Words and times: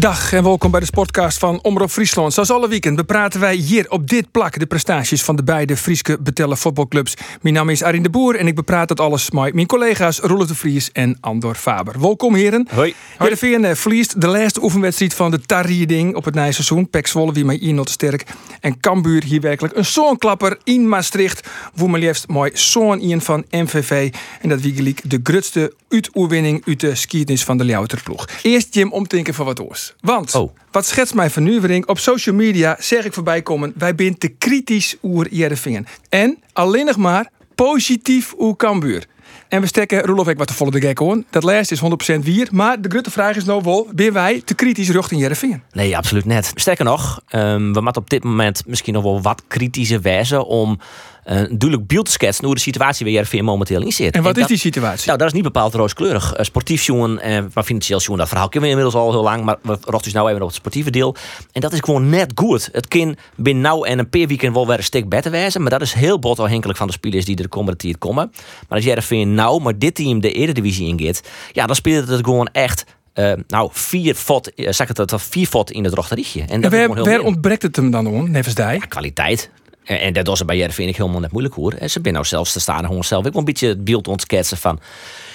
Dag 0.00 0.32
en 0.32 0.42
welkom 0.42 0.70
bij 0.70 0.80
de 0.80 0.86
podcast 0.90 1.38
van 1.38 1.62
Omroep 1.62 1.90
Friesland. 1.90 2.32
Zoals 2.32 2.50
alle 2.50 2.68
weekend 2.68 2.96
bepraten 2.96 3.40
wij 3.40 3.54
hier 3.54 3.90
op 3.90 4.08
dit 4.08 4.30
plak 4.30 4.58
de 4.58 4.66
prestaties 4.66 5.22
van 5.22 5.36
de 5.36 5.42
beide 5.42 5.76
Frieske 5.76 6.18
betellen 6.20 6.56
voetbalclubs. 6.56 7.14
Mijn 7.40 7.54
naam 7.54 7.68
is 7.68 7.82
Arjen 7.82 8.02
de 8.02 8.10
Boer 8.10 8.36
en 8.36 8.46
ik 8.46 8.54
bepraat 8.54 8.88
het 8.88 9.00
alles 9.00 9.30
met 9.30 9.54
mijn 9.54 9.66
collega's 9.66 10.18
Roelof 10.18 10.46
de 10.46 10.54
Vries 10.54 10.92
en 10.92 11.16
Andor 11.20 11.54
Faber. 11.54 12.00
Welkom 12.00 12.34
heren. 12.34 12.68
Hoi. 12.74 12.94
Heerenveen 13.18 13.76
verliest 13.76 14.20
de 14.20 14.26
laatste 14.26 14.62
oefenwedstrijd 14.62 15.14
van 15.14 15.30
de 15.30 15.40
Tarrieding 15.40 16.14
op 16.14 16.24
het 16.24 16.34
seizoen. 16.34 16.90
Pek 16.90 17.06
Zwolle 17.06 17.32
wie 17.32 17.58
hier 17.58 17.84
te 17.84 17.92
sterk. 17.92 18.26
En 18.60 18.80
Cambuur 18.80 19.24
hier 19.24 19.40
werkelijk 19.40 19.76
een 19.76 19.84
zo'n 19.84 20.18
klapper 20.18 20.58
in 20.64 20.88
Maastricht. 20.88 21.48
Maar 21.86 22.00
liefst 22.00 22.28
mooi 22.28 22.50
zo'n 22.54 23.00
in 23.00 23.20
van 23.20 23.44
MVV. 23.50 24.12
En 24.40 24.48
dat 24.48 24.60
wie 24.60 24.74
gelijk 24.74 25.00
de 25.04 25.20
grootste 25.22 25.74
uitoerwinning 25.88 26.66
uit 26.66 26.80
de 26.80 26.94
skiernis 26.94 27.44
van 27.44 27.58
de 27.58 27.64
Ljouwerterploeg. 27.64 28.28
Eerst 28.42 28.74
Jim 28.74 28.92
omtinken 28.92 29.34
van 29.34 29.46
wat 29.46 29.60
oors. 29.60 29.89
Want, 30.00 30.34
Oh. 30.34 30.56
wat 30.70 30.86
schetst 30.86 31.14
mij 31.14 31.30
vernuwering? 31.30 31.86
Op 31.86 31.98
social 31.98 32.34
media 32.34 32.76
zeg 32.78 33.04
ik 33.04 33.12
voorbij 33.12 33.42
komen, 33.42 33.72
wij 33.76 33.92
zijn 33.96 34.18
te 34.18 34.28
kritisch 34.28 34.96
oer 35.02 35.26
Jerevingen. 35.30 35.86
En 36.08 36.38
alleen 36.52 36.86
nog 36.86 36.96
maar 36.96 37.30
positief 37.54 38.34
oer 38.38 38.56
Cambuur. 38.56 39.06
En 39.48 39.60
we 39.60 39.66
stekken 39.66 40.02
Roelof 40.02 40.28
ik 40.28 40.38
wat 40.38 40.46
te 40.46 40.54
volle 40.54 40.70
de 40.70 40.80
gek 40.80 40.98
hoor. 40.98 41.22
Dat 41.30 41.44
lijst 41.44 41.70
is 41.70 41.80
100% 41.80 42.24
wier. 42.24 42.48
Maar 42.50 42.80
de 42.80 42.88
grote 42.90 43.10
vraag 43.10 43.36
is 43.36 43.44
nou 43.44 43.62
wel, 43.64 43.88
ben 43.94 44.12
wij 44.12 44.42
te 44.44 44.54
kritisch 44.54 44.90
richting 44.90 45.20
Jerevingen? 45.20 45.62
Nee, 45.72 45.96
absoluut 45.96 46.24
net. 46.24 46.52
Sterker 46.54 46.84
nog, 46.84 47.20
ehm, 47.28 47.72
we 47.72 47.80
moeten 47.80 48.02
op 48.02 48.10
dit 48.10 48.24
moment 48.24 48.66
misschien 48.66 48.94
nog 48.94 49.02
wel 49.02 49.22
wat 49.22 49.42
kritischer 49.48 50.00
wijzen 50.00 50.46
om 50.46 50.78
duidelijk 51.24 51.86
beeld 51.86 52.08
schetsen 52.08 52.44
hoe 52.44 52.54
de 52.54 52.60
situatie 52.60 53.06
waar 53.06 53.14
JRV 53.14 53.40
momenteel 53.40 53.82
in 53.82 53.92
zit. 53.92 54.14
En 54.14 54.22
wat 54.22 54.34
is 54.34 54.38
dat- 54.40 54.48
die 54.48 54.58
situatie? 54.58 55.06
Nou, 55.06 55.18
dat 55.18 55.26
is 55.26 55.32
niet 55.32 55.42
bepaald 55.42 55.74
rooskleurig. 55.74 56.32
Eh, 56.32 56.44
sportief 56.44 56.82
jongen, 56.82 57.20
en 57.20 57.50
maar 57.54 57.64
financieel 57.64 57.98
jongen, 58.00 58.18
dat 58.18 58.28
verhaal 58.28 58.48
kennen 58.48 58.70
we 58.70 58.76
inmiddels 58.76 59.04
al 59.04 59.10
heel 59.12 59.22
lang. 59.22 59.44
Maar 59.44 59.56
we 59.62 59.68
rochten 59.72 60.02
dus 60.02 60.12
nou 60.12 60.28
even 60.28 60.40
op 60.42 60.46
het 60.48 60.56
sportieve 60.56 60.90
deel. 60.90 61.14
En 61.52 61.60
dat 61.60 61.72
is 61.72 61.78
gewoon 61.80 62.08
net 62.08 62.32
goed. 62.34 62.68
Het 62.72 62.88
kan 62.88 63.16
binnen 63.36 63.62
nou 63.62 63.86
en 63.88 63.98
een 63.98 64.08
paar 64.08 64.26
weekend 64.26 64.54
wel 64.54 64.66
weer 64.66 64.76
een 64.78 64.84
stuk 64.84 65.08
beter 65.08 65.30
wijzen. 65.30 65.60
Maar 65.60 65.70
dat 65.70 65.80
is 65.80 65.92
heel 65.92 66.18
bot 66.18 66.38
afhankelijk 66.38 66.78
van 66.78 66.86
de 66.86 66.92
spelers 66.92 67.24
die 67.24 67.36
er 67.36 67.42
de 67.42 67.48
komende 67.48 67.78
tijd 67.78 67.98
komen. 67.98 68.30
Maar 68.68 68.78
als 68.78 68.84
JRV 68.84 69.24
nou, 69.26 69.62
maar 69.62 69.78
dit 69.78 69.94
team 69.94 70.20
de 70.20 70.32
Eredivisie 70.32 70.86
ingaat, 70.86 71.20
ja, 71.52 71.66
dan 71.66 71.76
speelt 71.76 72.08
het 72.08 72.24
gewoon 72.24 72.48
echt. 72.52 72.84
eh, 73.12 73.32
nou, 73.46 73.68
vier 73.72 74.14
fot, 74.14 74.54
eh, 74.54 74.72
zeg 74.72 74.88
het, 74.88 75.12
vier 75.16 75.46
fot 75.46 75.70
in 75.70 75.84
het 75.84 75.94
rochterietje. 75.94 76.40
En 76.48 76.62
en 76.62 76.70
waar, 77.04 77.20
ontbreekt 77.20 77.62
het 77.62 77.76
hem 77.76 77.90
dan 77.90 78.06
om, 78.06 78.30
nevens 78.30 78.54
die? 78.54 78.86
kwaliteit. 78.88 79.50
En, 79.84 80.00
en 80.00 80.12
dat 80.12 80.26
was 80.26 80.44
bij 80.44 80.56
Jervin 80.56 80.88
ik 80.88 80.96
helemaal 80.96 81.20
net 81.20 81.32
moeilijk 81.32 81.54
hoor. 81.54 81.72
En 81.72 81.90
ze 81.90 81.98
zijn 82.02 82.14
nou 82.14 82.26
zelfs 82.26 82.52
te 82.52 82.60
staan 82.60 82.84
gewoon 82.84 83.04
zelf. 83.04 83.24
Ik 83.24 83.30
wil 83.30 83.40
een 83.40 83.46
beetje 83.46 83.68
het 83.68 83.84
beeld 83.84 84.08
ontsketsen 84.08 84.56
van... 84.56 84.80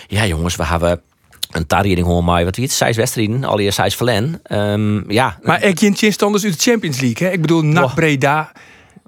Ja 0.08 0.26
jongens, 0.26 0.56
we 0.56 0.66
hebben 0.66 1.02
een 1.52 1.68
tarriering 1.68 2.08
gewoon 2.08 2.26
maar 2.26 2.44
wat 2.44 2.56
wie 2.56 2.66
het, 2.66 2.74
zes 2.74 2.96
wedstrijden, 2.96 3.44
al 3.44 3.60
je 3.60 3.72
zes 3.72 3.96
verlen. 3.96 4.40
Ehm 4.44 5.12
ja, 5.12 5.38
Maar 5.42 5.64
ik 5.64 5.80
geen 5.80 5.96
chinstanders 5.96 6.44
uit 6.44 6.54
de 6.54 6.72
Champions 6.72 7.00
League. 7.00 7.28
Hè? 7.28 7.34
Ik 7.34 7.42
bedoel, 7.42 7.62
NAC 7.62 7.84
Oh. 7.84 7.94
Breda, 7.94 8.52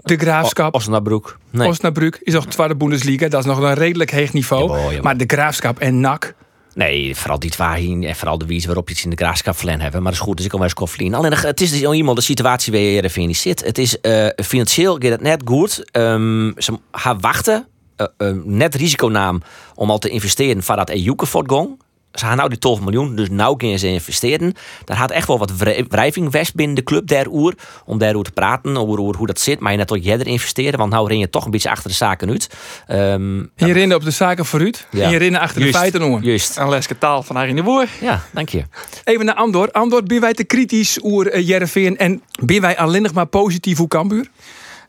de 0.04 0.18
Graafschap. 0.18 0.74
Osnabrück. 0.74 1.38
Nee. 1.50 1.68
Osnabrück 1.68 2.20
is 2.22 2.34
nog 2.34 2.46
tweede 2.46 2.76
Bundesliga. 2.76 3.28
Dat 3.28 3.40
is 3.40 3.46
nog 3.46 3.58
een 3.58 3.74
redelijk 3.74 4.12
heeg 4.12 4.34
niveau. 4.34 5.02
Maar 5.02 5.18
de 5.18 5.24
Graafschap 5.28 5.80
en 5.80 6.00
NAC. 6.00 6.36
Nee, 6.78 7.16
vooral 7.16 7.40
die 7.40 7.50
twee 7.50 8.08
en 8.08 8.16
vooral 8.16 8.38
de 8.38 8.46
wijze 8.46 8.66
waarop 8.66 8.90
je 8.90 8.96
het 8.96 9.04
in 9.04 9.10
de 9.10 9.16
graafschap 9.16 9.58
verlen 9.58 9.82
hebben. 9.82 10.02
Maar 10.02 10.12
dat 10.12 10.22
is 10.22 10.28
goed, 10.28 10.36
dus 10.36 10.46
ik 10.46 10.52
kan 10.52 10.60
wel 10.60 10.70
eens 10.70 10.78
koffie 10.78 11.16
Alleen 11.16 11.34
het 11.34 11.62
is 11.62 11.72
dus 11.72 11.82
iemand 11.82 12.18
de 12.18 12.24
situatie 12.24 12.72
waar 12.72 12.82
je 12.82 13.02
niet 13.28 13.38
zit. 13.38 13.66
Het 13.66 13.78
is 13.78 14.02
eh, 14.02 14.28
financieel 14.36 14.98
gaat 14.98 15.12
het 15.12 15.22
net 15.22 15.42
goed. 15.46 15.92
Ehm, 15.92 16.52
ze 16.58 16.80
gaan 16.92 17.20
wachten, 17.20 17.68
eh, 17.96 18.08
net 18.44 18.76
risiconaam 18.76 19.42
om 19.76 19.90
al 19.90 19.98
te 19.98 20.10
investeren 20.10 20.64
voordat 20.64 20.90
Ejuke 20.90 21.26
voortgong. 21.26 21.80
Ze 22.20 22.26
gaan 22.26 22.38
nou 22.38 22.50
die 22.50 22.58
12 22.58 22.80
miljoen, 22.82 23.16
dus 23.16 23.30
nou 23.30 23.58
kunnen 23.58 23.80
ze 23.80 23.88
investeren. 23.88 24.54
Daar 24.86 24.98
gaat 24.98 25.12
echt 25.12 25.28
wel 25.28 25.38
wat 25.40 25.58
wri- 25.58 25.86
wrijving 25.90 26.32
west 26.32 26.56
binnen 26.56 26.76
de 26.76 26.84
club 26.84 27.08
der 27.08 27.28
oer. 27.30 27.54
Om 27.86 27.98
daarover 27.98 28.26
te 28.26 28.32
praten, 28.32 28.78
over, 28.78 29.00
over 29.00 29.16
hoe 29.16 29.28
dat 29.28 29.40
zit. 29.40 29.60
Maar 29.60 29.72
je 29.72 29.78
net 29.78 29.92
ook 29.92 29.98
jij 30.04 30.18
investeren, 30.18 30.80
want 30.80 30.92
nou 30.92 31.08
ren 31.08 31.18
je 31.18 31.30
toch 31.30 31.46
een 31.46 31.52
beetje 31.52 31.70
achter 31.70 31.90
de 31.90 31.96
zaken 31.96 32.30
uit. 32.30 32.50
Ehm, 32.88 33.38
Je 33.38 33.74
rennen 33.74 33.98
op 33.98 34.04
de 34.04 34.12
zaken 34.12 34.46
vooruit. 34.46 34.88
Ja. 34.92 35.04
En 35.04 35.10
je 35.12 35.18
rennen 35.18 35.42
achter 35.42 35.58
Juist. 35.62 35.74
de 35.74 35.80
feiten 35.80 36.02
om. 36.04 36.24
Juist. 36.24 36.58
Een 36.58 36.70
leske 36.70 36.98
taal 36.98 37.24
van 37.24 37.36
Arjen 37.36 37.56
de 37.56 37.64
Boer. 37.64 37.88
Ja, 38.02 38.22
dank 38.32 38.50
je. 38.50 38.64
Even 39.04 39.26
naar 39.26 39.36
Andor. 39.36 39.72
Andor, 39.72 40.04
ben 40.04 40.22
wij 40.22 40.34
te 40.34 40.44
kritisch 40.44 41.00
oer 41.04 41.36
uh, 41.36 41.48
Jereveen? 41.48 41.98
En 41.98 42.22
ben 42.42 42.62
wij 42.62 42.78
alleen 42.78 43.02
nog 43.02 43.14
maar 43.14 43.26
positief 43.26 43.78
hoe 43.78 43.88
Cambuur? 43.88 44.28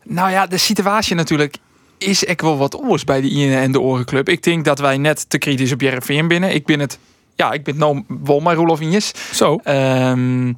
Nou 0.04 0.30
ja, 0.30 0.46
de 0.46 0.56
situatie 0.58 1.14
natuurlijk 1.14 1.56
is 1.98 2.24
echt 2.24 2.40
wel 2.40 2.56
wat 2.58 2.76
oors 2.76 3.04
bij 3.04 3.20
de 3.20 3.28
INE 3.28 3.56
en 3.56 3.72
de 3.72 3.80
Orenclub. 3.80 4.28
Ik 4.28 4.42
denk 4.42 4.64
dat 4.64 4.78
wij 4.78 4.96
net 4.98 5.30
te 5.30 5.38
kritisch 5.38 5.72
op 5.72 5.80
JRVM 5.80 6.26
binnen. 6.26 6.54
Ik 6.54 6.66
ben 6.66 6.80
het, 6.80 6.98
ja, 7.38 7.52
ik 7.52 7.64
ben 7.64 7.76
nou 7.76 8.04
Roelof 8.54 8.80
Injes. 8.80 9.12
Zo. 9.32 9.58
Ehm, 9.62 10.48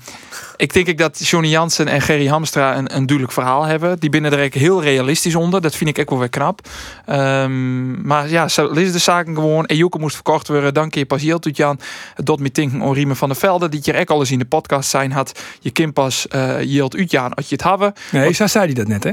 ik 0.56 0.72
denk 0.72 0.86
ik 0.86 0.98
dat 0.98 1.26
Johnny 1.26 1.48
Jansen 1.48 1.88
en 1.88 2.00
Gerry 2.00 2.26
Hamstra 2.26 2.76
een, 2.76 2.96
een 2.96 3.06
duidelijk 3.06 3.32
verhaal 3.32 3.64
hebben. 3.64 3.98
Die 3.98 4.10
binnen 4.10 4.32
er 4.32 4.38
heel 4.54 4.82
realistisch 4.82 5.34
onder. 5.34 5.60
Dat 5.60 5.76
vind 5.76 5.90
ik 5.90 5.98
echt 5.98 6.10
wel 6.10 6.18
weer 6.18 6.28
knap. 6.28 6.68
Ehm, 7.06 8.06
maar 8.06 8.28
ja, 8.28 8.48
zo 8.48 8.66
is 8.66 8.92
de 8.92 8.98
zaken 8.98 9.34
gewoon. 9.34 9.64
Ejuke 9.64 9.98
moest 9.98 10.14
verkocht 10.14 10.48
worden. 10.48 10.74
Dan 10.74 10.90
keer 10.90 11.04
pas 11.04 11.22
heel 11.22 11.38
Jan. 11.52 11.80
Dot 12.16 12.40
met 12.40 12.54
Tinken 12.54 13.16
van 13.16 13.28
der 13.28 13.38
Velde. 13.38 13.68
Die 13.68 13.80
je 13.82 13.92
echt 13.92 14.10
al 14.10 14.20
eens 14.20 14.30
in 14.30 14.38
de 14.38 14.44
podcast 14.44 14.90
zijn 14.90 15.12
had. 15.12 15.40
Je 15.60 15.70
kind 15.70 15.92
pas 15.92 16.26
uh, 16.34 16.62
Jilt 16.62 16.96
Utjaan 16.96 17.34
als 17.34 17.48
je 17.48 17.54
het 17.54 17.64
hebben. 17.64 17.92
Nee, 18.10 18.32
zo 18.32 18.46
zei 18.46 18.64
hij 18.64 18.74
dat 18.74 18.88
net, 18.88 19.04
hè? 19.04 19.12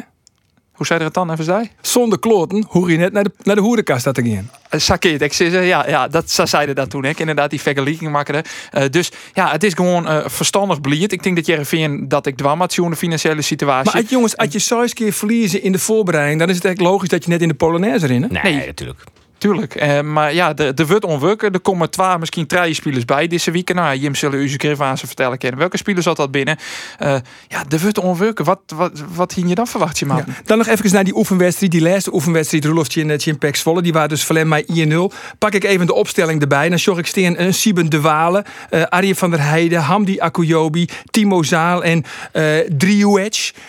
Hoe 0.77 0.85
zei 0.85 0.99
er 0.99 1.05
het 1.05 1.13
dan 1.13 1.31
even 1.31 1.43
zei? 1.43 1.69
Zonder 1.81 2.19
kloten 2.19 2.65
hoor 2.69 2.91
je 2.91 2.97
net 2.97 3.13
naar 3.13 3.23
de, 3.23 3.31
naar 3.43 3.55
de 3.55 3.61
hoerenkast 3.61 4.03
dat 4.03 4.19
gaan. 4.23 4.49
Sakeert, 4.69 5.21
ik 5.21 5.33
zei, 5.33 5.65
ja, 5.65 5.87
ja, 5.87 6.07
dat 6.07 6.31
ze 6.31 6.45
zeiden 6.45 6.75
dat 6.75 6.89
toen. 6.89 7.05
Ik 7.05 7.19
inderdaad 7.19 7.49
die 7.49 7.61
vergelijking 7.61 8.11
maken. 8.11 8.43
Uh, 8.73 8.83
dus 8.89 9.11
ja, 9.33 9.51
het 9.51 9.63
is 9.63 9.73
gewoon 9.73 10.07
uh, 10.07 10.17
verstandig 10.25 10.81
blind. 10.81 11.11
Ik 11.11 11.23
denk 11.23 11.35
dat 11.35 11.45
Jereveen 11.45 12.07
dat 12.07 12.25
ik 12.25 12.37
dwam 12.37 12.59
had 12.59 12.73
de 12.73 12.95
financiële 12.95 13.41
situatie. 13.41 13.93
Maar 13.93 14.03
jongens, 14.03 14.37
als 14.37 14.51
je 14.51 14.59
zo 14.59 14.81
eens 14.81 14.93
keer 14.93 15.13
verliezen 15.13 15.63
in 15.63 15.71
de 15.71 15.79
voorbereiding, 15.79 16.39
dan 16.39 16.49
is 16.49 16.55
het 16.55 16.65
echt 16.65 16.79
logisch 16.81 17.09
dat 17.09 17.23
je 17.23 17.29
net 17.29 17.41
in 17.41 17.47
de 17.47 17.53
Polonaise 17.53 18.07
rennen. 18.07 18.31
Nee, 18.31 18.53
Nee. 18.53 18.65
natuurlijk. 18.65 19.03
Tuurlijk. 19.37 19.83
Uh, 19.83 20.01
maar 20.01 20.33
ja, 20.33 20.53
de, 20.53 20.73
de 20.73 20.87
wordt 20.87 21.05
onwerken. 21.05 21.51
Er 21.51 21.59
komen 21.59 21.89
twee, 21.89 22.17
misschien 22.17 22.47
drie 22.47 22.73
spelers 22.73 23.05
bij 23.05 23.27
deze 23.27 23.51
week. 23.51 23.73
Nou, 23.73 23.97
Jim 23.97 24.15
zullen 24.15 24.39
u 24.39 24.55
eens 24.57 24.79
aan 24.79 24.97
ze 24.97 25.07
vertellen 25.07 25.37
kennen. 25.37 25.59
Welke 25.59 25.77
spelers 25.77 26.05
zat 26.05 26.17
dat 26.17 26.31
binnen? 26.31 26.57
Uh, 27.03 27.15
ja, 27.47 27.63
de 27.67 27.79
wordt 27.79 27.97
onwerken. 27.97 28.45
Wat, 28.45 28.59
wat, 28.75 29.03
wat 29.13 29.33
ging 29.33 29.49
je 29.49 29.55
dan 29.55 29.67
verwacht, 29.67 29.99
je 29.99 30.05
man? 30.05 30.17
Ja. 30.17 30.33
Dan 30.45 30.57
nog 30.57 30.67
even 30.67 30.91
naar 30.91 31.03
die 31.03 31.17
oefenwedstrijd. 31.17 31.71
Die 31.71 31.81
laatste 31.81 32.13
oefenwedstrijd, 32.13 32.65
Roelofje 32.65 33.01
en 33.01 33.15
Jim 33.15 33.37
Pek 33.37 33.55
Zwolle. 33.55 33.81
Die 33.81 33.93
waren 33.93 34.09
dus 34.09 34.23
verlem 34.23 34.47
mij 34.47 34.65
1-0. 34.89 34.97
Pak 35.37 35.53
ik 35.53 35.63
even 35.63 35.85
de 35.85 35.93
opstelling 35.93 36.41
erbij. 36.41 36.69
Dan 36.69 36.79
zorg 36.79 36.97
ik 36.97 37.07
steen 37.07 37.41
een 37.43 37.53
Sieben 37.53 37.89
de 37.89 38.01
Walen, 38.01 38.43
uh, 38.71 38.83
Arjen 38.83 39.15
van 39.15 39.29
der 39.29 39.43
Heijden, 39.43 39.81
Hamdi 39.81 40.19
Akuyobi, 40.19 40.87
Timo 41.11 41.43
Zaal 41.43 41.83
en 41.83 42.03
uh. 42.33 43.15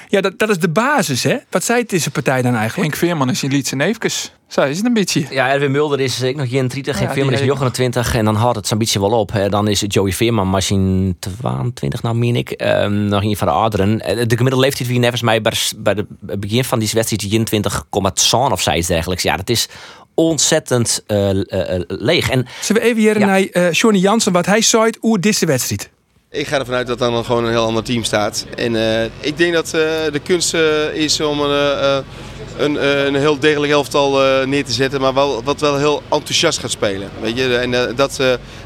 Ja, 0.09 0.21
dat, 0.21 0.39
dat 0.39 0.49
is 0.49 0.59
de 0.59 0.69
basis, 0.69 1.23
hè? 1.23 1.37
Wat 1.50 1.65
zei 1.65 1.81
het 1.81 1.91
deze 1.91 2.11
partij 2.11 2.43
dan 2.43 2.55
eigenlijk? 2.55 2.89
Henk 2.89 2.97
Veerman 2.97 3.31
is 3.31 3.43
in 3.43 3.50
Lietse 3.50 3.77
Neefkes. 3.77 4.33
Zo 4.48 4.62
is 4.62 4.76
het 4.76 4.86
een 4.86 4.92
beetje. 4.92 5.26
Ja, 5.31 5.50
Erwin 5.50 5.70
Mulder 5.70 6.00
is 6.00 6.20
ik 6.20 6.36
nog 6.36 6.50
31, 6.53 7.00
Ja, 7.00 7.12
Veerman 7.12 7.32
is 7.32 7.41
ik 7.41 7.47
29 7.47 8.14
en 8.14 8.25
dan 8.25 8.34
houdt 8.34 8.56
het 8.56 8.66
zo'n 8.66 8.78
beetje 8.78 9.00
wel 9.00 9.10
op. 9.10 9.32
Hè. 9.32 9.48
Dan 9.48 9.69
is 9.69 9.84
Joey 9.86 10.12
Veerman 10.12 10.50
misschien 10.50 11.16
22, 11.19 12.03
nou 12.03 12.16
meen 12.16 12.36
ik, 12.36 12.54
um, 12.82 13.04
nog 13.04 13.22
een 13.22 13.37
van 13.37 13.47
de 13.47 13.53
ouderen. 13.53 14.00
Eh, 14.00 14.16
De 14.26 14.37
gemiddelde 14.37 14.64
leeftijd 14.64 14.88
wie 14.88 14.98
nevens 14.98 15.22
mij 15.22 15.42
bij, 15.42 15.53
bij 15.76 15.94
het 16.26 16.41
begin 16.41 16.64
van 16.64 16.78
die 16.78 16.91
wedstrijd 16.92 17.22
21,2 17.50 18.53
of 18.53 18.60
zoiets 18.62 18.87
dergelijks. 18.87 19.22
Ja, 19.22 19.37
dat 19.37 19.48
is 19.50 19.69
ontzettend 20.14 21.04
uh, 21.06 21.31
uh, 21.34 21.42
leeg. 21.87 22.31
En, 22.31 22.46
Zullen 22.61 22.82
we 22.82 22.88
even 22.88 23.00
hier 23.00 23.19
Ja. 23.19 23.26
naar 23.26 23.46
uh, 23.52 23.73
Johnny 23.73 24.00
Jansen, 24.00 24.32
wat 24.32 24.46
hij 24.46 24.61
zei 24.61 24.90
over 25.00 25.20
deze 25.20 25.46
wedstrijd? 25.46 25.90
Ik 26.30 26.46
ga 26.46 26.58
ervan 26.58 26.75
uit 26.75 26.86
dat 26.86 26.98
dan 26.98 27.25
gewoon 27.25 27.44
een 27.44 27.50
heel 27.50 27.64
ander 27.64 27.82
team 27.82 28.04
staat. 28.04 28.46
En 28.56 28.75
uh, 28.75 29.04
ik 29.04 29.36
denk 29.36 29.52
dat 29.52 29.66
uh, 29.66 29.72
de 30.12 30.20
kunst 30.22 30.54
uh, 30.54 30.94
is 30.94 31.20
om 31.20 31.40
een, 31.40 32.04
een, 32.58 33.06
een, 33.06 33.14
heel 33.14 33.38
degelijk 33.38 33.72
elftal 33.72 34.19
neer 34.46 34.64
te 34.64 34.72
zetten, 34.72 35.00
maar 35.00 35.14
wel, 35.14 35.42
wat 35.42 35.60
wel 35.60 35.76
heel 35.76 36.02
enthousiast 36.08 36.58
gaat 36.58 36.70
spelen. 36.70 37.08
Weet 37.20 37.38
je? 37.38 37.56
En 37.56 37.70
dat, 37.70 38.16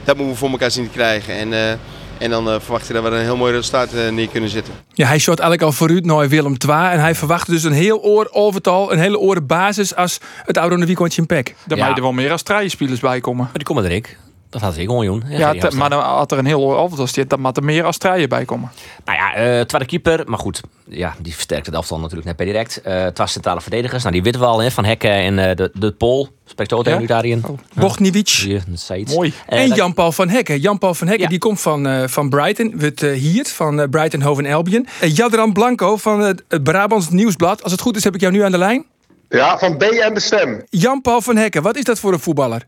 dat 0.05 0.17
moeten 0.17 0.29
we 0.29 0.35
voor 0.35 0.51
elkaar 0.51 0.71
zien 0.71 0.85
te 0.85 0.91
krijgen. 0.91 1.35
En, 1.35 1.79
en 2.19 2.31
dan 2.31 2.61
verwacht 2.61 2.87
je 2.87 2.93
dat 2.93 3.03
we 3.03 3.09
een 3.09 3.23
heel 3.23 3.37
mooi 3.37 3.53
resultaat 3.53 3.91
neer 4.11 4.29
kunnen 4.29 4.51
zetten. 4.51 4.75
Ja, 4.93 5.07
hij 5.07 5.19
shot 5.19 5.39
eigenlijk 5.39 5.63
al 5.63 5.77
vooruit 5.77 6.05
naar 6.05 6.29
Willem 6.29 6.57
II. 6.69 6.91
En 6.93 7.01
hij 7.01 7.15
verwachtte 7.15 7.51
dus 7.51 7.63
een 7.63 7.73
heel 7.73 8.01
oor 8.01 8.29
overtal, 8.31 8.93
een 8.93 8.99
hele 8.99 9.19
oren 9.19 9.47
basis 9.47 9.95
als 9.95 10.19
het 10.45 10.57
oude 10.57 10.87
weekendje 10.87 11.21
in 11.21 11.27
Pek. 11.27 11.55
Daar 11.67 11.79
Ja. 11.79 11.87
ja. 11.87 11.97
er 11.97 12.03
wel 12.03 12.13
meer 12.13 12.33
als 12.33 12.43
spelers 12.67 13.01
bij 13.01 13.21
komen. 13.21 13.45
maar 13.45 13.53
die 13.53 13.65
komen 13.65 13.85
er 13.85 13.91
ik. 13.91 14.17
Dat 14.53 14.61
had 14.61 14.77
ik 14.77 14.87
gewoon, 14.87 15.05
Joen. 15.05 15.23
Ja, 15.29 15.55
maar 15.77 15.91
dan 15.91 16.03
had 16.03 16.33
er 16.33 16.39
een 16.39 16.47
heel 16.47 16.77
elftal 16.77 17.07
zit, 17.07 17.31
dan 17.31 17.41
moet 17.41 17.57
er 17.57 17.65
meer 17.65 17.85
Australië 17.85 18.29
bij 18.29 18.45
komen. 18.45 18.71
Nou 19.05 19.19
ja, 19.19 19.35
eh 19.35 19.61
tweede 19.65 19.87
keeper. 19.87 20.23
Maar 20.27 20.39
goed, 20.39 20.61
ja, 20.89 21.15
die 21.21 21.33
versterkt 21.35 21.67
het 21.67 21.75
elftal 21.75 21.99
natuurlijk 21.99 22.27
net 22.27 22.37
per 22.37 22.47
direct. 22.47 22.81
Eh 22.81 23.03
het 23.03 23.19
was 23.19 23.33
centrale 23.33 23.61
verdedigers. 23.61 24.03
Nou, 24.03 24.15
die 24.15 24.23
weten 24.23 24.41
we 24.41 24.47
al, 24.47 24.59
hè, 24.63 24.71
van 24.71 24.85
Hekken 24.85 25.11
en 25.11 25.39
eh, 25.39 25.57
de, 25.57 25.71
de 25.75 25.93
Pol. 25.93 26.29
Spreekt 26.45 26.73
ook 26.73 26.87
Ja? 26.87 26.99
nu 26.99 27.07
daarin. 27.07 27.45
Bochniewicz. 27.75 28.45
Hier, 28.45 28.65
iets. 28.97 29.15
Mooi. 29.15 29.33
En 29.47 29.69
Jan-Paul 29.69 30.13
van 30.13 30.29
Hekken. 30.29 30.61
Jan-Paul 30.61 30.95
van 30.95 31.07
Hekken 31.07 31.25
Ja. 31.25 31.31
die 31.31 31.39
komt 31.39 31.61
van, 31.61 31.87
eh, 31.87 32.09
van 32.09 32.29
Brighton. 32.29 32.75
Het 32.79 33.03
uh, 33.03 33.13
Hiert 33.21 33.51
van 33.53 33.87
Brighton 33.91 34.23
Hove 34.23 34.55
Albion. 34.55 34.87
Uh, 35.03 35.15
Jadran 35.15 35.53
Blanco 35.53 35.97
van 35.97 36.21
het 36.21 36.45
het 36.49 36.63
Brabants 36.63 37.09
Nieuwsblad. 37.11 37.63
Als 37.63 37.73
het 37.73 37.81
goed 37.81 37.97
is 37.97 38.05
heb 38.05 38.15
ik 38.15 38.21
jou 38.21 38.33
nu 38.33 38.43
aan 38.45 38.51
de 38.53 38.59
lijn. 38.59 38.87
Ja, 39.29 39.59
van 39.59 39.77
B 39.77 39.83
en 39.83 40.15
de 40.15 40.21
Stem. 40.21 40.63
Jan-Paul 40.71 41.21
van 41.21 41.37
Hekken, 41.37 41.63
wat 41.63 41.77
is 41.77 41.85
dat 41.85 41.99
voor 41.99 42.13
een 42.13 42.21
voetballer? 42.21 42.63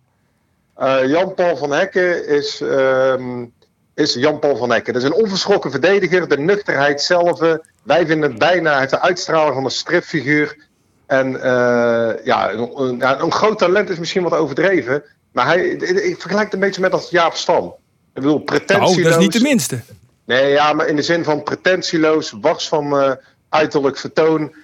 Eh, 0.76 1.06
Jan-Paul 1.06 1.56
van 1.56 1.72
Hekken 1.72 2.26
is, 2.28 2.60
ehm, 2.60 3.44
is 3.94 4.14
Jan-Paul 4.14 4.56
van 4.56 4.70
Hekken. 4.70 4.92
Dat 4.92 5.02
is 5.02 5.08
een 5.08 5.14
onverschrokken 5.14 5.70
verdediger, 5.70 6.28
de 6.28 6.38
nuchterheid 6.38 7.02
zelf. 7.02 7.40
eh, 7.42 7.54
Wij 7.82 8.06
vinden 8.06 8.30
het 8.30 8.38
bijna, 8.38 8.70
hij 8.70 8.78
heeft 8.78 8.90
de 8.90 9.00
uitstraling 9.00 9.54
van 9.54 9.64
een 9.64 9.70
stripfiguur. 9.70 10.56
En 11.06 11.42
eh, 11.42 12.24
ja, 12.24 12.52
een, 12.52 13.22
een, 13.22 13.32
groot 13.32 13.58
talent 13.58 13.90
is 13.90 13.98
misschien 13.98 14.22
wat 14.22 14.32
overdreven. 14.34 15.02
Maar 15.32 15.46
hij, 15.46 15.60
ik 15.66 16.20
vergelijk 16.20 16.44
het 16.44 16.54
een 16.54 16.60
beetje 16.60 16.80
met 16.80 16.92
als 16.92 17.10
Jaap 17.10 17.34
Stam. 17.34 17.64
Ik 17.66 17.74
bedoel, 18.22 18.32
Nou, 18.32 18.44
pretentieloos. 18.44 19.02
dat 19.02 19.12
is 19.12 19.18
niet 19.18 19.32
de 19.32 19.40
minste. 19.40 19.80
Nee, 20.24 20.52
ja, 20.52 20.72
maar 20.72 20.86
in 20.86 20.96
de 20.96 21.02
zin 21.02 21.24
van 21.24 21.42
pretentieloos, 21.42 22.34
wars 22.40 22.68
van 22.68 23.16
uiterlijk 23.48 23.96
vertoon. 23.98 24.54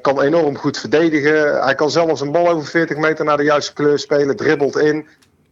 kan 0.00 0.20
enorm 0.20 0.56
goed 0.56 0.78
verdedigen. 0.78 1.62
Hij 1.64 1.74
kan 1.74 1.90
zelfs 1.90 2.20
een 2.20 2.32
bal 2.32 2.48
over 2.48 2.66
40 2.68 2.96
meter 2.96 3.24
naar 3.24 3.36
de 3.36 3.42
juiste 3.42 3.72
kleur 3.72 3.98
spelen, 3.98 4.36
dribbelt 4.36 4.76
in. 4.78 5.06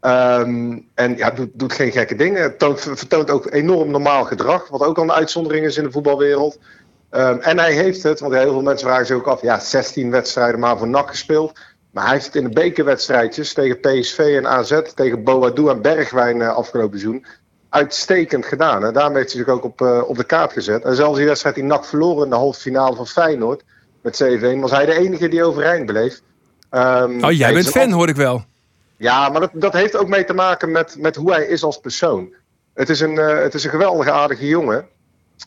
Ehm, 0.04 0.78
en 0.94 1.16
ja, 1.16 1.30
doet, 1.30 1.50
doet 1.52 1.72
geen 1.72 1.92
gekke 1.92 2.14
dingen. 2.14 2.56
Toont, 2.56 2.80
vertoont 2.80 3.30
ook 3.30 3.52
enorm 3.52 3.90
normaal 3.90 4.24
gedrag, 4.24 4.68
wat 4.68 4.82
ook 4.82 4.96
al 4.96 5.02
een 5.02 5.12
uitzondering 5.12 5.66
is 5.66 5.76
in 5.76 5.84
de 5.84 5.90
voetbalwereld. 5.90 6.58
Ehm, 7.10 7.38
en 7.38 7.58
hij 7.58 7.72
heeft 7.72 8.02
het, 8.02 8.20
want 8.20 8.34
heel 8.34 8.52
veel 8.52 8.62
mensen 8.62 8.86
vragen 8.86 9.06
zich 9.06 9.16
ook 9.16 9.26
af, 9.26 9.42
ja, 9.42 9.60
16 9.60 10.10
wedstrijden 10.10 10.60
maar 10.60 10.78
voor 10.78 10.88
NAC 10.88 11.08
gespeeld. 11.08 11.58
Maar 11.90 12.04
hij 12.04 12.12
heeft 12.12 12.26
het 12.26 12.34
in 12.34 12.44
de 12.44 12.48
bekerwedstrijdjes 12.48 13.52
tegen 13.52 13.80
PSV 13.80 14.18
en 14.18 14.46
AZ, 14.46 14.80
tegen 14.94 15.24
Boadou 15.24 15.70
en 15.70 15.82
Bergwijn 15.82 16.42
eh, 16.42 16.56
afgelopen 16.56 16.98
seizoen 16.98 17.26
uitstekend 17.68 18.46
gedaan. 18.46 18.84
En 18.84 18.92
daarmee 18.92 19.18
heeft 19.18 19.32
hij 19.32 19.42
zich 19.42 19.52
ook 19.52 19.64
op, 19.64 19.80
eh, 19.80 20.02
op 20.06 20.16
de 20.16 20.24
kaart 20.24 20.52
gezet. 20.52 20.84
En 20.84 20.96
zelfs 20.96 21.16
die 21.18 21.26
wedstrijd 21.26 21.54
die 21.54 21.64
NAC 21.64 21.84
verloren 21.84 22.24
in 22.24 22.30
de 22.30 22.36
halve 22.36 22.60
finale 22.60 22.96
van 22.96 23.06
Feyenoord 23.06 23.62
met 24.02 24.16
7-1, 24.16 24.60
was 24.60 24.70
hij 24.70 24.86
de 24.86 24.98
enige 24.98 25.28
die 25.28 25.44
overeind 25.44 25.86
bleef. 25.86 26.20
Ehm, 26.70 27.24
Oh, 27.24 27.32
jij 27.32 27.52
bent 27.52 27.68
fan 27.68 27.90
hoor 27.90 28.08
ik 28.08 28.16
wel. 28.16 28.44
Ja, 28.96 29.28
maar 29.28 29.40
dat, 29.40 29.50
dat 29.52 29.72
heeft 29.72 29.96
ook 29.96 30.08
mee 30.08 30.24
te 30.24 30.34
maken 30.34 30.70
met, 30.70 30.96
met 30.98 31.16
hoe 31.16 31.32
hij 31.32 31.46
is 31.46 31.62
als 31.62 31.80
persoon. 31.80 32.34
Het 32.74 32.88
is 32.88 33.00
een, 33.00 33.18
eh, 33.18 33.38
het 33.38 33.54
is 33.54 33.64
een 33.64 33.70
geweldige, 33.70 34.10
aardige 34.10 34.46
jongen. 34.46 34.88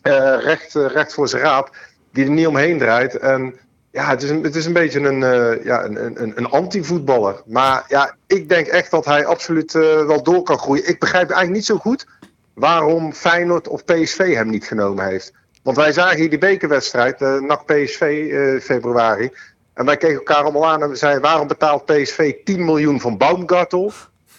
Eh, 0.01 0.37
recht, 0.39 0.75
eh, 0.75 0.85
recht 0.85 1.13
voor 1.13 1.27
zijn 1.27 1.41
raap. 1.41 1.75
Die 2.11 2.25
er 2.25 2.31
niet 2.31 2.47
omheen 2.47 2.77
draait. 2.77 3.17
En 3.17 3.55
ja, 3.91 4.09
het 4.09 4.23
is 4.23 4.29
een, 4.29 4.43
het 4.43 4.55
is 4.55 4.65
een 4.65 4.73
beetje 4.73 4.99
een, 4.99 5.19
ja, 5.63 5.83
een, 5.85 6.21
een, 6.21 6.33
een 6.35 6.49
anti-voetballer. 6.49 7.41
Maar 7.45 7.85
ja, 7.87 8.15
ik 8.27 8.49
denk 8.49 8.67
echt 8.67 8.91
dat 8.91 9.05
hij 9.05 9.25
absoluut 9.25 9.71
wel 9.71 10.23
door 10.23 10.43
kan 10.43 10.57
groeien. 10.57 10.87
Ik 10.87 10.99
begrijp 10.99 11.29
eigenlijk 11.29 11.57
niet 11.57 11.65
zo 11.65 11.77
goed 11.77 12.05
waarom 12.53 13.13
Feyenoord 13.13 13.67
of 13.67 13.85
PSV 13.85 14.33
hem 14.33 14.49
niet 14.49 14.67
genomen 14.67 15.05
heeft. 15.05 15.33
Want 15.63 15.77
wij 15.77 15.91
zagen 15.91 16.17
hier 16.17 16.29
die 16.29 16.37
bekerwedstrijd, 16.37 17.21
eh 17.21 17.39
NAC 17.39 17.65
PSV 17.65 18.31
februari. 18.61 19.31
En 19.77 19.85
wij 19.85 19.97
keken 19.97 20.15
elkaar 20.17 20.43
allemaal 20.43 20.67
aan 20.67 20.81
en 20.83 20.89
we 20.89 20.95
zeiden: 20.95 21.21
waarom 21.21 21.47
betaalt 21.47 21.85
PSV 21.85 22.33
10 22.43 22.65
miljoen 22.65 22.99
van 23.01 23.17
Baumgartel? 23.17 23.91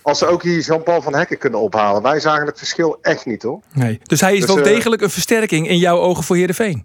Als 0.02 0.18
ze 0.18 0.26
ook 0.26 0.42
hier 0.42 0.60
Jean-Paul 0.60 1.02
van 1.02 1.14
Hekken 1.14 1.38
kunnen 1.38 1.60
ophalen. 1.60 2.02
Wij 2.02 2.20
zagen 2.20 2.46
het 2.46 2.58
verschil 2.58 2.98
echt 3.02 3.26
niet 3.26 3.42
hoor. 3.42 3.60
Nee. 3.72 4.00
Dus 4.02 4.20
hij 4.20 4.32
is 4.34 4.40
Dus, 4.40 4.48
wel 4.48 4.58
eh, 4.58 4.64
degelijk 4.64 5.02
een 5.02 5.10
versterking 5.10 5.68
in 5.68 5.78
jouw 5.78 5.98
ogen 5.98 6.24
voor 6.24 6.36
Heerenveen. 6.36 6.84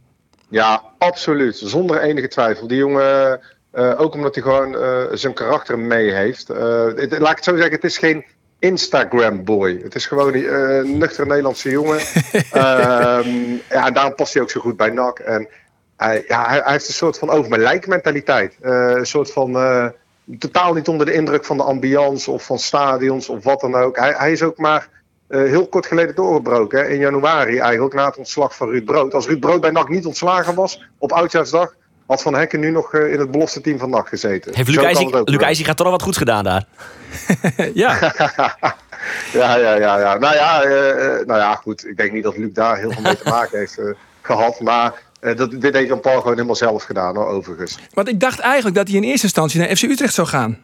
Ja, 0.50 0.81
absoluut. 0.97 1.57
Zonder 1.57 2.01
enige 2.01 2.27
twijfel. 2.27 2.67
Die 2.67 2.77
jongen, 2.77 3.39
eh, 3.71 4.00
ook 4.01 4.13
omdat 4.13 4.35
hij 4.35 4.44
gewoon 4.44 4.75
eh, 4.77 5.01
zijn 5.11 5.33
karakter 5.33 5.79
mee 5.79 6.11
heeft. 6.13 6.47
Het- 6.47 7.17
laat 7.19 7.29
ik 7.31 7.35
het 7.35 7.44
zo 7.44 7.55
zeggen, 7.55 7.71
het 7.75 7.83
is 7.83 7.97
geen 7.97 8.25
Instagram 8.59 9.44
boy. 9.44 9.79
Het 9.83 9.95
is 9.95 10.05
gewoon 10.05 10.33
eh, 10.33 10.83
nuchtere 10.83 11.27
Nederlandse 11.27 11.69
jongen. 11.69 12.00
Ehm, 12.51 13.29
ja, 13.69 13.85
en 13.88 13.94
daarom 13.94 14.15
past 14.15 14.33
hij 14.33 14.41
ook 14.41 14.50
zo 14.50 14.59
goed 14.61 14.77
bij 14.77 14.89
NAC. 14.89 15.19
En 15.19 15.47
hij, 16.03 16.23
ja, 16.27 16.45
hij, 16.47 16.61
hij 16.63 16.71
heeft 16.71 16.88
een 16.88 16.94
soort 16.94 17.17
van 17.17 17.29
over 17.29 17.50
mijn 17.50 17.61
lijk 17.61 17.88
mentaliteit. 17.88 18.57
Eh, 18.61 18.71
een 18.71 19.05
soort 19.05 19.31
van 19.31 19.55
eh, 19.55 19.88
totaal 20.39 20.73
niet 20.73 20.88
onder 20.88 21.05
de 21.05 21.13
indruk 21.13 21.45
van 21.45 21.57
de 21.57 21.63
ambiance 21.63 22.31
of 22.31 22.45
van 22.45 22.59
stadions 22.59 23.29
of 23.29 23.44
wat 23.44 23.61
dan 23.61 23.75
ook. 23.75 23.97
Hij, 23.97 24.13
hij 24.17 24.31
is 24.31 24.44
ook 24.44 24.57
maar 24.57 24.89
eh, 25.33 25.39
heel 25.39 25.67
kort 25.67 25.85
geleden 25.85 26.15
doorgebroken. 26.15 26.79
Hè, 26.79 26.88
in 26.88 27.00
januari 27.00 27.57
eigenlijk, 27.57 27.94
na 27.94 28.05
het 28.05 28.17
ontslag 28.17 28.55
van 28.55 28.69
Ruud 28.69 28.85
Brood. 28.85 29.13
Als 29.13 29.27
Ruud 29.27 29.39
Brood 29.39 29.61
bij 29.61 29.71
NAC 29.71 29.89
niet 29.89 30.05
ontslagen 30.05 30.55
was 30.55 30.83
op 30.97 31.11
Oudjaarsdag... 31.11 31.75
had 32.05 32.21
Van 32.21 32.33
Hekken 32.33 32.59
nu 32.59 32.71
nog 32.71 32.94
eh, 32.94 33.13
in 33.13 33.19
het 33.19 33.31
belofte 33.31 33.61
team 33.61 33.79
van 33.79 33.89
NAC 33.89 34.07
gezeten. 34.07 34.55
Heeft 34.55 34.69
Luc. 34.69 35.38
IJzing 35.38 35.67
gaat 35.67 35.77
toch 35.77 35.85
al 35.85 35.91
wat 35.91 36.01
goed 36.01 36.17
gedaan 36.17 36.44
daar. 36.44 36.65
ja. 37.73 37.97
ja, 39.39 39.55
ja, 39.55 39.75
ja, 39.75 40.00
ja. 40.00 40.17
Nou 40.17 40.35
ja, 40.35 40.63
nou 41.25 41.39
ja, 41.39 41.55
goed. 41.55 41.88
Ik 41.88 41.97
denk 41.97 42.11
niet 42.11 42.23
dat 42.23 42.38
Luc 42.38 42.53
daar 42.53 42.77
heel 42.77 42.91
veel 42.91 43.01
mee 43.01 43.17
te 43.17 43.29
maken 43.29 43.57
heeft 43.57 43.77
eh, 43.77 43.85
gehad. 44.21 44.59
Maar 44.59 45.01
dat, 45.35 45.51
dit 45.51 45.73
heeft 45.73 45.87
Jan-Paul 45.87 46.17
gewoon 46.17 46.33
helemaal 46.33 46.55
zelf 46.55 46.83
gedaan, 46.83 47.15
hoor, 47.15 47.27
overigens. 47.27 47.77
Want 47.93 48.07
ik 48.07 48.19
dacht 48.19 48.39
eigenlijk 48.39 48.75
dat 48.75 48.87
hij 48.87 48.97
in 48.97 49.03
eerste 49.03 49.25
instantie 49.25 49.59
naar 49.59 49.75
FC 49.75 49.83
Utrecht 49.83 50.13
zou 50.13 50.27
gaan. 50.27 50.57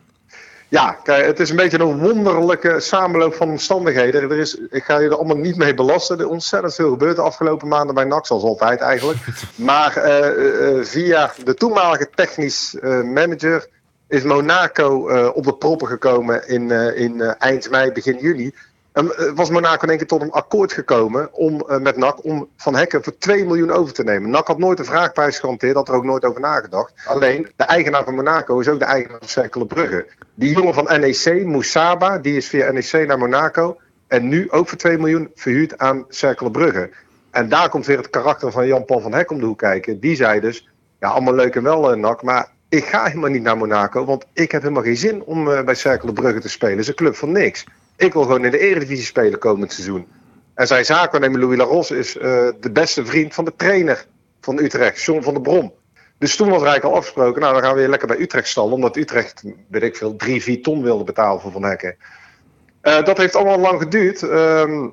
Ja, 0.67 0.91
kijk, 1.03 1.25
het 1.25 1.39
is 1.39 1.50
een 1.50 1.56
beetje 1.56 1.79
een 1.79 2.00
wonderlijke 2.00 2.79
samenloop 2.79 3.33
van 3.33 3.50
omstandigheden. 3.50 4.21
Er 4.21 4.39
is, 4.39 4.57
ik 4.69 4.83
ga 4.83 5.00
je 5.00 5.07
er 5.07 5.15
allemaal 5.15 5.38
niet 5.38 5.56
mee 5.56 5.73
belasten. 5.73 6.17
Er 6.17 6.25
is 6.25 6.29
ontzettend 6.29 6.75
veel 6.75 6.89
gebeurd 6.89 7.15
de 7.15 7.21
afgelopen 7.21 7.67
maanden 7.67 7.95
bij 7.95 8.03
NAC, 8.03 8.25
zoals 8.25 8.44
altijd 8.44 8.79
eigenlijk. 8.79 9.17
Maar 9.56 9.95
eh, 9.95 10.77
eh, 10.77 10.85
via 10.85 11.33
de 11.44 11.53
toenmalige 11.53 12.09
technisch 12.15 12.75
eh, 12.79 13.01
manager 13.01 13.67
is 14.09 14.23
Monaco 14.23 15.07
eh, 15.07 15.29
op 15.35 15.44
de 15.44 15.53
proppen 15.53 15.88
gekomen 15.88 16.47
in, 16.47 16.71
eh, 16.71 17.00
in 17.00 17.21
eh, 17.21 17.31
eind 17.38 17.69
mei, 17.69 17.91
begin 17.91 18.17
juli. 18.17 18.53
En 19.00 19.18
eh, 19.18 19.31
was 19.36 19.50
Monaco 19.50 19.84
in 19.84 19.90
één 19.90 19.98
keer 19.98 20.07
tot 20.07 20.22
een 20.22 20.31
akkoord 20.31 20.74
gekomen 20.74 21.34
om, 21.34 21.62
eh, 21.62 21.78
met 21.78 21.98
NAC 21.98 22.25
om 22.25 22.50
Van 22.57 22.75
Hekken 22.75 23.04
voor 23.04 23.18
2 23.18 23.46
miljoen 23.46 23.72
over 23.72 23.94
te 23.94 24.04
nemen. 24.04 24.30
NAC 24.30 24.48
had 24.48 24.57
nooit 24.57 24.80
een 24.80 24.86
vraagprijs 24.86 25.40
gehanteerd, 25.40 25.75
had 25.75 25.88
er 25.88 25.94
ook 25.94 26.04
nooit 26.04 26.25
over 26.25 26.42
nagedacht. 26.42 26.94
Alleen, 27.06 27.51
de 27.56 27.63
eigenaar 27.63 28.04
van 28.04 28.16
Monaco 28.16 28.60
is 28.60 28.68
ook 28.68 28.80
de 28.80 28.86
eigenaar 28.86 29.18
van 29.19 29.28
Cercle 29.28 29.66
Brugge. 29.66 30.07
Die 30.34 30.54
jongen 30.54 30.74
van 30.74 30.84
NEC, 31.00 31.46
Moussaba, 31.46 32.18
die 32.18 32.38
is 32.38 32.48
via 32.48 32.72
NEC 32.72 33.07
naar 33.07 33.18
Monaco. 33.18 33.78
En 34.07 34.28
nu 34.28 34.51
ook 34.51 34.68
voor 34.69 34.78
2 34.78 34.98
miljoen 34.98 35.31
verhuurd 35.36 35.78
aan 35.78 36.06
Cercle 36.10 36.51
Brugge. 36.51 36.90
En 37.31 37.50
daar 37.50 37.69
komt 37.69 37.86
weer 37.86 37.98
het 37.98 38.10
karakter 38.10 38.51
van 38.51 38.68
Jan-Paul 38.68 39.00
van 39.00 39.13
Hek 39.13 39.31
om 39.31 39.40
de 39.40 39.46
hoek 39.46 39.57
kijken. 39.57 40.00
Die 40.00 40.16
zei 40.16 40.40
dus, 40.40 40.69
ja, 41.00 41.10
allemaal 41.10 41.34
leuk 41.34 41.56
en 41.56 41.63
wel, 41.63 41.92
eh, 41.92 41.98
NAC, 41.98 42.24
maar 42.24 42.51
ik 42.69 42.86
ga 42.86 43.06
helemaal 43.06 43.30
niet 43.30 43.44
naar 43.44 43.57
Monaco, 43.57 44.06
want 44.06 44.25
ik 44.34 44.51
heb 44.51 44.62
helemaal 44.62 44.84
geen 44.84 44.98
zin 44.98 45.24
om 45.24 45.44
bij 45.66 45.75
Cercle 45.75 46.13
Brugge 46.13 46.40
te 46.40 46.50
spelen. 46.50 46.74
Het 46.74 46.84
is 46.84 46.88
een 46.88 46.96
club 46.96 47.16
van 47.16 47.31
niks. 47.31 47.66
Ik 48.00 48.13
wil 48.13 48.22
gewoon 48.22 48.46
in 48.46 48.51
de 48.51 48.60
Eredivisie 48.60 49.06
spelen 49.06 49.39
komend 49.39 49.74
seizoen. 49.74 50.08
En 50.53 50.68
zijn 50.68 50.86
zaakwaarnemer 50.86 51.39
Louis 51.39 51.58
Laros 51.58 51.91
is 51.91 52.18
eh, 52.18 52.48
de 52.60 52.72
beste 52.72 53.06
vriend 53.06 53.34
van 53.34 53.46
de 53.46 53.53
trainer 53.56 54.06
van 54.41 54.60
Utrecht, 54.60 55.03
John 55.03 55.22
van 55.22 55.34
der 55.34 55.41
Brom. 55.41 55.74
Dus 56.18 56.36
toen 56.36 56.50
was 56.50 56.62
eigenlijk 56.62 56.86
al 56.86 56.96
afgesproken, 56.96 57.41
nou 57.41 57.53
dan 57.53 57.63
gaan 57.63 57.74
we 57.74 57.79
weer 57.79 57.89
lekker 57.89 58.08
bij 58.08 58.20
Utrecht 58.20 58.48
stallen. 58.48 58.74
Omdat 58.74 58.96
Utrecht, 58.96 59.44
weet 59.68 59.84
ik 59.84 59.96
veel, 59.96 60.15
drie, 60.15 60.44
vier 60.44 60.62
ton 60.62 60.84
wilde 60.84 61.03
betalen 61.03 61.41
voor 61.41 61.51
Van 61.51 61.63
Hekken. 61.63 61.96
Eh, 62.82 63.03
dat 63.03 63.18
heeft 63.18 63.36
allemaal 63.36 63.60
lang 63.60 63.82
geduurd. 63.82 64.24
ehm, 64.24 64.88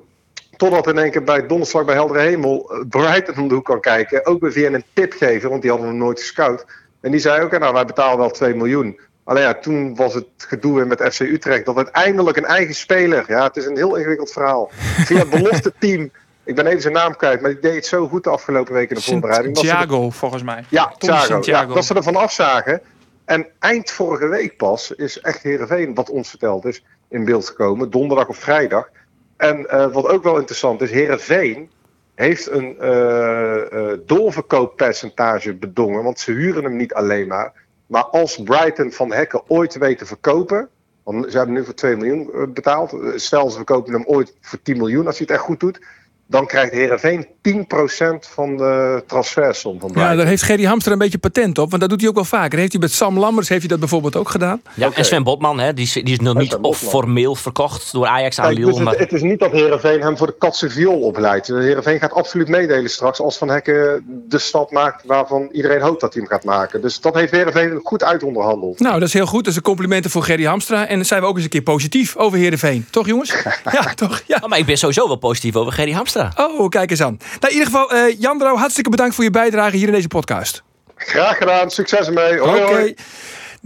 totdat 0.57 0.87
in 0.87 0.97
één 0.97 1.11
keer 1.11 1.23
bij 1.23 1.47
donderslag 1.47 1.85
bij 1.85 1.95
Heldere 1.95 2.19
Hemel 2.19 2.71
eh, 2.71 2.79
Brighton 2.89 3.37
om 3.37 3.47
de 3.47 3.53
hoek 3.53 3.65
kan 3.65 3.81
kijken. 3.81 4.25
Ook 4.25 4.49
weer 4.49 4.73
een 4.73 4.83
tipgever, 4.93 5.49
want 5.49 5.61
die 5.61 5.71
hadden 5.71 5.89
we 5.89 5.95
nooit 5.95 6.19
gescout. 6.19 6.65
En 7.01 7.11
die 7.11 7.19
zei 7.19 7.43
ook, 7.43 7.59
nou 7.59 7.73
wij 7.73 7.85
betalen 7.85 8.17
wel 8.17 8.31
2 8.31 8.55
miljoen. 8.55 8.99
Alleen 9.27 9.43
ja, 9.43 9.53
toen 9.53 9.95
was 9.95 10.13
het 10.13 10.25
gedoe 10.37 10.75
weer 10.75 10.87
met 10.87 11.13
FC 11.13 11.19
Utrecht. 11.19 11.65
Dat 11.65 11.75
uiteindelijk 11.75 12.37
een 12.37 12.45
eigen 12.45 12.75
speler, 12.75 13.23
ja 13.27 13.43
het 13.43 13.57
is 13.57 13.65
een 13.65 13.75
heel 13.75 13.95
ingewikkeld 13.95 14.31
verhaal. 14.31 14.69
Via 14.71 15.17
het 15.19 15.29
belofte 15.41 15.73
team, 15.79 16.11
ik 16.43 16.55
ben 16.55 16.65
even 16.67 16.81
zijn 16.81 16.93
naam 16.93 17.15
kwijt, 17.15 17.41
maar 17.41 17.51
die 17.51 17.59
deed 17.59 17.75
het 17.75 17.85
zo 17.85 18.07
goed 18.07 18.23
de 18.23 18.29
afgelopen 18.29 18.73
weken 18.73 18.89
in 18.95 18.95
de 18.95 19.11
voorbereiding. 19.11 19.55
er- 19.55 19.61
Thiago, 19.61 20.09
volgens 20.09 20.43
mij. 20.43 20.63
ja, 20.69 20.93
Thiago. 20.97 21.19
Ja, 21.19 21.25
Santiago. 21.25 21.73
dat 21.73 21.85
ze 21.85 21.93
ervan 21.93 22.15
afzagen. 22.15 22.81
En 23.25 23.47
eind 23.59 23.91
vorige 23.91 24.27
week 24.27 24.57
pas 24.57 24.91
is 24.91 25.19
echt 25.19 25.43
Heerenveen, 25.43 25.93
wat 25.93 26.09
ons 26.09 26.29
verteld 26.29 26.65
is, 26.65 26.83
in 27.09 27.25
beeld 27.25 27.47
gekomen. 27.47 27.89
Donderdag 27.89 28.27
of 28.27 28.37
vrijdag. 28.37 28.89
En 29.37 29.69
eh, 29.69 29.91
wat 29.91 30.07
ook 30.07 30.23
wel 30.23 30.37
interessant 30.37 30.81
is, 30.81 30.91
Heerenveen 30.91 31.71
heeft 32.15 32.51
een 32.51 32.79
eh, 32.79 33.93
doorverkooppercentage 34.05 35.53
bedongen. 35.55 36.03
Want 36.03 36.19
ze 36.19 36.31
huren 36.31 36.63
hem 36.63 36.75
niet 36.75 36.93
alleen 36.93 37.27
maar. 37.27 37.53
Maar 37.87 38.03
als 38.03 38.43
Brighton 38.43 38.91
van 38.91 39.13
Hekken 39.13 39.41
ooit 39.47 39.77
weet 39.77 39.97
te 39.97 40.05
verkopen... 40.05 40.69
Want 41.03 41.31
ze 41.31 41.37
hebben 41.37 41.55
nu 41.55 41.65
voor 41.65 41.73
2 41.73 41.95
miljoen 41.95 42.33
eh, 42.33 42.47
betaald. 42.47 42.95
Stel, 43.15 43.49
ze 43.49 43.55
verkopen 43.55 43.93
hem 43.93 44.05
ooit 44.05 44.35
voor 44.41 44.61
10 44.61 44.77
miljoen 44.77 45.07
als 45.07 45.17
hij 45.17 45.27
het 45.27 45.35
echt 45.37 45.45
goed 45.45 45.59
doet. 45.59 45.79
Dan 46.27 46.45
krijgt 46.47 46.71
Herenveen 46.71 47.27
10% 47.41 48.29
van 48.33 48.57
de 48.57 49.03
transfersom 49.07 49.79
van 49.79 49.91
Ja, 49.95 50.15
daar 50.15 50.25
heeft 50.25 50.43
Gerry 50.43 50.63
Hamster 50.65 50.91
een 50.91 50.97
beetje 50.97 51.17
patent 51.17 51.57
op. 51.57 51.69
Want 51.69 51.81
dat 51.81 51.89
doet 51.89 51.99
hij 51.99 52.09
ook 52.09 52.15
wel 52.15 52.25
vaker. 52.25 52.59
Heeft 52.59 52.71
hij 52.71 52.81
met 52.81 52.91
Sam 52.91 53.19
Lammers 53.19 53.47
heeft 53.49 53.59
hij 53.61 53.69
dat 53.69 53.79
bijvoorbeeld 53.79 54.15
ook 54.15 54.29
gedaan. 54.29 54.61
Ja. 54.73 54.89
En 54.93 55.05
Sven 55.05 55.23
Botman, 55.23 55.59
hè, 55.59 55.73
die, 55.73 55.85
is- 55.85 55.93
die 55.93 56.03
is 56.09 56.19
nog 56.19 56.37
niet 56.37 56.57
formeel 56.73 57.35
verkocht 57.35 57.91
door 57.91 58.07
Ajax 58.07 58.39
aan 58.39 58.53
Lille. 58.53 58.65
dus 58.65 58.75
het, 58.75 58.83
maar- 58.83 58.97
het 58.97 59.11
is 59.13 59.21
niet 59.21 59.39
dat 59.39 59.51
Herenveen 59.51 60.01
hem 60.01 60.17
voor 60.17 60.27
de 60.27 60.35
katse 60.39 60.69
viool 60.69 60.99
opleidt. 60.99 61.47
Herenveen 61.47 61.99
gaat 61.99 62.11
absoluut 62.13 62.47
meedelen 62.47 62.89
straks 62.89 63.19
als 63.19 63.37
Van 63.37 63.49
Hekken 63.49 64.03
de 64.29 64.37
stap 64.37 64.71
maakt 64.71 65.03
waarvan 65.05 65.49
iedereen 65.51 65.81
hoopt 65.81 66.01
dat 66.01 66.13
hij 66.13 66.21
hem 66.21 66.31
gaat 66.31 66.43
maken. 66.43 66.81
Dus 66.81 66.99
dat 67.01 67.13
heeft 67.15 67.31
Herenveen 67.31 67.79
goed 67.83 68.03
uitonderhandeld. 68.03 68.79
Nou, 68.79 68.99
dat 68.99 69.07
is 69.07 69.13
heel 69.13 69.25
goed. 69.25 69.39
Dat 69.43 69.47
is 69.51 69.55
een 69.55 69.61
complimenten 69.63 70.11
voor 70.11 70.23
Gerry 70.23 70.43
Hamstra. 70.45 70.87
En 70.87 70.95
dan 70.95 71.05
zijn 71.05 71.21
we 71.21 71.27
ook 71.27 71.35
eens 71.35 71.43
een 71.43 71.49
keer 71.49 71.61
positief 71.61 72.15
over 72.15 72.37
Heerenveen. 72.37 72.85
Toch 72.89 73.05
jongens? 73.07 73.35
Ja, 73.71 73.93
toch? 73.93 74.21
Ja. 74.25 74.39
Oh, 74.41 74.49
maar 74.49 74.59
ik 74.59 74.65
ben 74.65 74.77
sowieso 74.77 75.07
wel 75.07 75.15
positief 75.15 75.55
over 75.55 75.73
Gerry 75.73 75.91
Hamstra. 75.91 76.16
Oh, 76.37 76.69
kijk 76.69 76.89
eens 76.91 77.01
aan. 77.01 77.17
Nou, 77.19 77.53
in 77.53 77.59
ieder 77.59 77.65
geval, 77.65 77.91
eh 77.91 78.19
Jandro, 78.19 78.55
hartstikke 78.55 78.89
bedankt 78.89 79.15
voor 79.15 79.23
je 79.23 79.29
bijdrage 79.29 79.77
hier 79.77 79.87
in 79.87 79.93
deze 79.93 80.07
podcast. 80.07 80.63
Graag 80.95 81.37
gedaan, 81.37 81.69
succes 81.71 82.07
ermee. 82.07 82.39
Hoi, 82.39 82.61
Oké. 82.63 82.71
hoi. 82.73 82.95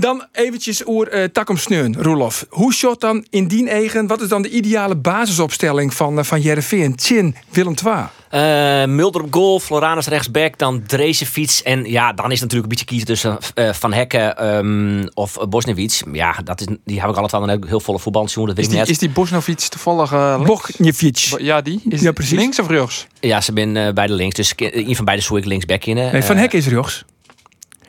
Dan 0.01 0.25
eventjes 0.31 0.88
oer 0.88 1.08
eh 1.08 1.24
Takom 1.24 1.58
Sneun, 1.58 1.96
Roelof. 2.00 2.46
Hoe 2.50 2.74
shot 2.74 3.01
dan 3.01 3.25
in 3.29 3.48
dien 3.48 3.67
eigen, 3.67 4.08
wat 4.08 4.22
is 4.22 4.27
dan 4.27 4.41
de 4.41 4.50
ideale 4.50 4.96
basisopstelling 4.96 5.93
van, 5.93 6.20
eh, 6.20 6.24
van 6.24 6.41
Jereveen? 6.41 6.93
Chin, 6.96 7.36
Willem 7.50 7.74
II. 7.86 7.96
Eh, 8.29 8.86
Mulder 8.86 9.22
op 9.22 9.34
goal, 9.34 9.60
Floranus 9.60 10.08
rechtsback, 10.08 10.58
dan 10.58 10.84
Drezefiets. 10.88 11.63
En 11.63 11.86
ja, 11.86 12.13
dan 12.13 12.31
is 12.31 12.39
het 12.39 12.51
natuurlijk 12.51 12.63
een 12.63 12.70
beetje 12.70 12.86
kiezen 12.86 13.08
tussen 13.08 13.38
eh, 13.53 13.74
Van 13.74 13.93
Hekken 13.93 14.38
ehm, 14.38 15.08
of 15.13 15.38
uh, 15.38 15.43
Bosnewits. 15.43 16.03
Ja, 16.12 16.36
dat 16.43 16.60
is, 16.62 16.67
die 16.86 17.01
heb 17.01 17.10
ik 17.10 17.31
een 17.31 17.67
heel 17.67 17.79
volle 17.79 18.00
voetbalseizoen, 18.00 18.46
dat 18.46 18.55
weet 18.55 18.65
Is 18.65 18.72
ik 18.72 18.77
die, 18.77 18.79
net. 18.79 18.89
is 18.89 18.98
die 18.98 19.10
Bosnovic 19.10 19.60
toevallig 19.60 20.13
uh, 20.13 20.34
links? 20.36 20.48
Bogniewicz. 20.48 21.34
Ja, 21.38 21.62
die? 21.62 21.81
Is 21.89 22.01
Ja, 22.01 22.12
precies. 22.12 22.38
Links 22.38 22.60
of 22.60 22.67
rechts? 22.67 23.08
Ja, 23.20 23.41
ze 23.41 23.53
ben 23.53 23.77
eh, 23.77 23.93
beide 23.93 24.13
links, 24.13 24.36
dus 24.36 24.53
een 24.55 24.96
van 24.96 25.05
beide 25.05 25.24
zou 25.24 25.39
ik 25.39 25.46
linksback 25.46 25.86
in. 25.86 25.96
Nee, 25.96 26.24
van 26.24 26.38
Hekken 26.38 26.60
is 26.60 26.67
rechts. 26.67 27.05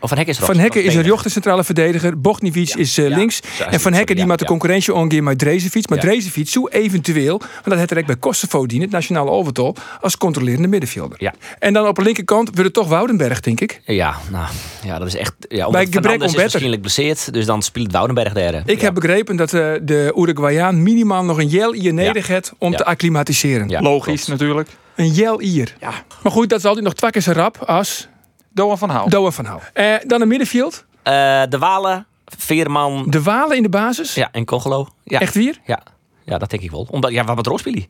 Of 0.03 0.09
Van 0.09 0.19
Hekken 0.19 0.35
is 0.37 0.45
Van 0.45 0.57
Hekken 0.59 0.85
is 0.85 0.95
een 0.95 1.65
verdediger. 1.65 2.21
Bogniewicz 2.21 2.75
is 2.75 2.99
eh, 2.99 3.09
ja. 3.09 3.17
links. 3.17 3.41
Zo, 3.57 3.65
En 3.65 3.81
Van 3.81 3.93
Hekken 3.93 4.15
die 4.15 4.25
ja, 4.25 4.29
maakt 4.29 4.39
de 4.41 4.45
ja. 4.45 4.51
concurrentie 4.51 4.95
omgaan 4.95 5.25
met 5.25 5.39
Drezefiets. 5.39 5.87
Maar 5.87 5.99
Ja. 5.99 6.05
Drezefiets 6.05 6.53
zou 6.53 6.69
eventueel, 6.71 7.39
want 7.39 7.65
dat 7.65 7.79
heeft 7.79 7.91
er 7.91 7.99
ook 7.99 8.07
bij 8.07 8.17
Kosovo 8.17 8.67
dienen, 8.67 8.87
het 8.87 8.97
nationale 8.97 9.31
overtal, 9.31 9.77
als 10.01 10.17
controlerende 10.17 10.69
middenvelder. 10.69 11.17
Ja. 11.21 11.35
En 11.59 11.73
dan 11.73 11.87
op 11.87 11.97
de 11.97 12.03
linkerkant 12.03 12.47
wordt 12.47 12.63
het 12.65 12.73
toch 12.73 12.89
Woudenberg, 12.89 13.41
denk 13.41 13.61
ik. 13.61 13.81
Ja, 13.85 14.17
nou, 14.31 14.47
ja, 14.85 14.99
dat 14.99 15.07
is 15.09 15.17
echt... 15.17 15.35
Ja, 15.39 15.47
Bij 15.49 15.65
omdat 15.67 15.83
gebrek 15.95 16.05
om 16.15 16.23
is 16.23 16.27
beter. 16.27 16.41
waarschijnlijk 16.41 16.81
blesseerd, 16.81 17.33
dus 17.33 17.47
dan 17.47 17.63
speelt 17.63 17.93
Woudenberg 17.93 18.33
daar. 18.33 18.63
Ik 18.67 18.81
heb 18.81 18.95
begrepen 18.95 19.37
dat 19.37 19.53
eh, 19.55 19.73
de 19.83 20.13
Uruguayaan 20.17 20.83
minimaal 20.83 21.25
nog 21.25 21.39
een 21.39 21.49
jel 21.49 21.73
hier 21.73 21.93
nedig 21.95 22.27
heeft 22.27 22.53
om 22.59 22.71
Ja. 22.71 22.77
te 22.77 22.85
acclimatiseren. 22.85 23.69
Ja, 23.69 23.81
Logisch 23.81 24.25
klopt. 24.25 24.41
natuurlijk. 24.41 24.69
Een 24.97 25.11
jel 25.11 25.41
hier. 25.41 25.75
Ja. 25.81 25.91
Maar 26.23 26.33
goed, 26.33 26.49
dat 26.49 26.59
is 26.59 26.65
altijd 26.65 26.85
nog 26.85 26.95
twee 26.95 27.11
keer 27.11 27.23
zo 27.23 27.33
rap 27.33 27.57
als 27.59 28.09
Doan 28.55 28.79
van 28.79 28.91
Hou. 28.91 29.09
Doan 29.11 29.33
van 29.33 29.45
Hou. 29.45 29.61
Eh, 29.73 29.95
dan 30.07 30.21
een 30.21 30.29
middenveld. 30.29 30.85
Eh, 31.03 31.13
de 31.49 31.59
Walen, 31.59 32.07
Veerman 32.39 33.05
De 33.09 33.23
Walen 33.23 33.57
in 33.57 33.63
de 33.63 33.69
basis. 33.69 34.15
ja, 34.15 34.29
en 34.33 34.45
Congelo. 34.45 34.89
Ja. 35.05 35.21
Echt 35.21 35.35
weer? 35.35 35.59
Ja. 35.67 35.83
ja, 36.25 36.39
dat 36.39 36.51
denk 36.51 36.63
ik 36.63 36.71
wel. 36.71 36.87
Omdat, 36.91 37.11
ja, 37.11 37.25
wat 37.25 37.37
met 37.37 37.47
Roospili? 37.47 37.89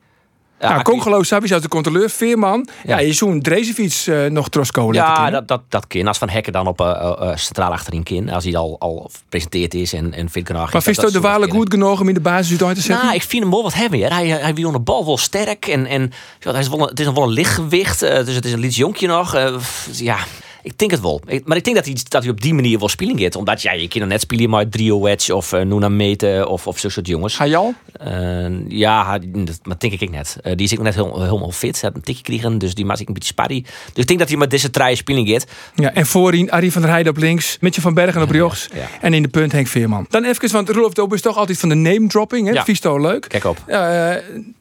Ja, 0.61 0.69
nou, 0.71 0.83
Congolo 0.83 1.23
Savic 1.23 1.53
als 1.53 1.63
de 1.63 1.69
controleur. 1.69 2.11
Veerman. 2.11 2.69
Ja, 2.85 2.99
Ja. 2.99 3.07
je 3.07 3.13
zo'n 3.13 3.41
Drezefiets 3.41 4.07
eh 4.07 4.25
nog 4.27 4.49
troskolen. 4.49 4.95
Ja, 4.95 5.31
dat, 5.31 5.49
dat, 5.49 5.63
dat 5.69 5.87
kan. 5.87 6.07
Als 6.07 6.19
Van 6.19 6.29
Hekken 6.29 6.53
dan 6.53 6.67
op 6.67 6.81
eh, 6.81 6.91
eh, 6.91 7.31
eh, 7.31 7.37
centraal 7.37 7.73
achterin. 7.73 8.31
Als 8.31 8.45
hij 8.45 8.57
al, 8.57 8.77
al 8.79 9.11
gepresenteerd 9.23 9.75
is 9.75 9.93
en, 9.93 10.13
en 10.15 10.31
vindt 10.31 10.53
Maar 10.53 10.83
vindt 10.83 11.05
u 11.05 11.11
de 11.11 11.21
Walen 11.21 11.51
goed 11.51 11.71
genoeg 11.73 12.01
om 12.01 12.09
in 12.09 12.15
de 12.15 12.21
basis 12.21 12.63
uit 12.63 12.75
te 12.75 12.83
zetten? 12.83 13.05
Nou, 13.05 13.17
ik 13.17 13.23
vind 13.23 13.43
hem 13.43 13.51
wel 13.53 13.63
wat 13.63 13.75
heavier. 13.75 14.13
Hij, 14.13 14.27
hij 14.29 14.55
wil 14.55 14.73
de 14.73 14.81
bal 14.81 15.05
wel 15.05 15.19
sterk. 15.19 15.67
En, 15.67 15.87
en 15.87 16.11
ja, 16.39 16.51
hij 16.51 16.61
is 16.61 16.69
wel 16.69 16.81
een, 16.81 16.89
het 16.89 17.01
is 17.01 17.07
een 17.07 17.15
wel 17.15 17.23
een 17.25 17.31
lichtgewicht. 17.31 18.01
dus 18.01 18.35
het 18.35 18.45
is 18.45 18.53
een 18.53 18.61
licht 18.61 18.75
jonkje 18.75 19.07
nog. 19.07 19.35
eh, 19.35 19.55
ja, 19.93 20.19
ik 20.63 20.79
denk 20.79 20.91
het 20.91 21.01
wel. 21.01 21.21
Ik- 21.27 21.47
maar 21.47 21.57
ik 21.57 21.65
denk 21.65 21.77
dat 21.77 21.85
hij, 21.85 21.97
dat 22.09 22.23
hij 22.23 22.31
op 22.33 22.41
die 22.41 22.55
manier 22.55 22.79
wel 22.79 22.89
spelen 22.89 23.19
gaat. 23.19 23.37
Omdat 23.37 23.63
ja, 23.63 23.73
je 23.73 23.89
kan 23.89 24.01
dan 24.01 24.09
net 24.09 24.21
spelen 24.21 24.51
maar 24.51 24.69
Drio 24.69 25.01
Wedge 25.01 25.35
of 25.35 25.53
uh, 25.53 25.61
Nuna 25.63 25.89
Mete 25.89 26.47
of, 26.49 26.67
of 26.67 26.79
zo'n 26.79 26.91
soort 26.91 27.07
jongens. 27.07 27.37
Ga 27.37 27.45
je 27.45 27.57
al? 27.57 27.75
Eh, 27.93 28.69
ja, 28.69 29.19
dat, 29.19 29.59
dat 29.63 29.81
denk 29.81 29.93
ik 30.01 30.11
net. 30.11 30.37
Eh, 30.43 30.57
die 30.57 30.67
is 30.67 30.73
ook 30.79 30.83
net 30.85 30.95
heel, 30.95 31.23
helemaal 31.23 31.51
fit. 31.51 31.81
Hij 31.81 31.81
heeft 31.83 31.95
een 31.95 32.03
tikje 32.03 32.25
gekregen, 32.25 32.59
dus 32.59 32.75
die 32.75 32.85
maakt 32.85 33.01
ik 33.01 33.09
een 33.09 33.15
beetje 33.15 33.29
sparry. 33.33 33.63
Dus 33.63 34.03
ik 34.03 34.07
denk 34.07 34.19
dat 34.19 34.29
hij 34.29 34.39
met 34.39 34.51
deze 34.51 34.71
trein 34.71 34.97
spelen 34.97 35.27
gaat. 35.27 35.47
Ja, 35.75 35.95
en 35.95 36.07
voorin 36.07 36.51
Arie 36.51 36.73
van 36.73 36.83
der 36.83 36.91
Heijden 36.91 37.13
op 37.13 37.19
links. 37.19 37.57
Mitje 37.61 37.81
van 37.81 37.95
Bergen 37.95 38.23
op 38.23 38.31
rechts. 38.31 38.69
ja. 38.75 38.89
En 39.01 39.15
in 39.15 39.23
de 39.23 39.29
punt 39.29 39.53
Henk 39.53 39.67
Veerman. 39.67 40.07
Dan 40.09 40.25
even, 40.25 40.53
want 40.53 40.69
Rolf 40.69 40.93
Doop 40.93 41.15
is 41.15 41.21
toch 41.21 41.37
altijd 41.37 41.59
van 41.59 41.69
de 41.69 41.75
name 41.75 42.07
dropping. 42.07 42.47
Hè? 42.47 42.53
Ja. 42.53 42.65
Vies 42.65 42.81
toch 42.81 42.99
leuk. 42.99 43.25
Kijk 43.29 43.45
op. 43.45 43.59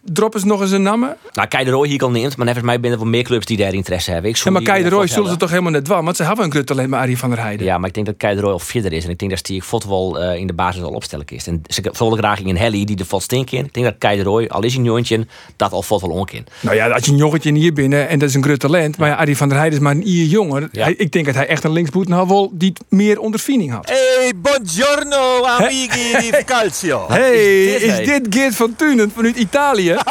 Drop 0.03 0.33
eens 0.35 0.43
nog 0.43 0.61
eens 0.61 0.71
een 0.71 0.81
namen. 0.81 1.17
Nou, 1.33 1.47
Kei 1.47 1.65
de 1.65 1.71
Roy 1.71 1.87
hier 1.87 2.01
al 2.03 2.09
neemt, 2.11 2.37
maar 2.37 2.45
volgens 2.45 2.65
mij 2.65 2.77
zijn 2.81 2.91
er 2.91 2.97
wel 2.99 3.07
meer 3.07 3.23
clubs 3.23 3.45
die 3.45 3.57
daar 3.57 3.73
interesse 3.73 4.11
hebben. 4.11 4.29
Ik 4.31 4.37
Ja, 4.37 4.51
maar 4.51 4.61
Kei 4.61 4.83
de 4.83 4.89
Roy 4.89 5.07
zullen 5.07 5.29
ze 5.29 5.37
toch 5.37 5.49
helemaal 5.49 5.71
net 5.71 5.87
Want 5.99 6.15
ze 6.15 6.23
hebben 6.23 6.45
een 6.45 6.51
groot 6.51 6.65
talent 6.65 6.89
met 6.89 6.99
Arie 6.99 7.17
van 7.17 7.29
der 7.29 7.39
Heijden. 7.39 7.65
Ja, 7.65 7.77
maar 7.77 7.87
ik 7.87 7.93
denk 7.93 8.05
dat 8.05 8.15
Kei 8.17 8.35
de 8.35 8.41
Roy 8.41 8.51
al 8.51 8.59
verder 8.59 8.93
is. 8.93 9.03
En 9.03 9.09
ik 9.09 9.19
denk 9.19 9.31
dat 9.31 9.45
die 9.45 9.61
Fot 9.61 9.85
wel 9.85 10.19
eh, 10.19 10.35
in 10.39 10.47
de 10.47 10.53
basis 10.53 10.81
al 10.83 10.89
opstellen 10.91 11.25
is. 11.29 11.47
En 11.47 11.61
ze 11.67 11.81
volgen 11.91 12.17
graag 12.17 12.39
in 12.39 12.55
Helly 12.57 12.85
die 12.85 12.95
de 12.95 13.05
Fot 13.05 13.21
stink 13.23 13.51
in. 13.51 13.65
Ik 13.65 13.73
denk 13.73 13.85
dat 13.85 13.95
Kei 13.97 14.17
de 14.17 14.23
Roy, 14.23 14.45
al 14.47 14.63
is 14.63 14.71
hij 14.71 14.79
een 14.79 14.85
jongetje, 14.87 15.27
dat 15.55 15.71
al 15.71 15.81
Fot 15.83 16.01
wel 16.01 16.09
onkin. 16.09 16.45
Nou 16.59 16.75
ja, 16.75 16.89
als 16.89 17.05
je 17.05 17.11
een 17.11 17.17
jongetje 17.17 17.53
hier 17.53 17.73
binnen 17.73 18.07
en 18.09 18.19
dat 18.19 18.29
is 18.29 18.35
een 18.35 18.43
groot 18.43 18.59
talent. 18.59 18.97
Maar 18.97 19.09
ja, 19.09 19.15
Arie 19.15 19.37
van 19.37 19.47
der 19.49 19.57
Heijden 19.57 19.77
is 19.77 19.83
maar 19.83 19.95
een 19.95 20.07
ier 20.07 20.25
jonger. 20.25 20.69
Ja. 20.71 20.83
Hij- 20.83 20.93
ik 20.97 21.11
denk 21.11 21.25
dat 21.25 21.35
hij 21.35 21.47
echt 21.47 21.63
een 21.63 21.71
linksboet 21.71 22.07
nou 22.07 22.27
wel 22.27 22.49
die 22.53 22.73
meer 22.89 23.19
ondervinding 23.19 23.71
had. 23.71 23.89
Hey, 23.89 24.33
buongiorno 24.35 25.43
amici 25.45 26.31
di 26.31 26.43
calcio. 26.53 27.05
Hey, 27.07 27.31
dit, 27.65 27.81
is 27.81 27.91
hey? 27.91 28.03
dit 28.05 28.25
Geert 28.35 28.55
van 28.55 28.75
Tunen 28.75 29.11
vanuit 29.15 29.35
Italië? 29.37 29.95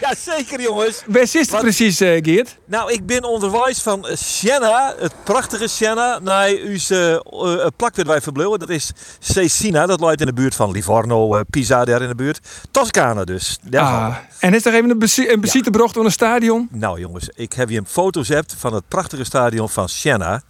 Ja, 0.00 0.14
zeker 0.18 0.60
jongens. 0.60 1.02
Waar 1.06 1.26
zit 1.26 1.50
precies, 1.60 2.00
eh, 2.00 2.22
Geert? 2.22 2.56
Nou, 2.64 2.92
ik 2.92 3.06
ben 3.06 3.24
onderwijs 3.24 3.82
van 3.82 4.06
Siena, 4.54 4.94
het 4.98 5.12
prachtige 5.24 5.68
Siena, 5.68 6.18
naar 6.18 6.48
uw 6.48 6.78
uh, 6.90 7.66
plak 7.76 7.94
dat 7.94 8.06
wij 8.06 8.20
verbleven. 8.20 8.58
Dat 8.58 8.68
is 8.68 8.92
Cecina, 9.18 9.86
dat 9.86 10.00
ligt 10.00 10.20
in 10.20 10.26
de 10.26 10.32
buurt 10.32 10.54
van 10.54 10.70
Livorno, 10.70 11.36
eh, 11.36 11.40
Pisa, 11.50 11.84
daar 11.84 12.02
in 12.02 12.08
de 12.08 12.14
buurt. 12.14 12.40
Toscane 12.70 13.24
dus. 13.24 13.58
Ah, 13.72 14.16
en 14.38 14.54
is 14.54 14.62
toch 14.62 14.72
even 14.72 14.90
een, 14.90 14.98
bezi 14.98 15.28
een 15.28 15.72
door 15.92 16.04
een 16.04 16.10
stadion? 16.10 16.68
Nou 16.70 17.00
jongens, 17.00 17.28
ik 17.34 17.52
heb 17.52 17.68
hier 17.68 17.82
foto's 17.86 18.28
hebt 18.28 18.54
van 18.58 18.74
het 18.74 18.88
prachtige 18.88 19.24
stadion 19.24 19.68
van 19.68 19.88
Siena. 19.88 20.42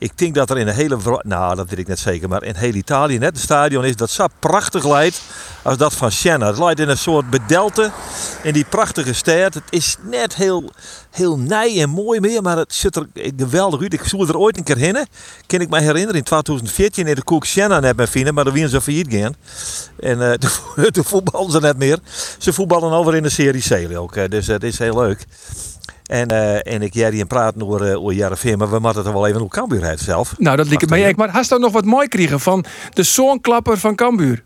Ik 0.00 0.18
denk 0.18 0.34
dat 0.34 0.50
er 0.50 0.58
in 0.58 0.66
de 0.66 0.72
hele, 0.72 0.98
nou 1.22 1.56
dat 1.56 1.68
weet 1.68 1.78
ik 1.78 1.88
net 1.88 1.98
zeker, 1.98 2.28
maar 2.28 2.42
in 2.42 2.54
heel 2.54 2.74
Italië 2.74 3.18
net 3.18 3.34
een 3.34 3.40
stadion 3.40 3.84
is 3.84 3.96
dat 3.96 4.10
zo 4.10 4.26
prachtig 4.38 4.86
lijkt 4.86 5.22
als 5.62 5.76
dat 5.76 5.94
van 5.94 6.12
Siena. 6.12 6.46
Het 6.46 6.58
lijkt 6.58 6.80
in 6.80 6.88
een 6.88 6.98
soort 6.98 7.30
bedelte 7.30 7.90
in 8.42 8.52
die 8.52 8.64
prachtige 8.64 9.12
stad. 9.12 9.54
Het 9.54 9.62
is 9.70 9.96
net 10.02 10.34
heel, 10.34 10.70
heel 11.10 11.38
nij 11.38 11.82
en 11.82 11.90
mooi 11.90 12.20
meer, 12.20 12.42
maar 12.42 12.56
het 12.56 12.74
ziet 12.74 12.96
er 12.96 13.06
geweldig 13.36 13.80
uit. 13.80 13.92
Ik 13.92 14.04
zoel 14.04 14.28
er 14.28 14.36
ooit 14.36 14.56
een 14.56 14.64
keer 14.64 14.76
heen. 14.76 15.06
Kan 15.46 15.60
ik 15.60 15.68
me 15.68 15.80
herinneren, 15.80 16.14
in 16.14 16.22
2014 16.22 17.06
in 17.06 17.14
de 17.14 17.24
Koek 17.24 17.44
Siena 17.44 17.80
net 17.80 17.96
met 17.96 18.10
vinden, 18.10 18.34
maar 18.34 18.44
dan 18.44 18.52
winnen 18.52 18.70
ze 18.70 18.80
failliet 18.80 19.12
gaan. 19.14 19.34
En 20.00 20.30
eh 20.30 20.32
toen, 20.92 21.04
voetballen 21.04 21.50
ze 21.50 21.60
net 21.60 21.76
meer. 21.76 21.98
Ze 22.38 22.52
voetballen 22.52 22.92
over 22.92 23.16
in 23.16 23.22
de 23.22 23.28
Serie 23.28 23.88
C 23.90 23.96
ook, 23.96 24.30
dus 24.30 24.46
het 24.46 24.62
is 24.64 24.78
heel 24.78 25.00
leuk. 25.00 25.26
En, 26.10 26.28
eh, 26.28 26.72
en 26.74 26.82
ik 26.82 26.94
jij 26.94 27.10
die 27.10 27.24
praat 27.24 27.62
over, 27.62 27.90
uh, 27.90 27.98
over 27.98 28.12
Jarreveen, 28.12 28.58
maar 28.58 28.70
we 28.70 28.78
moeten 28.78 29.04
er 29.04 29.12
wel 29.12 29.26
even 29.26 29.40
hoe 29.40 29.48
Cambuur 29.48 29.84
heeft 29.84 30.02
zelf. 30.02 30.34
Nou, 30.38 30.56
dat 30.56 30.68
liep 30.68 30.80
het 30.80 30.92
ook. 30.92 31.16
Maar 31.16 31.30
hast 31.30 31.50
dan 31.50 31.60
nog 31.60 31.72
wat 31.72 31.84
mooi 31.84 32.08
kregen 32.08 32.40
van 32.40 32.64
de 32.92 33.02
zoonklapper 33.02 33.78
van 33.78 33.94
Cambuur? 33.94 34.42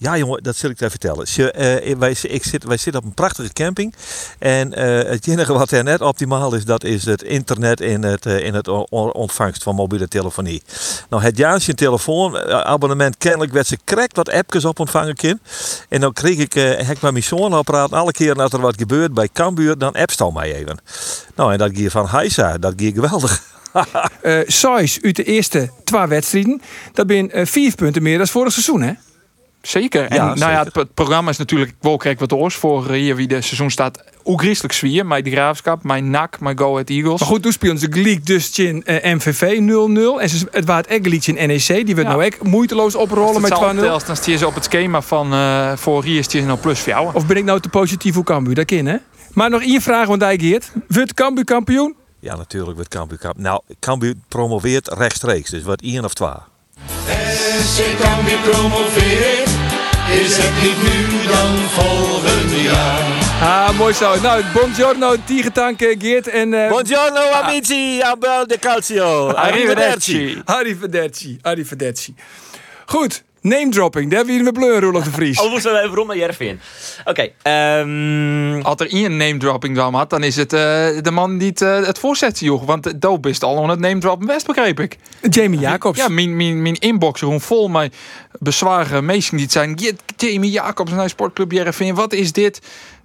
Ja, 0.00 0.16
jongen, 0.18 0.42
dat 0.42 0.56
zal 0.56 0.70
ik 0.70 0.78
je 0.78 0.90
vertellen. 0.90 1.26
Eh, 1.52 1.96
wij, 1.96 2.16
ik 2.22 2.44
zit, 2.44 2.64
wij 2.64 2.76
zitten 2.76 3.02
op 3.02 3.06
een 3.08 3.14
prachtige 3.14 3.52
camping. 3.52 3.94
En 4.38 4.74
eh, 4.74 5.10
het 5.10 5.26
enige 5.26 5.52
wat 5.52 5.70
er 5.70 5.84
net 5.84 6.00
optimaal 6.00 6.54
is, 6.54 6.64
dat 6.64 6.84
is 6.84 7.04
het 7.04 7.22
internet 7.22 7.80
in 7.80 8.02
het, 8.02 8.26
eh, 8.26 8.38
in 8.44 8.54
het 8.54 8.68
on- 8.68 9.12
ontvangst 9.12 9.62
van 9.62 9.74
mobiele 9.74 10.08
telefonie. 10.08 10.62
Nou, 11.08 11.22
het 11.22 11.36
jaartje 11.36 11.74
telefoon, 11.74 12.38
eh, 12.38 12.60
abonnement, 12.60 13.18
kennelijk 13.18 13.52
werd 13.52 13.66
ze 13.66 13.78
correct 13.84 14.16
wat 14.16 14.30
appjes 14.30 14.64
op 14.64 14.78
ontvangen 14.78 15.14
kind. 15.14 15.40
En 15.88 16.00
dan 16.00 16.12
kreeg 16.12 16.38
ik, 16.38 16.54
eh 16.54 16.86
hek 16.86 17.00
met 17.00 17.12
mijn 17.12 17.52
al 17.52 17.64
alle 17.90 18.12
keer 18.12 18.34
dat 18.34 18.52
er 18.52 18.60
wat 18.60 18.74
gebeurt 18.78 19.14
bij 19.14 19.28
Cambuur, 19.32 19.78
dan 19.78 19.92
appstel 19.92 20.30
mij 20.30 20.54
even. 20.54 20.78
Nou, 21.34 21.52
en 21.52 21.58
dat 21.58 21.70
ging 21.74 21.90
van 21.90 22.08
Heisa, 22.08 22.58
dat 22.58 22.72
ging 22.76 22.94
geweldig. 22.94 23.42
Sais 24.46 24.98
uit 25.02 25.16
de 25.16 25.24
eerste 25.24 25.70
twee 25.84 26.06
wedstrijden. 26.06 26.62
Dat 26.92 27.10
eh, 27.10 27.46
vier 27.46 27.74
punten 27.74 28.02
meer 28.02 28.18
dan 28.18 28.26
vorig 28.26 28.52
seizoen, 28.52 28.82
hè? 28.82 28.92
Zeker. 29.62 30.04
En 30.04 30.16
Ja, 30.16 30.34
nou 30.34 30.52
ja, 30.52 30.64
het, 30.64 30.74
het 30.74 30.94
programma 30.94 31.30
is 31.30 31.36
natuurlijk 31.36 31.72
wel 31.80 31.96
krijg 31.96 32.18
wat 32.18 32.32
oors 32.32 32.54
voor 32.54 32.84
eh, 32.86 32.90
hier 32.90 33.16
wie 33.16 33.28
de 33.28 33.40
seizoen 33.40 33.70
staat. 33.70 34.04
Hoe 34.22 34.38
griezelig 34.38 34.74
zwier, 34.74 35.06
mijn 35.06 35.24
de 35.24 35.30
Graafschap, 35.30 35.82
mijn 35.84 36.10
NAC, 36.10 36.40
mijn 36.40 36.58
Go 36.58 36.72
Ahead 36.72 36.88
Eagles. 36.88 37.20
Maar 37.20 37.28
goed, 37.28 37.42
toen 37.42 37.52
speelden 37.52 37.80
ze 37.80 37.86
gelijk 37.90 38.26
dus 38.26 38.58
in 38.58 38.82
MVV 38.86 39.58
0-0. 39.58 40.20
En 40.22 40.28
ze, 40.28 40.46
het 40.50 40.64
was 40.64 40.82
echt 40.82 41.26
in 41.26 41.34
NEC. 41.34 41.66
Die 41.86 41.94
werd 41.94 42.08
Ja. 42.08 42.14
nou 42.16 42.24
ook 42.24 42.42
moeiteloos 42.42 42.94
oprollen 42.94 43.40
met 43.40 43.54
2-0. 43.54 43.88
Als 43.90 44.04
dan 44.04 44.16
stier 44.16 44.36
ze 44.38 44.46
op 44.46 44.54
het 44.54 44.64
schema 44.64 45.02
van 45.02 45.32
eh 45.32 45.72
voor 45.76 46.04
hier 46.04 46.24
ze 46.28 46.40
nou 46.40 46.58
plus 46.58 46.78
voor 46.78 46.92
jou. 46.92 47.10
Of 47.14 47.26
ben 47.26 47.36
ik 47.36 47.44
nou 47.44 47.60
te 47.60 47.68
positief 47.68 48.14
voor 48.14 48.24
Cambuur? 48.24 48.54
Dat 48.54 48.64
kan, 48.64 48.86
hè? 48.86 48.96
Maar 49.32 49.50
nog 49.50 49.62
één 49.62 49.80
vraag, 49.82 50.06
want 50.06 50.22
hij 50.22 50.38
Geert. 50.38 50.72
Wordt 50.88 51.14
Cambuur 51.14 51.44
kampioen? 51.44 51.94
Ja, 52.20 52.36
natuurlijk 52.36 52.74
wordt 52.74 52.88
Cambuur 52.90 53.18
kampioen. 53.18 53.44
Nou, 53.44 53.60
Cambuur 53.80 54.14
promoveert 54.28 54.88
rechtstreeks, 54.88 55.50
dus 55.50 55.62
wat 55.62 55.80
één 55.80 56.04
of 56.04 56.14
twee. 56.14 56.30
SC 57.62 57.82
Cambuur 58.00 58.38
promoveert, 58.38 59.49
is 60.10 60.36
het 60.36 60.62
niet 60.62 60.82
nu 60.82 61.26
dan 61.28 61.56
volgend 61.68 62.62
jaar. 62.62 63.08
Ah, 63.42 63.70
mooi 63.78 63.94
zo. 63.94 64.20
Nou, 64.20 64.42
buongiorno, 64.52 65.14
Tigetank, 65.24 65.78
Geert 65.98 66.28
en... 66.28 66.54
eh, 66.54 66.68
Buongiorno 66.68 67.20
amici, 67.42 68.00
abel 68.02 68.46
de 68.46 68.58
calcio. 68.58 69.28
Arrivederci. 69.28 70.42
Arrivederci. 70.44 71.38
Arrivederci. 71.42 72.14
Goed, 72.86 73.22
name 73.40 73.68
dropping. 73.68 74.08
Daar 74.10 74.16
hebben 74.16 74.36
we 74.36 74.42
hier 74.42 74.52
met 74.52 74.62
bleur, 74.62 74.80
Roelof 74.80 75.04
de 75.04 75.10
Vries. 75.10 75.38
Oh, 75.42 75.50
moesten 75.50 75.72
we 75.72 75.78
even 75.78 75.94
rond 75.94 76.08
naar 76.08 76.16
Jervin. 76.16 76.60
Oké, 77.04 77.28
ehm, 77.42 78.60
Als 78.62 78.80
er 78.80 78.92
één 78.92 79.16
name 79.16 79.36
dropping 79.36 79.76
dan 79.76 79.94
had, 79.94 80.10
dan 80.10 80.22
is 80.22 80.36
het 80.36 80.52
eh, 80.52 80.60
de 81.00 81.10
man 81.10 81.38
die 81.38 81.48
het, 81.48 81.62
eh, 81.62 81.86
het 81.86 81.98
voorzet 81.98 82.38
joeg. 82.38 82.64
Want 82.64 83.04
uh, 83.04 83.16
is 83.22 83.40
al 83.40 83.62
aan 83.62 83.70
het 83.70 83.80
name 83.80 84.00
droppen 84.00 84.26
best, 84.26 84.46
begreep 84.46 84.80
ik. 84.80 84.96
Jamie 85.30 85.60
Jacobs. 85.60 85.98
Ja, 85.98 86.08
mijn, 86.08 86.36
mijn, 86.36 86.62
mijn 86.62 86.78
inbox 86.78 87.18
gewoon 87.18 87.40
vol 87.40 87.68
met 87.68 87.94
bezwaren 88.38 89.04
mensen 89.04 89.34
die 89.36 89.44
het 89.44 89.52
zijn. 89.52 89.74
"Jit, 89.74 90.02
Jamie 90.16 90.50
Jacobs 90.50 90.90
naar 90.90 91.08
Sportclub 91.08 91.52
Jereveen, 91.52 91.94
wat 91.94 92.12
is 92.12 92.32
dit? 92.32 92.60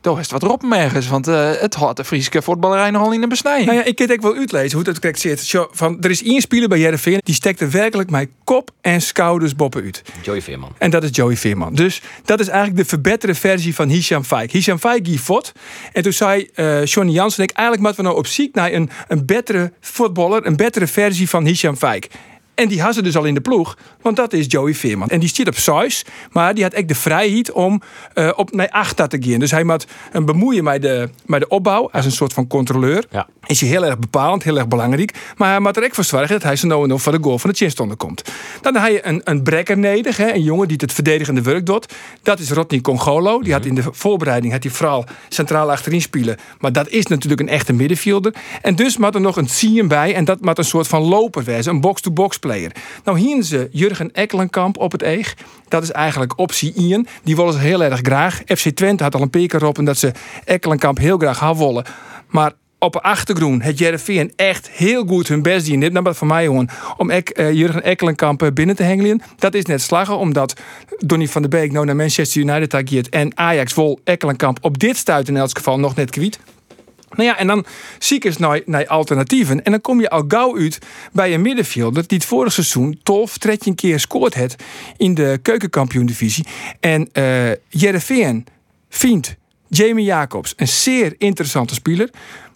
Daar 0.05 0.19
is 0.19 0.21
het 0.21 0.31
wat 0.31 0.43
erop 0.43 0.63
ergens, 0.71 1.07
want 1.07 1.27
eh, 1.27 1.51
het 1.59 1.73
had 1.73 1.97
de 1.97 2.05
Friese 2.05 2.41
voetballerij 2.41 2.91
nogal 2.91 3.11
in 3.11 3.21
de 3.21 3.27
besnij. 3.27 3.63
Nou 3.63 3.77
ja, 3.77 3.83
ik 3.83 3.95
kan 3.95 4.07
het 4.07 4.15
ook 4.15 4.21
wel 4.21 4.35
uitlezen 4.35 4.75
hoe 4.75 4.83
dat 4.83 4.99
correct 4.99 5.19
zit. 5.19 5.39
Zo, 5.39 5.67
van, 5.71 5.97
er 6.01 6.09
is 6.09 6.23
één 6.23 6.41
speler 6.41 6.69
bij 6.69 6.79
Jereveen 6.79 7.21
die 7.23 7.35
steekt 7.35 7.61
er 7.61 7.71
werkelijk 7.71 8.09
mijn 8.09 8.29
kop 8.43 8.71
en 8.81 9.01
schouders 9.01 9.55
boppen 9.55 9.83
uit. 9.83 10.01
Joey 10.21 10.41
Veerman. 10.41 10.73
En 10.77 10.89
dat 10.89 11.03
is 11.03 11.09
Joey 11.11 11.37
Veerman. 11.37 11.75
Dus 11.75 12.01
dat 12.25 12.39
is 12.39 12.47
eigenlijk 12.47 12.77
de 12.77 12.85
verbeterde 12.85 13.35
versie 13.35 13.75
van 13.75 13.89
Hisham 13.89 14.23
Faik. 14.23 14.51
Hisham 14.51 14.79
Faik 14.79 15.05
die 15.05 15.19
fot. 15.19 15.51
En 15.93 16.03
toen 16.03 16.13
zei 16.13 16.49
eh 16.53 16.85
Johnny 16.85 17.13
Jansen, 17.13 17.43
ik 17.43 17.51
eigenlijk 17.51 17.87
moeten 17.87 18.03
we 18.03 18.09
nou 18.09 18.21
op 18.21 18.27
ziek 18.27 18.55
naar 18.55 18.71
een, 18.71 18.89
een 19.07 19.25
betere 19.25 19.71
voetballer, 19.81 20.45
een 20.45 20.55
betere 20.55 20.87
versie 20.87 21.29
van 21.29 21.45
Hisham 21.45 21.75
Faik. 21.75 22.07
En 22.55 22.67
die 22.67 22.81
had 22.81 22.93
ze 22.93 23.01
dus 23.01 23.17
al 23.17 23.23
in 23.23 23.33
de 23.33 23.41
ploeg, 23.41 23.77
want 24.01 24.15
dat 24.15 24.33
is 24.33 24.45
Joey 24.47 24.73
Veerman. 24.73 25.09
En 25.09 25.19
die 25.19 25.29
zit 25.29 25.47
op 25.47 25.55
6, 25.55 26.05
maar 26.31 26.53
die 26.53 26.63
had 26.63 26.75
ook 26.75 26.87
de 26.87 26.95
vrijheid 26.95 27.51
om 27.51 27.81
eh, 28.13 28.31
op 28.35 28.51
naar 28.51 28.69
8 28.69 28.95
te 28.95 29.17
gaan. 29.19 29.39
Dus 29.39 29.51
hij 29.51 29.63
moet 29.63 29.87
een 30.11 30.25
bemoeien 30.25 30.63
met 30.63 30.81
de, 30.81 31.09
met 31.25 31.39
de 31.39 31.47
opbouw 31.47 31.89
als 31.91 32.05
een 32.05 32.11
soort 32.11 32.33
van 32.33 32.47
controleur. 32.47 33.05
Ja. 33.09 33.27
Is 33.45 33.59
hij 33.59 33.69
heel 33.69 33.85
erg 33.85 33.99
bepalend, 33.99 34.43
heel 34.43 34.57
erg 34.57 34.67
belangrijk. 34.67 35.13
Maar 35.37 35.49
hij 35.49 35.59
moet 35.59 35.77
er 35.77 35.83
ook 35.83 35.95
voor 35.95 36.03
zorgen 36.03 36.29
dat 36.29 36.43
hij 36.43 36.55
zo 36.55 36.67
nou 36.67 36.89
en 36.89 36.99
voor 36.99 37.11
de 37.11 37.17
goal 37.21 37.39
van 37.39 37.49
de 37.49 37.55
chinstonden 37.55 37.97
komt. 37.97 38.21
Dan 38.61 38.75
heb 38.75 38.91
je 38.91 39.07
een, 39.07 39.21
een 39.23 39.43
brekker 39.43 39.77
nodig, 39.77 40.17
hè, 40.17 40.33
een 40.33 40.43
jongen 40.43 40.67
die 40.67 40.77
het 40.79 40.93
verdedigende 40.93 41.41
werk 41.41 41.65
doet. 41.65 41.93
Dat 42.23 42.39
is 42.39 42.51
Rodney 42.51 42.81
Congolo. 42.81 43.41
Die 43.41 43.53
had 43.53 43.65
in 43.65 43.75
de 43.75 43.83
voorbereiding 43.91 44.53
had 44.53 44.63
hij 44.63 44.71
vooral 44.71 45.05
centraal 45.29 45.71
achterin 45.71 46.01
spelen. 46.01 46.37
Maar 46.59 46.71
dat 46.71 46.89
is 46.89 47.05
natuurlijk 47.05 47.41
een 47.41 47.49
echte 47.49 47.73
middenvelder. 47.73 48.33
En 48.61 48.75
dus 48.75 48.97
moet 48.97 49.15
er 49.15 49.21
nog 49.21 49.37
een 49.37 49.49
Siem 49.49 49.87
bij. 49.87 50.13
En 50.15 50.25
dat 50.25 50.41
moet 50.41 50.57
een 50.57 50.63
soort 50.65 50.87
van 50.87 51.01
loper 51.01 51.43
wezen, 51.43 51.73
een 51.73 51.81
box-to-box 51.81 52.39
player. 52.45 52.71
Nou, 53.03 53.19
hier 53.19 53.43
ze 53.43 53.67
Jurgen 53.71 54.11
Ekkelenkamp 54.11 54.77
op 54.77 54.91
het 54.91 55.01
eeg. 55.01 55.35
Dat 55.67 55.83
is 55.83 55.91
eigenlijk 55.91 56.39
optie 56.39 56.73
1. 56.75 57.07
Die 57.23 57.35
willen 57.35 57.53
ze 57.53 57.59
heel 57.59 57.83
erg 57.83 57.99
graag. 57.99 58.41
FC 58.45 58.69
Twente 58.69 59.03
had 59.03 59.15
al 59.15 59.21
een 59.21 59.29
peker 59.29 59.65
op 59.65 59.77
en 59.77 59.85
dat 59.85 59.97
ze 59.97 60.11
Ekkelenkamp 60.43 60.97
heel 60.97 61.17
graag 61.17 61.37
gaan 61.37 61.57
willen. 61.57 61.85
Maar 62.27 62.51
op 62.79 62.93
de 62.93 63.01
achtergrond 63.01 63.63
het 63.63 63.77
Jereveen 63.77 64.33
echt 64.35 64.69
heel 64.69 65.05
goed 65.05 65.27
hun 65.27 65.41
best 65.41 65.65
doen. 65.65 65.79
Dit 65.79 65.91
nou 65.91 66.03
wat 66.03 66.17
van 66.17 66.27
mij 66.27 66.43
gewoon 66.43 66.69
om 66.97 67.09
eh, 67.09 67.51
Jurgen 67.53 67.83
Ekkelenkamp 67.83 68.43
eh, 68.43 68.51
binnen 68.53 68.75
te 68.75 68.83
hengelen. 68.83 69.21
Dat 69.37 69.53
is 69.53 69.65
net 69.65 69.81
slagen 69.81 70.17
omdat 70.17 70.53
Donny 70.97 71.27
van 71.27 71.41
der 71.41 71.51
Beek 71.51 71.71
nou 71.71 71.85
naar 71.85 71.95
Manchester 71.95 72.41
United 72.41 72.73
ageert 72.73 73.09
en 73.09 73.37
Ajax 73.37 73.73
vol 73.73 73.99
Ekkelenkamp 74.03 74.57
op 74.61 74.79
dit 74.79 74.97
stuit 74.97 75.27
in 75.27 75.37
elk 75.37 75.57
geval 75.57 75.79
nog 75.79 75.95
net 75.95 76.09
kwiet. 76.09 76.39
Nou 77.15 77.29
ja, 77.29 77.37
en 77.37 77.47
dan 77.47 77.65
zie 77.99 78.17
ik 78.17 78.23
eens 78.23 78.37
naar, 78.37 78.87
alternatieven. 78.87 79.63
En 79.63 79.71
dan 79.71 79.81
kom 79.81 80.01
je 80.01 80.09
al 80.09 80.23
gauw 80.27 80.57
uit 80.57 80.79
bij 81.11 81.33
een 81.33 81.41
middenvelder 81.41 82.07
die 82.07 82.17
het 82.17 82.27
vorig 82.27 82.53
seizoen 82.53 82.99
12, 83.03 83.37
13 83.37 83.75
keer 83.75 83.99
scoort 83.99 84.33
het 84.33 84.55
in 84.97 85.13
de 85.13 85.39
keukenkampioen-divisie. 85.41 86.45
En 86.79 87.09
eh 87.11 87.51
Jereveen 87.69 88.45
vindt 88.89 89.35
Jamie 89.67 90.05
Jacobs 90.05 90.53
een 90.55 90.67
zeer 90.67 91.15
interessante 91.17 91.73
speler. 91.73 92.09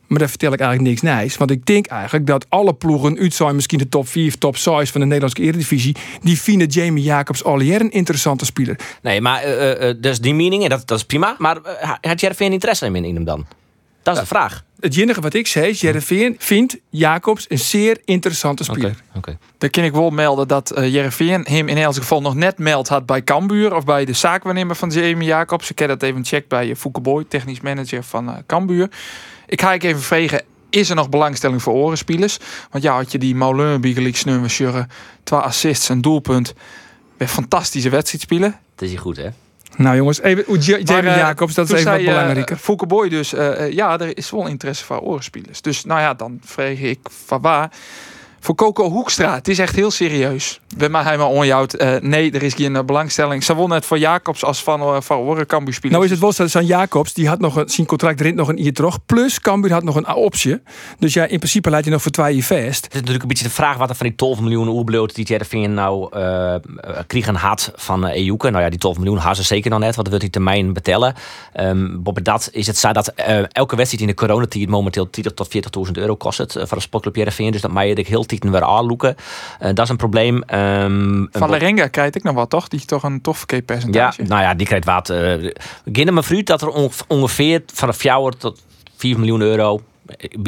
Maar 0.10 0.20
daar 0.20 0.30
vertel 0.30 0.54
ik 0.54 0.60
eigenlijk 0.60 0.89
niks 0.89 1.01
nijs. 1.01 1.38
Want 1.38 1.51
ik 1.51 1.66
denk 1.66 1.88
eigenlijk 1.88 2.25
dat 2.25 2.46
alle 2.50 2.74
ploegen 2.74 3.32
zijn, 3.32 3.56
misschien 3.56 3.78
de 3.78 3.89
top 3.89 4.08
4, 4.08 4.38
top 4.38 4.58
6 4.58 4.92
van 4.92 5.01
de 5.01 5.08
Nederlandse 5.08 5.42
Eredivisie, 5.42 5.96
die 6.22 6.42
vinden 6.42 6.68
Jamie 6.68 7.04
Jacobs 7.04 7.44
al 7.44 7.60
hier 7.60 7.82
een 7.82 7.92
interessante 7.92 8.46
speler. 8.46 8.80
Nee, 9.01 9.22
maar 9.22 9.44
eh, 9.44 9.89
eh, 9.89 9.96
dus 10.00 10.20
die 10.20 10.34
mening, 10.34 10.63
en 10.63 10.70
dat, 10.70 10.88
dat 10.88 10.98
is 10.98 11.04
prima. 11.04 11.36
Maar 11.38 11.58
uh, 11.66 11.92
had 12.01 12.20
Jervin 12.20 12.51
interesse 12.51 12.86
in, 12.86 13.06
in 13.06 13.16
hem 13.16 13.24
dan? 13.24 13.46
Dat 14.03 14.13
is 14.13 14.20
de 14.20 14.27
vraag. 14.27 14.63
Het 14.79 14.98
enige 14.98 15.22
wat 15.22 15.34
ik 15.34 15.48
zei 15.48 15.70
is, 15.70 15.82
Jereveen 15.82 16.36
vindt 16.39 16.77
Jacobs 16.89 17.46
een 17.50 17.60
zeer 17.60 17.98
interessante 18.06 18.63
speler. 18.63 18.89
Oké. 19.08 19.18
oké. 19.18 19.38
Dan 19.58 19.70
kan 19.70 19.84
ik 19.84 19.91
wel 19.91 20.10
melden 20.10 20.48
dat 20.48 20.77
uh, 20.77 20.94
Jereveen 20.94 21.46
hem 21.50 21.68
in 21.68 21.77
elk 21.77 21.96
geval 21.96 22.22
nog 22.22 22.36
net 22.36 22.58
meldt 22.58 22.88
had 22.88 23.06
bij 23.06 23.24
Cambuur 23.24 23.75
of 23.75 23.86
bij 23.86 24.06
de 24.06 24.13
zaakwaarnemer 24.13 24.75
van 24.75 24.89
Jamie 24.89 25.27
Jacobs. 25.27 25.72
Ik 25.72 25.79
heb 25.79 25.88
dat 25.88 26.03
even 26.03 26.20
gecheckt 26.22 26.48
bij 26.48 26.75
Fouke 26.75 27.01
Boy, 27.01 27.25
technisch 27.27 27.62
manager 27.62 28.03
van 28.03 28.29
uh, 28.29 28.35
Cambuur. 28.46 28.90
Ik 29.48 29.62
ga 29.62 29.74
ik 29.74 29.83
even 29.83 30.01
vragen, 30.01 30.42
is 30.70 30.90
er 30.90 30.96
nog 30.96 31.09
belangstelling 31.09 31.62
voor 31.62 31.74
orenspelers? 31.74 32.38
Want 32.72 32.83
ja, 32.83 32.96
had 32.96 33.12
je 33.12 33.18
die 33.18 33.35
Moulin 33.35 33.81
Bigelijk 33.81 34.18
sneuwen 34.18 34.88
twee 35.24 35.40
assists, 35.40 35.90
een 35.90 36.01
doelpunt. 36.01 36.53
Weer 37.18 37.27
fantastische 37.27 37.90
wedstrijd 37.90 38.24
spelen. 38.24 38.59
Het 38.72 38.81
is 38.81 38.90
hier 38.90 39.00
goed, 39.00 39.18
hè? 39.18 39.29
Nou 39.77 39.96
jongens, 39.96 40.22
even 40.22 40.46
Maar, 40.86 41.03
uh, 41.03 41.16
Jacobs, 41.16 41.53
dat 41.53 41.70
is 41.70 41.79
even 41.79 41.92
wat 41.92 42.01
uh, 42.01 42.08
belangrijker. 42.08 42.58
Fouke 42.58 42.86
Boy 42.86 43.10
dus, 43.10 43.34
uh, 43.34 43.72
ja, 43.72 44.00
er 44.00 44.18
is 44.18 44.32
wel 44.32 44.48
interesse 44.48 44.86
voor 44.86 45.00
orenspelers. 45.00 45.62
Dus 45.62 45.84
nou 45.86 46.00
ja, 46.01 46.14
dan 46.14 46.40
vraag 46.44 46.79
ik 46.79 47.00
van 47.27 47.42
waar. 47.42 47.72
Voor 48.40 48.56
Coco 48.56 48.90
Hoekstra, 48.90 49.34
het 49.34 49.48
is 49.48 49.60
echt 49.60 49.75
heel 49.75 49.92
serieus. 49.92 50.60
We 50.78 50.88
maar 50.88 51.04
hij 51.04 51.18
maar 51.18 51.28
onjouwt. 51.28 51.82
Uh, 51.82 51.96
nee, 52.00 52.32
er 52.32 52.44
is 52.44 52.54
geen 52.54 52.86
belangstelling. 52.86 53.44
Ze 53.44 53.56
won 53.56 53.72
het 53.72 53.86
voor 53.86 53.98
Jacobs 53.98 54.44
als 54.44 54.64
van, 54.64 54.82
uh, 54.82 55.02
van 55.02 55.18
Oren 55.18 55.46
Cambuur 55.46 55.74
spelers. 55.74 55.94
Nou 55.94 56.06
is 56.06 56.12
het 56.12 56.20
wel 56.20 56.32
zo 56.32 56.44
dat 56.44 56.52
San 56.52 56.66
Jacobs, 56.66 57.14
die 57.14 57.28
had 57.28 57.40
nog 57.40 57.56
een, 57.56 57.70
zijn 57.70 57.88
contract 57.88 58.20
erin 58.20 58.36
nog 58.36 58.48
een 58.48 58.58
jaar 58.58 58.72
terug. 58.72 59.06
Plus 59.06 59.40
Cambuur 59.40 59.72
had 59.72 59.84
nog 59.84 59.96
een 59.96 60.14
optie. 60.14 60.62
Dus 61.00 61.14
ja, 61.14 61.24
in 61.24 61.38
principe 61.38 61.70
laat 61.70 61.86
je 61.86 61.92
nog 61.92 62.02
voor 62.02 62.12
twee 62.12 62.36
jaar 62.36 62.44
vast. 62.44 62.84
Het 62.84 62.94
is 62.94 63.00
natuurlijk 63.00 63.22
een 63.22 63.28
beetje 63.28 63.44
de 63.44 63.50
vraag 63.50 63.78
wat 63.78 63.90
er 63.90 63.96
van 63.96 64.06
die 64.06 64.16
12 64.16 64.40
miljoen 64.40 64.68
oerbloot 64.68 65.16
die 65.16 65.25
Jervin 65.25 65.74
nou 65.74 66.18
uh, 66.18 66.56
kriegen 67.08 67.36
had 67.36 67.72
van 67.75 68.06
uh, 68.06 68.14
Ejuke. 68.14 68.50
Nou 68.50 68.64
ja, 68.64 68.70
die 68.70 68.80
12 68.80 68.98
miljoen 68.98 69.18
had 69.18 69.36
ze 69.36 69.44
zeker 69.44 69.70
nog 69.70 69.80
net, 69.80 69.96
want 69.96 70.10
dat 70.10 70.10
wil 70.10 70.20
die 70.20 70.30
termijn 70.30 70.74
betellen. 70.74 71.16
Um, 71.60 72.04
dat 72.24 72.50
is 72.52 72.68
het 72.68 72.78
zo 72.78 72.92
dat 72.92 73.14
elke 73.52 73.75
wedstrijd 73.75 74.02
in 74.02 74.08
de 74.08 74.14
coronatijd 74.14 74.70
momenteel 74.70 75.08
30 75.12 75.34
tot 75.34 75.88
40.000 75.88 75.92
euro 75.92 76.16
kost 76.16 76.38
het 76.38 76.52
voor 76.52 76.78
een 76.78 76.82
sportclub 76.82 77.16
Jervin. 77.16 77.52
Dus 77.52 77.62
dat 77.62 77.72
mag 77.72 77.84
je 77.84 78.06
heel 78.08 78.24
tieten 78.29 78.51
weer 78.51 78.63
aanloeken. 78.63 79.15
dat 79.59 79.79
is 79.79 79.89
een 79.89 79.98
probleem. 79.98 80.44
Um, 80.53 81.27
van 81.31 81.50
Lerenga 81.50 81.87
krijg 81.87 82.13
ik 82.13 82.24
nog 82.24 82.35
wat, 82.35 82.50
toch? 82.50 82.68
Die 82.68 82.85
toch 82.85 83.03
een 83.03 83.22
tof 83.22 83.46
percentage. 83.65 84.22
Ja, 84.22 84.27
nou 84.27 84.42
ja, 84.42 84.53
die 84.53 84.68
krijgt 84.68 84.85
wat. 84.85 85.09
Uh, 85.09 85.51
Beginnen 85.83 86.13
me 86.13 86.24
fruit 86.24 86.46
dat 86.46 86.61
er 86.61 86.92
ongeveer 87.07 87.63
vanaf 87.74 88.03
jouw 88.03 88.29
tot 88.29 88.61
4 88.98 89.20
miljoen 89.20 89.42
euro 89.42 89.81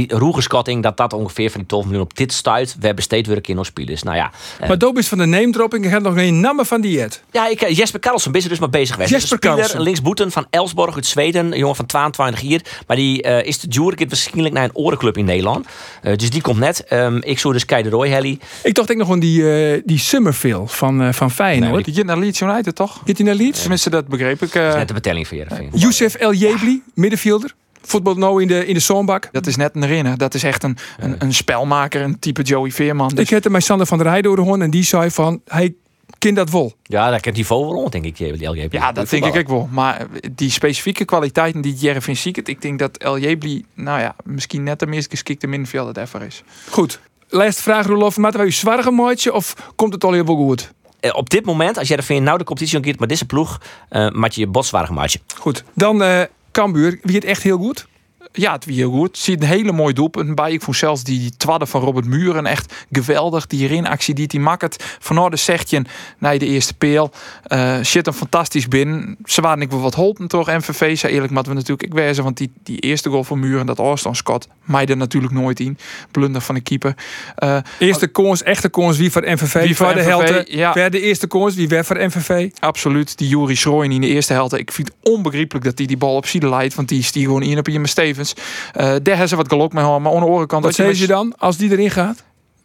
roegenskatting 0.08 0.84
dat 0.84 0.98
dat 0.98 1.14
ongeveer 1.14 1.50
van 1.50 1.60
die 1.60 1.70
12 1.70 1.86
miljoen 1.86 2.04
op 2.04 2.18
dit 2.18 2.34
stuit. 2.34 2.76
We 2.80 2.86
hebben 2.86 3.04
steeds 3.04 3.28
weer 3.28 3.40
in 3.42 3.66
spelers. 3.66 4.04
Nou 4.04 4.18
ja. 4.18 4.32
Maar 4.68 4.78
Doop 4.78 4.98
is 4.98 5.08
van 5.08 5.18
de 5.18 5.26
name 5.26 5.52
dropping. 5.52 5.86
gaat 5.86 6.02
nog 6.02 6.18
een 6.18 6.40
namen 6.40 6.66
van 6.66 6.82
dieet. 6.82 7.24
Ja, 7.32 7.48
ik, 7.48 7.70
Jesper 7.70 8.00
Karlsson 8.00 8.34
is 8.34 8.44
er 8.44 8.50
dus 8.50 8.60
maar 8.60 8.70
bezig 8.70 8.94
geweest. 8.94 9.12
Jesper 9.12 9.40
Karlsson. 9.40 9.82
Linksboeten 9.82 10.32
van 10.32 10.48
Elsborg 10.50 10.96
uit 10.96 11.06
Zweden. 11.06 11.52
Een 11.52 11.58
jongen 11.58 11.76
van 11.76 11.86
22 11.86 12.40
hier. 12.40 12.62
Maar 12.88 12.98
die 12.98 13.26
uh, 13.26 13.44
is 13.44 13.60
de 13.60 13.68
Jurek 13.68 14.00
waarschijnlijk 14.10 14.54
naar 14.54 14.64
een 14.64 14.76
orenclub 14.76 15.18
in 15.18 15.26
Nederland. 15.26 15.66
Uh, 16.04 16.16
dus 16.16 16.30
die 16.30 16.42
komt 16.42 16.60
net. 16.60 16.86
Um, 16.94 17.24
ik 17.24 17.40
zou 17.40 17.54
dus 17.54 17.66
Kei 17.66 17.84
de 17.84 17.90
Roy 17.90 18.08
Helly. 18.08 18.40
Ik 18.64 18.74
dacht 18.74 18.90
ik 18.90 18.98
nog 18.98 19.12
aan 19.12 19.20
die, 19.20 19.42
uh, 19.42 19.82
die 19.86 20.00
Summerfield 20.00 20.72
van, 20.72 21.02
uh, 21.02 21.14
van 21.14 21.32
Feyenoord. 21.32 21.74
Nee, 21.74 21.84
die 21.84 21.94
gaat 21.94 22.06
naar 22.06 22.18
Leeds 22.18 22.42
United, 22.42 22.76
toch? 22.76 23.02
Gaat 23.06 23.18
hij 23.18 23.26
naar 23.26 23.36
Leeds? 23.36 23.60
Tenminste, 23.60 23.90
dat 23.90 24.08
begreep 24.08 24.42
ik. 24.42 24.54
Dat 24.54 24.68
is 24.68 24.76
net 24.76 24.88
de 24.88 24.94
betelling 24.94 25.28
voor 25.28 25.38
je. 25.38 25.46
Youssef 25.74 26.16
El 26.16 26.34
Jebli, 26.34 26.82
middenvelder 26.94 27.54
voetbal 27.82 28.16
nou 28.16 28.42
in 28.42 28.48
de, 28.48 28.66
in 28.66 28.74
de 28.74 28.80
zoonbak. 28.80 29.30
Dat 29.32 29.48
is 29.48 29.56
net 29.56 29.76
een 29.76 29.88
renner. 29.88 30.18
Dat 30.18 30.34
is 30.34 30.44
echt 30.44 30.64
een, 30.64 30.78
een, 31.00 31.16
een 31.20 31.34
spelmaker, 31.34 32.02
een 32.02 32.20
type 32.20 32.42
Joey 32.42 32.72
Veerman. 32.72 33.10
Dus. 33.10 33.20
Ik 33.20 33.30
heb 33.30 33.46
er 33.46 33.52
met 33.52 33.64
Sander 33.64 33.88
van 33.88 33.98
der 33.98 34.08
Rijden 34.08 34.36
door 34.36 34.62
en 34.62 34.70
die 34.70 34.84
zei 34.84 35.12
van, 35.12 35.42
hij 35.46 35.74
kind 36.18 36.36
dat 36.36 36.50
wel. 36.50 36.74
Ja, 36.84 37.10
daar 37.10 37.20
kent 37.20 37.36
hij 37.36 37.46
vol 37.46 37.74
rond, 37.74 37.92
denk 37.92 38.06
ik. 38.06 38.20
LJB. 38.20 38.74
Ja, 38.74 38.92
dat 38.92 39.10
denk 39.10 39.26
ik 39.26 39.36
ook 39.36 39.48
wel. 39.48 39.70
Maar 39.72 40.08
die 40.32 40.52
specifieke 40.52 41.06
kwaliteiten 41.06 41.62
die 41.62 41.76
Jervin 41.76 42.18
ziet, 42.18 42.48
ik 42.48 42.62
denk 42.62 42.80
dat 42.80 43.04
LJB, 43.04 43.44
nou 43.74 44.00
ja, 44.00 44.16
misschien 44.24 44.64
net 44.64 44.80
de 44.80 44.88
meest 44.88 45.10
geschikte 45.10 45.48
middenvelder 45.48 45.94
daarvoor 45.94 46.22
is. 46.22 46.44
Goed. 46.70 47.00
Laatste 47.28 47.62
vraag, 47.62 47.86
Roelof. 47.86 48.18
Maakt 48.18 48.36
wij 48.36 48.46
u 48.46 48.52
zwaar 48.52 48.94
maatje 48.94 49.34
of 49.34 49.72
komt 49.76 49.94
het 49.94 50.04
al 50.04 50.12
heel 50.12 50.26
goed? 50.26 50.74
Uh, 51.02 51.12
op 51.14 51.30
dit 51.30 51.46
moment, 51.46 51.78
als 51.78 51.88
jij 51.88 51.98
er 51.98 52.22
nou 52.22 52.38
de 52.38 52.44
competitie 52.44 52.84
gaat 52.84 53.00
met 53.00 53.10
deze 53.10 53.26
ploeg, 53.26 53.62
uh, 53.90 54.10
maak 54.10 54.32
je 54.32 54.42
je 54.42 54.48
botswaardig 54.48 54.92
maatje. 54.92 55.20
Goed. 55.40 55.64
Dan 55.74 56.02
uh, 56.02 56.22
Cambuur, 56.52 57.00
wie 57.02 57.16
het 57.16 57.24
echt 57.24 57.44
heel 57.44 57.58
goed? 57.58 57.88
Ja, 58.34 58.52
het 58.54 58.66
wie 58.66 58.76
heel 58.76 58.92
goed. 58.92 59.18
Ziet 59.18 59.42
een 59.42 59.48
hele 59.48 59.72
mooie 59.72 59.94
doelpunt 59.94 60.36
bij. 60.36 60.52
Ik 60.52 60.62
vond 60.62 60.78
zelfs 60.78 61.04
die 61.04 61.38
twadde 61.38 61.66
van 61.66 61.82
Robert 61.82 62.06
Muren 62.06 62.46
echt 62.46 62.86
geweldig. 62.92 63.48
Die 63.48 63.68
rinactie 63.68 64.14
die 64.14 64.26
hij 64.28 64.40
maakt. 64.40 64.98
Van 65.00 65.30
de 65.30 65.38
zegt 65.38 65.70
je 65.70 65.82
naar 66.18 66.38
de 66.38 66.46
eerste 66.46 66.74
peel. 66.74 67.12
Uh, 67.48 67.82
shit 67.84 68.06
hem 68.06 68.16
fantastisch 68.16 68.68
binnen. 68.68 69.18
Ze 69.26 69.42
waren 69.42 69.62
ik 69.62 69.70
wel 69.70 69.80
wat 69.82 69.96
holpen 69.96 70.28
toch, 70.28 70.48
MVV. 70.48 70.98
Zei 70.98 71.14
eerlijk, 71.14 71.34
maar 71.34 71.44
we 71.44 71.54
natuurlijk 71.54 71.84
ik 71.84 71.94
wezen. 71.94 72.24
Want 72.24 72.38
die, 72.38 72.52
die 72.64 72.80
eerste 72.80 73.10
goal 73.10 73.24
van 73.24 73.40
Muren, 73.40 73.66
dat 73.66 73.80
Orston 73.80 74.16
Scott, 74.16 74.48
mij 74.64 74.86
er 74.86 74.98
natuurlijk 74.98 75.34
nooit 75.34 75.60
in. 75.60 75.78
Blunder 76.12 76.42
van 76.42 76.56
de 76.56 76.62
keeper. 76.62 76.96
Uh, 77.44 77.58
eerste 77.80 78.08
koers, 78.08 78.44
echte 78.44 78.70
koers, 78.70 78.98
wie 78.98 79.12
voor 79.12 79.22
MVV? 79.26 79.64
Wie 79.64 79.76
voor 79.76 79.94
de 79.94 80.02
helft? 80.02 80.52
Ja. 80.52 80.90
de 80.90 81.02
eerste 81.02 81.28
koers, 81.28 81.56
wie 81.56 81.68
werd 81.68 81.86
voor 81.86 81.98
MVV? 81.98 82.50
Absoluut. 82.60 83.18
Die 83.18 83.28
Juri 83.28 83.56
Schrooien 83.56 83.92
in 83.92 84.02
de 84.02 84.08
eerste 84.08 84.34
helft. 84.34 84.54
Ik 84.54 84.72
vind 84.72 84.88
het 84.88 85.14
onbegrijpelijk 85.14 85.66
dat 85.66 85.78
hij 85.78 85.88
die 85.88 85.98
bal 85.98 86.16
op 86.16 86.26
zijde 86.26 86.50
leidt. 86.50 86.76
Want 86.76 86.90
die 86.90 87.00
is 87.00 87.12
die 87.12 87.26
gewoon 87.26 87.44
in 87.44 87.58
op 87.58 87.68
je 87.68 87.80
Stevens. 88.26 88.50
Uh, 88.78 88.84
daar 88.84 89.02
hebben 89.04 89.28
ze 89.28 89.36
wat 89.36 89.48
geluk 89.48 89.74
mee 89.74 89.84
maar 89.84 89.94
aan 89.94 90.04
de 90.04 90.10
andere 90.10 90.46
kant... 90.46 90.64
Wat 90.64 90.74
zei 90.74 90.98
je 90.98 91.08
dan 91.08 91.34
als 91.38 91.58
die 91.58 91.72
erin 91.72 91.92
gaat? 91.92 92.24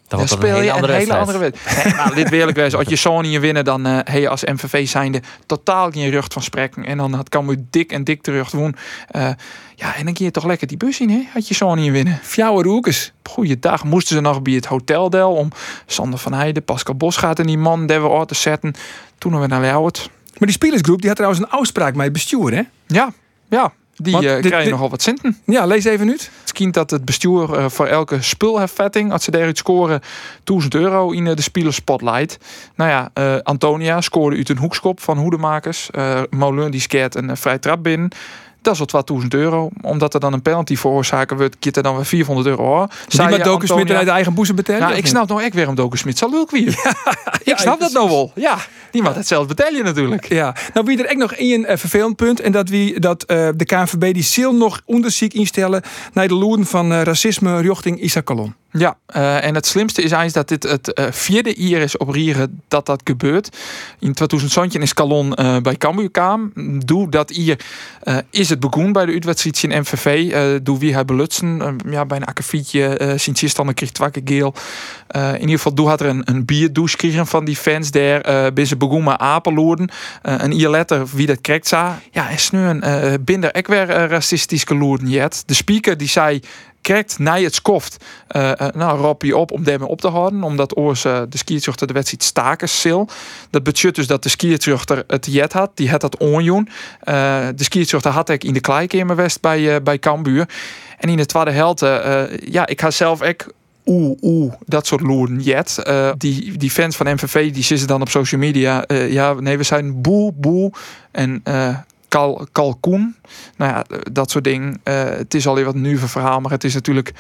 Dan, 0.09 0.29
speel 0.29 0.61
je 0.61 0.71
een, 0.71 0.75
hele, 0.75 0.93
hele 0.93 1.17
andere 1.17 1.39
wedstrijd. 1.39 1.85
nee, 1.85 1.95
nou, 1.95 2.15
dit 2.15 2.33
eerlijk 2.33 2.57
wezen. 2.57 2.79
Als 2.79 2.89
je 2.89 3.19
niet 3.21 3.41
winnen, 3.41 3.65
dan 3.65 3.87
uh, 3.87 3.95
heb 3.95 4.21
je 4.21 4.29
als 4.29 4.45
MVV 4.45 4.89
zijnde 4.89 5.21
totaal 5.47 5.91
geen 5.91 6.11
rug 6.11 6.27
van 6.29 6.43
spreken. 6.43 6.85
En 6.85 6.97
dan 6.97 7.13
had 7.13 7.29
kan 7.29 7.67
dik 7.71 7.93
en 7.93 8.05
dik 8.05 8.23
terug 8.23 8.51
doen. 8.51 8.77
Uh, 9.17 9.31
ja, 9.75 9.97
en 9.97 10.05
dan 10.05 10.15
kun 10.15 10.25
je 10.25 10.31
toch 10.31 10.45
lekker 10.45 10.67
die 10.67 10.77
bus 10.77 11.01
in, 11.01 11.11
hè? 11.11 11.27
Had 11.33 11.49
je 11.49 11.55
zo 11.55 11.75
niet 11.75 11.91
winnen. 11.91 12.19
Fjouwe 12.23 12.63
roekes. 12.63 13.13
Goeiedag. 13.23 13.85
Moesten 13.85 14.17
ze 14.17 14.23
nog 14.23 14.43
bij 14.43 14.53
het 14.55 14.67
hoteldel 14.67 15.33
om 15.33 15.51
Sander 15.87 16.19
van 16.19 16.33
Heijden, 16.33 16.65
Pascal 16.65 16.95
Bos 16.95 17.17
gaat 17.17 17.39
en 17.39 17.47
die 17.47 17.59
man 17.59 17.87
daar 17.87 18.03
weer 18.03 18.25
te 18.25 18.35
zetten. 18.35 18.75
Toen 19.19 19.41
we 19.41 19.47
naar 19.47 19.61
Leeuwert. 19.61 20.11
Maar 20.39 20.49
die 20.49 20.57
spelersgroep 20.57 20.99
die 20.99 21.09
had 21.09 21.17
trouwens 21.17 21.43
een 21.43 21.51
afspraak 21.51 21.95
met 21.95 22.05
het 22.05 22.13
bestuur, 22.13 22.55
hè? 22.55 22.63
Ja, 22.87 23.13
ja. 23.49 23.73
Die 23.97 24.23
uh, 24.23 24.41
krijgen 24.41 24.71
nogal 24.71 24.91
wat 24.91 25.03
centen. 25.03 25.39
Ja, 25.45 25.67
lees 25.67 25.85
even 25.85 26.07
nu. 26.07 26.13
Het 26.13 26.53
kind 26.53 26.75
dat 26.75 26.91
het 26.91 27.05
bestuur 27.05 27.51
uh, 27.51 27.69
voor 27.69 27.87
elke 27.87 28.23
spulheffetting, 28.23 29.13
als 29.13 29.25
ze 29.25 29.31
daaruit 29.31 29.59
scoren, 29.59 30.01
1000 30.45 30.75
euro 30.75 31.11
in 31.11 31.25
de 31.25 31.43
speler 31.43 31.73
spotlight. 31.73 32.39
Nou 32.75 32.91
ja, 32.91 33.11
Antonia 33.43 34.01
scoorde 34.01 34.37
uit 34.37 34.49
een 34.49 34.59
hoekskop 34.59 35.01
van 35.01 35.19
hoedemakers. 35.19 35.91
Molen 36.31 36.71
die 36.71 36.81
skeert 36.81 37.15
een 37.15 37.37
vrij 37.37 37.59
trap 37.59 37.83
binnen. 37.83 38.11
Dat 38.67 38.75
is 38.75 38.81
wat 38.81 38.89
2000 38.89 39.35
euro. 39.35 39.69
Omdat 39.81 40.15
er 40.15 40.21
dan 40.21 40.33
een 40.33 40.43
penalty 40.43 40.77
veroorzaken 40.77 41.37
wordt, 41.37 41.59
kiet 41.59 41.77
er 41.77 41.83
dan 41.83 41.95
weer 41.97 42.05
400 42.05 42.49
euro. 42.49 42.87
Die 43.09 43.23
met 43.23 43.45
Doken 43.45 43.69
Smit 43.69 43.91
uit 43.91 44.07
de 44.07 44.11
eigen 44.11 44.35
boezem 44.35 44.57
betalen? 44.57 44.89
Ja, 44.89 44.95
ik 44.95 45.07
snap 45.07 45.29
nog 45.29 45.43
ik 45.43 45.55
weer 45.55 45.69
om 45.69 45.75
Doken 45.75 45.99
Smit. 45.99 46.19
Zal 46.19 46.31
leuk 46.31 46.51
weer. 46.51 46.69
ik 47.45 47.57
snap 47.57 47.81
dat 47.81 47.93
nou 47.93 48.09
wel. 48.09 48.33
Ja, 48.35 48.59
die 48.91 49.03
mag 49.03 49.15
het 49.15 49.27
zelf 49.27 49.47
betalen 49.47 49.85
natuurlijk. 49.85 50.29
Ja. 50.29 50.55
Nou, 50.75 50.87
wie 50.87 50.99
er 50.99 51.05
echt 51.05 51.17
nog 51.17 51.33
één 51.33 51.61
uh, 51.61 51.77
vervelend 51.77 52.17
punt. 52.17 52.41
En 52.41 52.53
dat, 52.53 52.69
wie, 52.69 53.01
dat 53.01 53.25
uh, 53.27 53.49
de 53.57 53.65
KNVB 53.65 54.15
die 54.15 54.23
zil 54.23 54.55
nog 54.55 54.81
onderzoek 54.85 55.33
instellen 55.33 55.83
naar 56.13 56.29
de 56.29 56.35
loeren 56.35 56.67
van 56.67 56.93
uh, 56.93 57.03
racisme 57.03 57.61
richting 57.61 58.01
Isa 58.01 58.21
Kalon. 58.21 58.55
Ja, 58.79 58.97
uh, 59.17 59.45
en 59.45 59.55
het 59.55 59.67
slimste 59.67 60.03
is 60.03 60.13
eigenlijk 60.13 60.49
dat 60.49 60.61
dit 60.61 60.71
het 60.71 60.99
uh, 60.99 61.07
vierde 61.11 61.55
jaar 61.57 61.81
is 61.81 61.97
op 61.97 62.09
Rieren 62.09 62.61
dat 62.69 62.87
dat 62.87 63.01
gebeurt. 63.05 63.57
In 63.99 64.13
2017 64.13 64.83
is 64.83 64.95
Calon 64.95 65.33
uh, 65.41 65.57
bij 65.59 65.77
Cambuur 65.77 66.11
kwam. 66.11 66.53
Doe 66.85 67.11
dat 67.11 67.31
hier 67.31 67.61
is 68.31 68.49
het 68.49 68.61
begonnen 68.61 68.93
bij 68.93 69.07
de 69.07 69.13
uitwedstrijd 69.13 69.63
in 69.63 69.81
MVV. 69.81 70.63
doe 70.63 70.79
wie 70.79 70.95
hij 70.95 71.05
belutsen. 71.05 71.79
ja, 71.91 72.07
bij 72.07 72.17
een 72.17 72.25
akkefietje. 72.25 72.99
Uh, 73.01 73.13
Sint 73.17 73.57
dan 73.57 73.75
kreeg 73.75 73.91
twakke 73.91 74.21
geel. 74.25 74.55
in 75.15 75.41
ieder 75.41 75.57
geval 75.57 75.75
doe 75.75 75.89
had 75.89 76.01
er 76.01 76.07
een, 76.07 76.23
een 76.25 76.45
bierdouche 76.45 76.97
kregen 76.97 77.27
van 77.27 77.45
die 77.45 77.57
fans 77.57 77.91
daar. 77.91 78.53
bij 78.53 78.65
ze 78.65 78.77
begonnen 78.77 79.05
met 79.05 79.19
apenloeren. 79.19 79.91
een 80.23 80.57
jaar 80.57 80.71
later 80.71 81.07
wie 81.13 81.27
dat 81.27 81.41
krijgt. 81.41 81.71
Ja, 81.71 82.31
en 82.31 82.39
sneuren 82.39 83.25
binder 83.25 83.57
ik 83.57 83.67
weer 83.67 83.87
racistische 83.87 84.75
loeren 84.75 85.09
jet. 85.09 85.43
De 85.47 85.55
speaker 85.55 85.97
die 85.97 86.09
zei 86.09 86.41
krijgt 86.87 87.19
na 87.19 87.41
het 87.41 87.55
skoft 87.55 88.05
uh, 88.37 88.53
nou, 88.75 89.01
rop 89.01 89.23
je 89.23 89.37
op 89.37 89.51
om 89.51 89.65
daarmee 89.65 89.89
op 89.89 90.01
te 90.01 90.09
houden. 90.09 90.43
Omdat 90.43 90.77
oors 90.77 91.05
uh, 91.05 91.23
de 91.29 91.39
skiertruchter 91.39 91.87
de 91.87 91.93
wedstrijd 91.93 92.23
staken 92.23 92.69
sil. 92.81 93.03
Dat 93.51 93.63
betekent 93.63 93.95
dus 93.95 94.07
dat 94.07 94.23
de 94.23 94.29
skiertruchter 94.29 95.05
het 95.07 95.27
jet 95.27 95.53
had. 95.53 95.71
Die 95.75 95.91
had 95.91 96.01
dat 96.01 96.17
onjoen. 96.17 96.69
De 97.05 97.55
skiertruchter 97.57 98.11
had 98.11 98.29
ik 98.29 98.45
in 98.45 98.53
de 98.53 98.61
kleikamer 98.61 99.17
west 99.17 99.41
bij, 99.41 99.83
bij 99.83 99.99
Cambuur. 99.99 100.49
En 100.99 101.09
in 101.09 101.17
de 101.17 101.27
tweede 101.27 101.51
helft, 101.51 101.81
ja, 102.51 102.67
ik 102.67 102.81
ga 102.81 102.91
zelf 102.91 103.23
ook 103.23 103.53
oeh, 103.85 104.19
oeh, 104.23 104.53
dat 104.67 104.87
soort 104.87 105.01
loeren 105.01 105.41
jet. 105.41 105.83
Die, 106.17 106.57
die 106.59 106.71
fans 106.71 106.97
van 106.97 107.13
MVV 107.13 107.53
die 107.53 107.65
zitten 107.65 107.87
dan 107.87 108.01
op 108.01 108.09
social 108.09 108.41
media. 108.41 108.85
Ja, 108.89 109.33
nee, 109.33 109.57
we 109.57 109.63
zijn 109.63 110.01
boe, 110.01 110.33
boe. 110.33 110.73
En 111.11 111.43
kal, 112.09 112.47
kalkoen. 112.53 113.17
Nou 113.57 113.73
ja, 113.73 113.85
dat 114.13 114.31
soort 114.31 114.45
dingen. 114.45 114.81
Uh, 114.85 115.05
het 115.05 115.35
is 115.35 115.47
alweer 115.47 115.65
wat 115.65 115.75
nu 115.75 115.99
van 115.99 116.09
verhaal, 116.09 116.41
maar 116.41 116.51
het 116.51 116.65
is 116.65 116.75
natuurlijk 116.75 117.13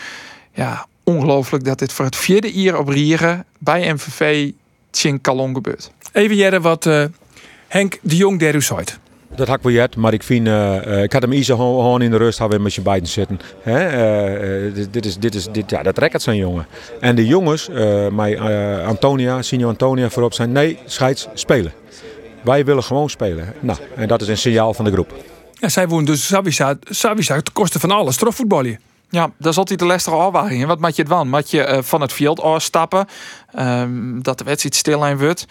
ja, 0.52 0.86
ongelooflijk 1.04 1.64
dat 1.64 1.78
dit 1.78 1.92
voor 1.92 2.04
het 2.04 2.16
vierde 2.16 2.60
jaar 2.60 2.78
op 2.78 2.88
Rieren 2.88 3.44
bij 3.58 3.92
MVV 3.92 4.50
Tjin 4.90 5.20
Kalon 5.20 5.54
gebeurt. 5.54 5.90
Even 6.12 6.36
jaren 6.36 6.62
wat 6.62 6.86
uh, 6.86 7.04
Henk 7.68 7.98
de 8.02 8.16
Jong 8.16 8.38
der 8.38 8.72
uit. 8.74 8.98
Dat 9.36 9.46
had 9.48 9.56
ik 9.56 9.62
wel 9.62 9.72
jet, 9.72 9.96
maar 9.96 10.12
ik 10.12 10.22
vind, 10.22 10.46
uh, 10.46 11.02
ik 11.02 11.12
had 11.12 11.22
hem 11.22 11.32
iets 11.32 11.48
gewoon 11.48 12.02
in 12.02 12.10
de 12.10 12.16
rust 12.16 12.38
hebben 12.38 12.62
met 12.62 12.74
je 12.74 12.80
beiden 12.80 13.08
zitten. 13.08 13.40
Hè? 13.62 14.66
Uh, 14.66 14.74
dit, 14.74 14.92
dit, 14.92 15.06
is, 15.06 15.18
dit 15.18 15.34
is, 15.34 15.48
dit, 15.52 15.70
ja, 15.70 15.82
dat 15.82 15.98
rekkert 15.98 16.22
zijn 16.22 16.36
jongen. 16.36 16.66
En 17.00 17.16
de 17.16 17.26
jongens, 17.26 17.68
uh, 17.68 18.08
mij 18.08 18.40
Antonia, 18.84 19.42
Senior 19.42 19.68
Antonia 19.68 20.10
voorop 20.10 20.32
zijn, 20.32 20.52
nee, 20.52 20.78
scheids 20.84 21.28
spelen. 21.34 21.72
Wij 22.46 22.64
willen 22.64 22.82
gewoon 22.82 23.10
spelen. 23.10 23.54
Nou, 23.60 23.78
en 23.96 24.08
dat 24.08 24.22
is 24.22 24.28
een 24.28 24.38
signaal 24.38 24.74
van 24.74 24.84
de 24.84 24.90
groep. 24.90 25.14
Ja, 25.52 25.68
zij 25.68 25.88
woont 25.88 26.06
dus 26.06 26.26
Savisa, 26.26 26.76
Savisa 26.82 27.40
ten 27.40 27.52
koste 27.52 27.80
van 27.80 27.90
alles, 27.90 28.14
strafvoetballen. 28.14 28.80
Ja, 29.10 29.30
dat 29.38 29.52
is 29.52 29.58
altijd 29.58 29.78
de 29.78 29.84
lastige 29.84 30.16
afwaging. 30.16 30.66
Wat 30.66 30.78
maak 30.78 30.92
je 30.92 31.02
het 31.02 31.10
dan? 31.10 31.28
Maak 31.28 31.44
je 31.44 31.68
uh, 31.68 31.78
van 31.82 32.00
het 32.00 32.12
veld 32.12 32.40
afstappen, 32.40 33.06
um, 33.58 34.22
dat 34.22 34.38
de 34.38 34.44
wedstrijd 34.44 34.74
stil 34.74 35.16
wordt 35.16 35.46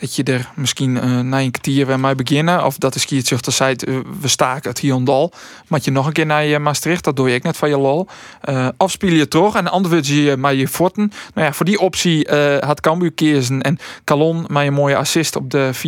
dat 0.00 0.16
je 0.16 0.22
er 0.22 0.50
misschien 0.54 0.96
uh, 0.96 1.20
na 1.20 1.40
een 1.40 1.50
kwartier 1.50 1.86
weer 1.86 2.00
mee 2.00 2.14
beginnen. 2.14 2.64
Of 2.64 2.78
dat 2.78 2.92
de 2.92 2.98
skiertzuchter 2.98 3.52
zei, 3.52 3.74
uh, 3.88 3.98
we 4.20 4.28
staken 4.28 4.70
het 4.70 4.78
hier 4.78 4.94
en 4.94 5.04
dal. 5.04 5.32
Maar 5.68 5.80
je 5.82 5.90
nog 5.90 6.06
een 6.06 6.12
keer 6.12 6.26
naar 6.26 6.44
je 6.44 6.58
Maastricht, 6.58 7.04
dat 7.04 7.16
doe 7.16 7.28
je 7.28 7.34
ik 7.34 7.42
net 7.42 7.56
van 7.56 7.68
je 7.68 7.78
lol. 7.78 8.06
Uh, 8.48 8.68
afspeel 8.76 9.12
je 9.12 9.28
toch 9.28 9.56
en 9.56 9.68
antwoord 9.68 10.06
je 10.06 10.36
maar 10.36 10.54
je 10.54 10.68
forten. 10.68 11.12
Nou 11.34 11.46
ja, 11.46 11.52
voor 11.52 11.66
die 11.66 11.80
optie 11.80 12.28
had 12.60 12.80
Cambuur 12.80 13.12
kiezen 13.12 13.62
en 13.62 13.78
Calon 14.04 14.44
met 14.48 14.66
een 14.66 14.72
mooie 14.72 14.96
assist 14.96 15.36
op 15.36 15.50
de 15.50 15.70
4-4 15.74 15.78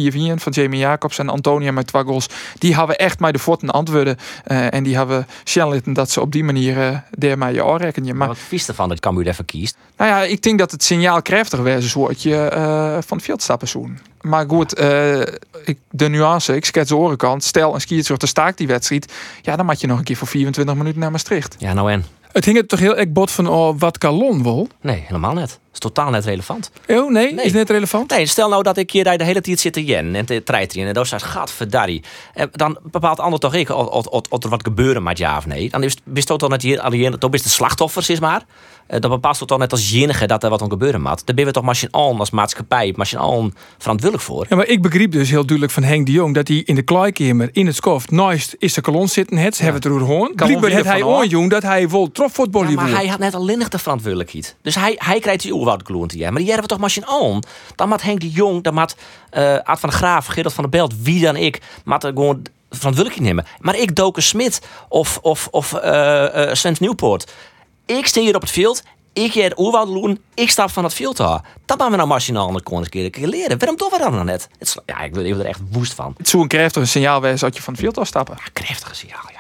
van 0.41 0.53
Jamie 0.53 0.81
Jacobs 0.81 1.19
en 1.19 1.29
Antonia 1.29 1.73
met 1.73 1.87
twee 1.87 2.03
goals. 2.03 2.27
Die 2.59 2.77
hebben 2.77 2.99
echt 2.99 3.21
met 3.21 3.33
de 3.33 3.39
forten 3.39 3.71
antwoorden. 3.71 4.17
en 4.45 4.83
die 4.83 4.97
hebben 4.97 5.27
Shellitten 5.45 5.93
dat 5.93 6.11
ze 6.11 6.21
op 6.21 6.33
die 6.33 6.45
manier 6.45 6.77
uh, 6.77 6.99
daar 7.11 7.39
maar 7.39 7.53
je 7.53 7.65
oorrekken. 7.65 8.05
Je. 8.05 8.15
Maar 8.15 8.29
wat 8.29 8.39
vies 8.39 8.69
ervan 8.69 8.89
dat 8.89 9.01
Cambuur 9.01 9.27
even 9.27 9.45
kiest? 9.45 9.77
Nou 9.97 10.11
ja, 10.11 10.23
ik 10.23 10.43
denk 10.43 10.59
dat 10.59 10.71
het 10.71 10.83
signaal 10.83 11.23
krachtig 11.23 11.61
was, 11.61 11.95
een 11.95 12.15
je 12.23 12.49
van 13.07 13.17
het 13.17 13.27
veld 13.27 13.43
stappen 13.43 13.69
zoen. 13.69 14.00
Maar 14.21 14.45
goed, 14.49 14.81
uh, 14.81 15.21
ik, 15.65 15.79
de 15.91 16.09
nuance, 16.09 16.57
ik 16.57 16.65
schets 16.65 16.89
de 16.89 16.97
orenkant. 16.97 17.45
Stel 17.45 17.75
een 17.75 17.81
te 18.19 18.27
staakt 18.27 18.59
die 18.59 18.67
wedstrijd. 18.67 19.13
Ja, 19.43 19.57
dan 19.57 19.67
moet 19.67 19.81
je 19.81 19.87
nog 19.87 19.99
een 19.99 20.05
keer 20.05 20.17
voor 20.17 20.29
24 20.29 20.75
minuten 20.75 21.01
naar 21.01 21.11
Maastricht. 21.11 21.57
Ja, 21.59 21.73
nou 21.73 21.91
en? 21.91 22.05
Het 22.33 22.45
hing 22.45 22.57
het 22.57 22.69
toch 22.69 22.79
heel 22.79 22.97
erg 22.97 23.09
bot 23.09 23.31
van 23.31 23.47
oh, 23.47 23.75
wat 23.79 23.99
Calon 23.99 24.43
wil? 24.43 24.69
Nee, 24.81 25.03
helemaal 25.07 25.33
net. 25.33 25.51
Het 25.51 25.61
is 25.73 25.79
totaal 25.79 26.11
net 26.11 26.25
relevant. 26.25 26.71
Oh, 26.89 27.11
nee? 27.11 27.35
nee? 27.35 27.45
Is 27.45 27.53
net 27.53 27.71
relevant? 27.71 28.11
Nee, 28.11 28.27
stel 28.27 28.49
nou 28.49 28.63
dat 28.63 28.77
ik 28.77 28.91
hier 28.91 29.05
de 29.05 29.25
hele 29.25 29.41
tijd 29.41 29.61
zit 29.61 29.73
te 29.73 29.85
jen 29.85 30.15
en 30.15 30.27
te 30.27 30.43
treiteren. 30.43 30.87
En 30.87 30.95
dan 30.95 31.07
staat, 31.07 31.23
gadverdarrie. 31.23 32.03
Dan 32.53 32.79
bepaalt 32.83 33.21
ander 33.21 33.41
toch 33.41 33.55
ik 33.55 33.71
of 33.71 34.45
er 34.45 34.49
wat 34.49 34.63
gebeuren 34.63 35.03
met 35.03 35.19
ja 35.19 35.37
of 35.37 35.47
nee. 35.47 35.71
Dan 35.71 35.83
is 35.83 35.97
het 36.15 36.27
toch 36.27 36.49
net 36.49 36.63
hier 36.63 36.81
alleen, 36.81 37.19
toch 37.19 37.33
is 37.33 37.43
de 37.43 37.49
slachtoffers 37.49 38.09
is 38.09 38.21
maar. 38.21 38.43
Eh, 38.91 39.01
dan 39.01 39.11
bepaalt 39.11 39.39
het 39.39 39.49
toch 39.49 39.59
net 39.59 39.73
als 39.73 39.91
jenige 39.91 40.27
dat 40.27 40.45
er 40.45 40.51
wat 40.51 40.63
om 40.63 40.71
gebeuren 40.71 41.03
moet. 41.03 41.27
Daar 41.27 41.35
ben 41.35 41.45
we 41.45 41.51
toch 41.51 41.63
machine 41.63 41.93
als 41.93 42.31
maatschappij, 42.31 42.93
machine 42.97 43.21
al 43.21 43.51
verantwoordelijk 43.79 44.29
voor. 44.29 44.47
Ja, 44.49 44.57
maar 44.57 44.67
ik 44.67 44.83
begreep 44.83 45.13
dus 45.13 45.31
heel 45.31 45.47
duidelijk 45.47 45.73
van 45.73 45.83
Henk 45.83 46.07
de 46.07 46.13
Jong 46.13 46.35
dat 46.35 46.49
hij 46.49 46.57
in 46.57 46.75
de 46.75 46.83
kleikamer 46.83 47.49
in 47.53 47.67
het 47.67 47.77
skoft 47.77 48.11
naast 48.11 48.57
is 48.59 48.75
de 48.75 48.81
kolon 48.81 49.09
zitten 49.09 49.37
het, 49.37 49.57
ja. 49.57 49.63
hebben 49.63 49.83
het 49.83 49.91
erover 49.91 50.07
gehoord. 50.07 50.35
Blijkbaar 50.35 50.73
had 50.73 50.85
hij 50.85 51.03
onjong 51.03 51.51
dat 51.51 51.63
hij 51.63 51.89
vol 51.89 52.13
trofvoetbal 52.13 52.65
ja, 52.65 52.71
maar 52.71 52.91
hij 52.91 53.07
had 53.07 53.19
net 53.19 53.35
alleen 53.35 53.65
de 53.69 53.79
verantwoordelijkheid. 53.79 54.57
Dus 54.63 54.75
hij, 54.75 54.95
hij 54.99 55.21
krijgt 55.21 55.43
die 55.43 55.55
oerwoud 55.55 55.83
kloon 55.83 56.11
ja. 56.15 56.31
Maar 56.31 56.39
die 56.39 56.51
hebben 56.51 56.63
we 56.63 56.75
toch 56.75 56.79
machine 56.79 57.07
al. 57.07 57.43
Dan 57.75 57.89
moet 57.89 58.03
Henk 58.03 58.21
de 58.21 58.31
Jong, 58.31 58.63
dan 58.63 58.75
moet 58.75 58.97
uh, 59.33 59.55
Aad 59.57 59.81
van 59.81 59.89
de 59.89 59.95
Graaf, 59.95 60.27
Gerard 60.27 60.55
van 60.55 60.63
der 60.63 60.73
Belt, 60.73 60.95
wie 61.03 61.23
dan 61.23 61.37
ik, 61.37 61.61
moet 61.85 62.05
er 62.05 62.13
gewoon 62.13 62.43
verantwoordelijkheid 62.71 63.35
nemen. 63.35 63.45
Maar 63.59 63.77
ik 63.77 63.97
Doken 63.97 64.23
Smit 64.23 64.63
of, 64.89 65.19
of, 65.23 65.49
of 65.51 65.73
uh, 65.73 65.83
uh, 65.83 66.55
Sven 66.55 66.77
Nieuwpoort. 66.79 67.33
Ik 67.99 68.07
sta 68.07 68.21
hier 68.21 68.35
op 68.35 68.41
het 68.41 68.51
veld 68.51 68.83
ik 69.13 69.33
ga 69.33 69.41
het 69.41 69.59
oerwoud 69.59 69.87
doen, 69.87 70.21
ik 70.35 70.51
stap 70.51 70.71
van 70.71 70.85
het 70.85 70.95
veld 70.95 71.21
af. 71.21 71.41
Dat 71.65 71.81
gaan 71.81 71.91
we 71.91 71.97
nou 71.97 72.09
machinaal 72.09 72.49
aan 72.49 72.83
de 72.83 73.11
keer 73.11 73.27
leren. 73.27 73.59
Waarom 73.59 73.77
doen 73.77 73.89
we 73.91 73.99
dat 73.99 74.11
nou 74.11 74.25
net? 74.25 74.49
Het 74.59 74.69
is, 74.69 74.77
ja, 74.87 75.01
ik 75.01 75.15
wil 75.15 75.25
er 75.25 75.47
echt 75.47 75.61
woest 75.71 75.95
van. 75.95 76.15
Het 76.17 76.29
zou 76.29 76.43
een 76.43 76.49
krachtig 76.49 76.89
signaal 76.89 77.21
wezen 77.21 77.47
als 77.47 77.57
je 77.57 77.63
van 77.63 77.73
het 77.73 77.83
veld 77.83 77.99
af 77.99 78.07
stappen. 78.07 78.37
Ja, 78.39 78.51
krachtig 78.53 78.97
signaal, 78.97 79.25
ja. 79.33 79.39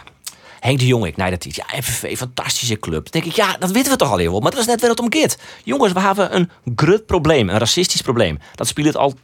Henk 0.60 0.78
de 0.78 0.86
Jong, 0.86 1.06
ik 1.06 1.16
nee, 1.16 1.30
dat 1.30 1.44
iets. 1.44 1.56
Ja, 1.56 1.64
FVV, 1.82 2.16
fantastische 2.16 2.78
club. 2.78 3.02
Dan 3.02 3.22
denk 3.22 3.24
ik, 3.24 3.32
ja, 3.32 3.56
dat 3.58 3.70
weten 3.70 3.92
we 3.92 3.98
toch 3.98 4.10
al 4.10 4.16
heel 4.16 4.30
wel. 4.30 4.40
Maar 4.40 4.50
dat 4.50 4.60
is 4.60 4.66
net 4.66 4.80
weer 4.80 4.90
het 4.90 5.00
omkeert. 5.00 5.38
Jongens, 5.64 5.92
we 5.92 6.00
hebben 6.00 6.36
een 6.36 6.50
grut 6.76 7.06
probleem, 7.06 7.48
een 7.48 7.58
racistisch 7.58 8.00
probleem. 8.00 8.38
Dat 8.54 8.66
speelt 8.66 8.96
al 8.96 9.14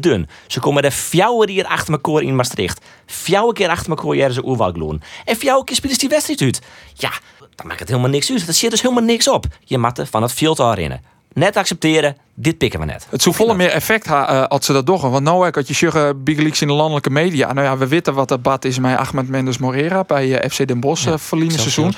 dun. 0.00 0.28
Ze 0.46 0.60
komen 0.60 0.82
er 0.82 0.90
fjouwer 0.90 1.48
hier 1.48 1.66
achter 1.66 1.92
elkaar 1.92 2.22
in 2.22 2.36
Maastricht. 2.36 2.84
Fjouwer 3.06 3.54
keer 3.54 3.68
achter 3.68 3.90
elkaar 3.90 4.12
hier 4.12 4.30
ze 4.30 4.44
oerwoud 4.44 4.98
En 5.24 5.36
fjouwer 5.36 5.64
keer 5.64 5.76
spelen 5.76 5.94
ze 5.94 6.00
die 6.00 6.08
wedstrijd 6.08 6.40
uit. 6.40 6.60
Ja, 6.94 7.10
dan 7.54 7.66
maakt 7.66 7.80
het 7.80 7.88
helemaal 7.88 8.10
niks 8.10 8.30
uit. 8.30 8.46
Dat 8.46 8.54
zit 8.54 8.70
dus 8.70 8.82
helemaal 8.82 9.04
niks 9.04 9.28
op. 9.28 9.46
Je 9.64 9.78
moet 9.78 10.02
van 10.10 10.22
het 10.22 10.32
veld 10.32 10.58
herinneren. 10.58 11.04
Net 11.32 11.56
accepteren, 11.56 12.16
dit 12.34 12.58
pikken 12.58 12.80
we 12.80 12.86
net. 12.86 13.06
Het 13.10 13.22
zou 13.22 13.34
volle 13.34 13.54
meer 13.54 13.70
effect 13.70 14.06
hebben 14.06 14.34
uh, 14.34 14.44
als 14.44 14.66
ze 14.66 14.72
dat 14.72 14.86
doen. 14.86 15.00
Want 15.00 15.24
nou 15.24 15.50
had 15.50 15.68
je 15.68 15.74
zeggen 15.74 16.24
big 16.24 16.38
leaks 16.38 16.60
in 16.60 16.66
de 16.66 16.72
landelijke 16.72 17.10
media. 17.10 17.52
Nou 17.52 17.66
ja, 17.66 17.76
we 17.76 17.86
weten 17.86 18.14
wat 18.14 18.28
dat 18.28 18.42
bad 18.42 18.64
is 18.64 18.78
met 18.78 18.96
Ahmed 18.96 19.28
Mendes 19.28 19.58
Morera 19.58 20.04
bij 20.04 20.44
uh, 20.44 20.50
FC 20.50 20.66
Den 20.66 20.80
Bosch 20.80 21.04
ja, 21.04 21.18
verliezen 21.18 21.60
seizoen. 21.60 21.94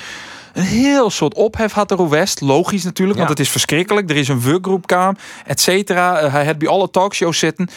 Een 0.53 0.63
heel 0.63 1.09
soort 1.09 1.33
ophef 1.33 1.71
had 1.71 1.89
de 1.89 2.07
West. 2.07 2.41
Logisch 2.41 2.83
natuurlijk, 2.83 3.17
want 3.17 3.29
het 3.29 3.39
is 3.39 3.49
verschrikkelijk. 3.49 4.09
Er 4.09 4.15
is 4.15 4.27
een 4.27 4.41
workgroep 4.41 4.87
kaam, 4.87 5.17
et 5.45 5.59
cetera. 5.59 6.29
Hij 6.29 6.45
had 6.45 6.57
bij 6.57 6.67
alle 6.67 6.89
talkshows 6.89 7.39
zitten. 7.39 7.69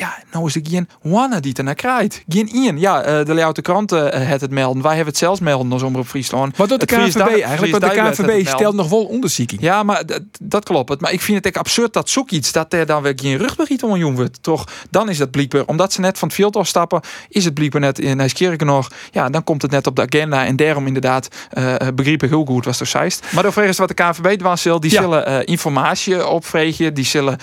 Ja, 0.00 0.18
nou 0.32 0.46
is 0.46 0.54
er 0.54 0.60
geen 0.64 0.88
wanne 1.02 1.40
die 1.40 1.54
er 1.54 1.64
naar 1.64 1.74
krijgt. 1.74 2.24
Geen 2.28 2.48
ien. 2.48 2.78
Ja, 2.78 2.98
uh, 3.00 3.24
de 3.24 3.34
Leeuwarden 3.34 3.62
kranten 3.62 4.20
uh, 4.20 4.28
het 4.28 4.40
het 4.40 4.50
melden. 4.50 4.82
Wij 4.82 4.94
hebben 4.94 5.08
het 5.08 5.22
zelfs 5.22 5.40
melden 5.40 5.72
als 5.72 5.82
Omroep 5.82 6.06
Friesland. 6.06 6.56
Wat 6.56 6.68
doet 6.68 6.80
de 6.80 6.86
KNVB 6.86 7.42
eigenlijk? 7.42 7.78
Want 7.78 7.92
de 7.92 8.22
KNVB 8.22 8.46
stelt 8.46 8.74
nog 8.74 8.88
wel 8.88 9.04
onderzoeking. 9.04 9.60
Ja, 9.60 9.82
maar 9.82 10.04
dat 10.40 10.64
klopt. 10.64 11.00
Maar 11.00 11.12
ik 11.12 11.20
vind 11.20 11.36
het 11.36 11.46
echt 11.46 11.58
absurd 11.58 11.92
dat 11.92 12.08
zoek 12.08 12.30
iets 12.30 12.52
dat 12.52 12.72
er 12.72 12.86
dan 12.86 13.02
weer 13.02 13.12
geen 13.16 13.36
rugbericht 13.36 13.82
om 13.82 13.96
jong 13.96 14.16
wordt. 14.16 14.42
Toch, 14.42 14.68
dan 14.90 15.08
is 15.08 15.18
dat 15.18 15.30
blijkbaar, 15.30 15.64
omdat 15.64 15.92
ze 15.92 16.00
net 16.00 16.18
van 16.18 16.28
het 16.28 16.36
veld 16.36 16.56
afstappen, 16.56 17.00
is 17.28 17.44
het 17.44 17.54
blijkbaar 17.54 17.80
net 17.80 17.98
in 17.98 18.16
Nijskerken 18.16 18.66
nog. 18.66 18.90
Ja, 19.10 19.28
dan 19.28 19.44
komt 19.44 19.62
het 19.62 19.70
net 19.70 19.86
op 19.86 19.96
de 19.96 20.02
agenda. 20.02 20.46
En 20.46 20.56
daarom 20.56 20.86
inderdaad 20.86 21.28
uh, 21.58 21.74
begreep 21.94 22.22
ik 22.22 22.28
heel 22.28 22.44
goed 22.44 22.64
was 22.64 22.78
toch 22.78 22.88
zeist. 22.88 23.26
Maar 23.32 23.46
overigens 23.46 23.78
wat 23.78 23.88
de 23.88 23.94
KNVB 23.94 24.42
was, 24.42 24.62
die 24.62 24.90
zullen 24.90 25.28
uh, 25.28 25.38
informatie 25.44 26.26
opvregen. 26.26 26.94
Die 26.94 27.04
zullen 27.04 27.38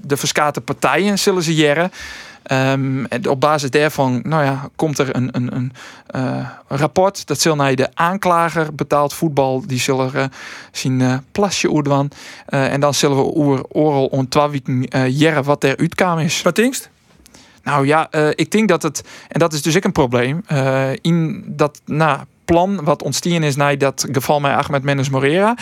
de 0.00 0.16
verskate 0.16 0.60
partijen 0.60 1.18
zullen 1.18 1.42
ze 1.42 1.54
jaren. 1.54 1.90
Um, 2.52 3.06
en 3.06 3.28
op 3.28 3.40
basis 3.40 3.70
daarvan 3.70 4.20
nou 4.24 4.44
ja, 4.44 4.68
komt 4.76 4.98
er 4.98 5.16
een, 5.16 5.28
een, 5.32 5.56
een 5.56 5.72
uh, 6.16 6.48
rapport. 6.68 7.26
Dat 7.26 7.40
zal 7.40 7.56
naar 7.56 7.74
de 7.74 7.88
aanklager 7.94 8.74
betaald 8.74 9.14
voetbal. 9.14 9.66
Die 9.66 9.78
zullen 9.78 10.10
uh, 10.14 10.24
zien 10.72 11.00
uh, 11.00 11.14
plasje 11.32 11.68
oerdwan. 11.68 12.10
en 12.46 12.80
dan 12.80 12.94
zullen 12.94 13.16
we 13.16 13.36
oer 13.36 13.64
oral 13.68 14.26
weken 14.50 14.86
jaren 15.10 15.44
wat 15.44 15.64
er 15.64 15.76
uitkwam 15.76 16.18
is. 16.18 16.42
Wat 16.42 16.56
denkst? 16.56 16.90
Nou 17.62 17.86
ja, 17.86 18.12
ik 18.34 18.50
denk 18.50 18.68
dat 18.68 18.82
het, 18.82 19.02
en 19.28 19.38
dat 19.38 19.52
is 19.52 19.62
dus 19.62 19.76
ook 19.76 19.84
een 19.84 19.92
probleem, 19.92 20.44
in 21.00 21.44
dat 21.46 21.80
nou, 21.84 22.20
plan 22.44 22.84
wat 22.84 23.02
ontstaan 23.02 23.42
is 23.42 23.56
na 23.56 23.76
dat 23.76 24.06
geval 24.12 24.40
met 24.40 24.52
Ahmed 24.52 24.82
Mendes 24.82 25.10
Morera, 25.10 25.56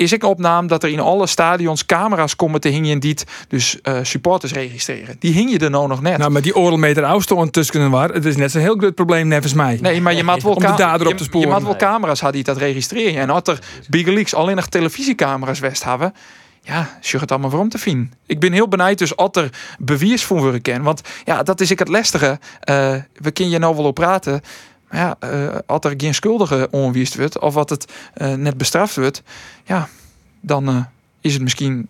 is 0.00 0.12
ik 0.12 0.24
opname 0.24 0.68
dat 0.68 0.82
er 0.82 0.90
in 0.90 1.00
alle 1.00 1.26
stadions 1.26 1.86
camera's 1.86 2.36
komen 2.36 2.60
te 2.60 2.68
hingen 2.68 2.98
die 2.98 3.16
dus 3.48 3.78
uh, 3.82 3.98
supporters 4.02 4.52
registreren. 4.52 5.16
Die 5.18 5.32
hing 5.32 5.50
je 5.50 5.58
er 5.58 5.70
nou 5.70 5.88
nog 5.88 6.00
net. 6.00 6.18
Nou, 6.18 6.30
met 6.30 6.42
die 6.42 6.56
oorlogmeter 6.56 7.04
afstand 7.04 7.52
tussen 7.52 7.90
waar, 7.90 8.08
het 8.08 8.24
is 8.24 8.36
net 8.36 8.50
zo'n 8.50 8.60
heel 8.60 8.76
groot 8.76 8.94
probleem 8.94 9.28
nevens 9.28 9.52
mij. 9.52 9.78
Nee, 9.80 10.00
maar 10.00 10.14
je 10.14 10.22
maakt 10.22 10.42
wel. 10.42 10.62
Je, 10.62 11.38
je 11.38 11.48
wel 11.64 11.76
camera's 11.76 12.20
had 12.20 12.32
die 12.32 12.42
dat 12.42 12.56
registreren. 12.56 13.20
En 13.20 13.28
had 13.28 13.48
er 13.48 13.58
Big 13.88 14.06
Leaks 14.06 14.34
alleen 14.34 14.56
nog 14.56 14.66
televisiecamera's 14.66 15.58
west 15.58 15.84
hebben, 15.84 16.14
ja, 16.62 16.98
zeg 17.00 17.20
het 17.20 17.30
allemaal 17.30 17.50
waarom 17.50 17.68
te 17.68 17.78
vinden. 17.78 18.12
Ik 18.26 18.40
ben 18.40 18.52
heel 18.52 18.68
benieuwd 18.68 18.98
dus 18.98 19.12
wat 19.14 19.36
er 19.36 19.50
bewijs 19.78 20.24
voor 20.24 20.52
we 20.52 20.60
kennen. 20.60 20.84
Want 20.84 21.00
ja, 21.24 21.42
dat 21.42 21.60
is 21.60 21.70
ik 21.70 21.78
het 21.78 21.88
lastige. 21.88 22.38
Uh, 22.70 22.94
we 23.14 23.30
kunnen 23.30 23.52
je 23.52 23.58
nou 23.58 23.76
wel 23.76 23.84
op 23.84 23.94
praten. 23.94 24.40
Ja, 24.90 25.16
uh, 25.24 25.48
als 25.66 25.84
er 25.84 25.94
geen 25.96 26.14
schuldige 26.14 26.68
onwiest 26.70 27.16
wordt, 27.16 27.38
of 27.38 27.54
wat 27.54 27.70
het 27.70 27.92
uh, 28.16 28.34
net 28.34 28.56
bestraft 28.56 28.96
wordt, 28.96 29.22
ja, 29.64 29.88
dan 30.40 30.68
uh, 30.68 30.76
is 31.20 31.32
het 31.32 31.42
misschien 31.42 31.88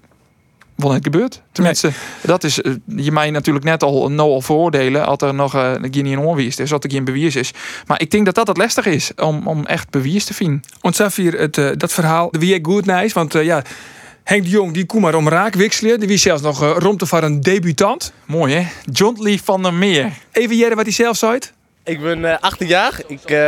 wel 0.81 0.93
net 0.93 1.05
gebeurd. 1.05 1.43
Tenminste, 1.53 1.87
nee. 1.87 1.97
dat 2.23 2.45
is, 2.45 2.61
je 2.97 3.13
mij 3.13 3.31
natuurlijk 3.31 3.65
net 3.65 3.83
al 3.83 4.11
nou 4.11 4.31
al 4.31 4.41
veroordelen 4.41 5.07
als 5.07 5.21
er 5.21 5.35
nog 5.35 5.55
uh, 5.55 5.73
geen 5.91 6.19
onwiest 6.19 6.61
is, 6.61 6.73
als 6.73 6.85
er 6.85 6.91
geen 6.91 7.05
bewijs 7.05 7.37
is. 7.37 7.53
Maar 7.87 8.01
ik 8.01 8.11
denk 8.11 8.25
dat 8.25 8.35
dat 8.35 8.47
het 8.47 8.57
lastig 8.57 8.87
is 8.87 9.13
om, 9.17 9.47
om 9.47 9.67
echt 9.67 9.91
bewijs 9.91 10.25
te 10.25 10.35
vinden. 10.35 10.63
Want 10.81 10.97
Safir, 10.97 11.39
het, 11.39 11.57
uh, 11.57 11.71
dat 11.77 11.93
verhaal, 11.93 12.31
de 12.31 12.39
wie 12.39 12.55
ik 12.55 12.67
goed 12.67 12.87
nice, 12.87 13.15
want 13.15 13.33
ja. 13.33 13.63
Henk 14.25 14.43
de 14.43 14.51
Jong, 14.51 14.73
die 14.73 14.87
kom 14.87 15.01
maar 15.01 15.15
om 15.15 15.29
raak 15.29 15.55
wisselen. 15.55 15.99
Die 15.99 16.09
wie 16.09 16.17
zelfs 16.17 16.43
nog 16.43 16.63
uh, 16.63 16.77
rond 16.79 17.09
voor 17.09 17.23
een 17.23 17.41
debutant. 17.41 18.13
Mooi 18.27 18.55
hè? 18.55 18.67
John 18.93 19.23
Lee 19.23 19.43
van 19.43 19.63
der 19.63 19.75
Meer. 19.75 20.13
Even 20.33 20.57
jaren 20.57 20.77
wat 20.77 20.85
hij 20.85 20.95
zelf 20.95 21.17
zei. 21.17 21.39
Ik 21.91 22.01
ben 22.01 22.19
uh, 22.19 22.37
18 22.41 22.67
jaar. 22.67 23.01
Ik, 23.07 23.31
uh, 23.31 23.39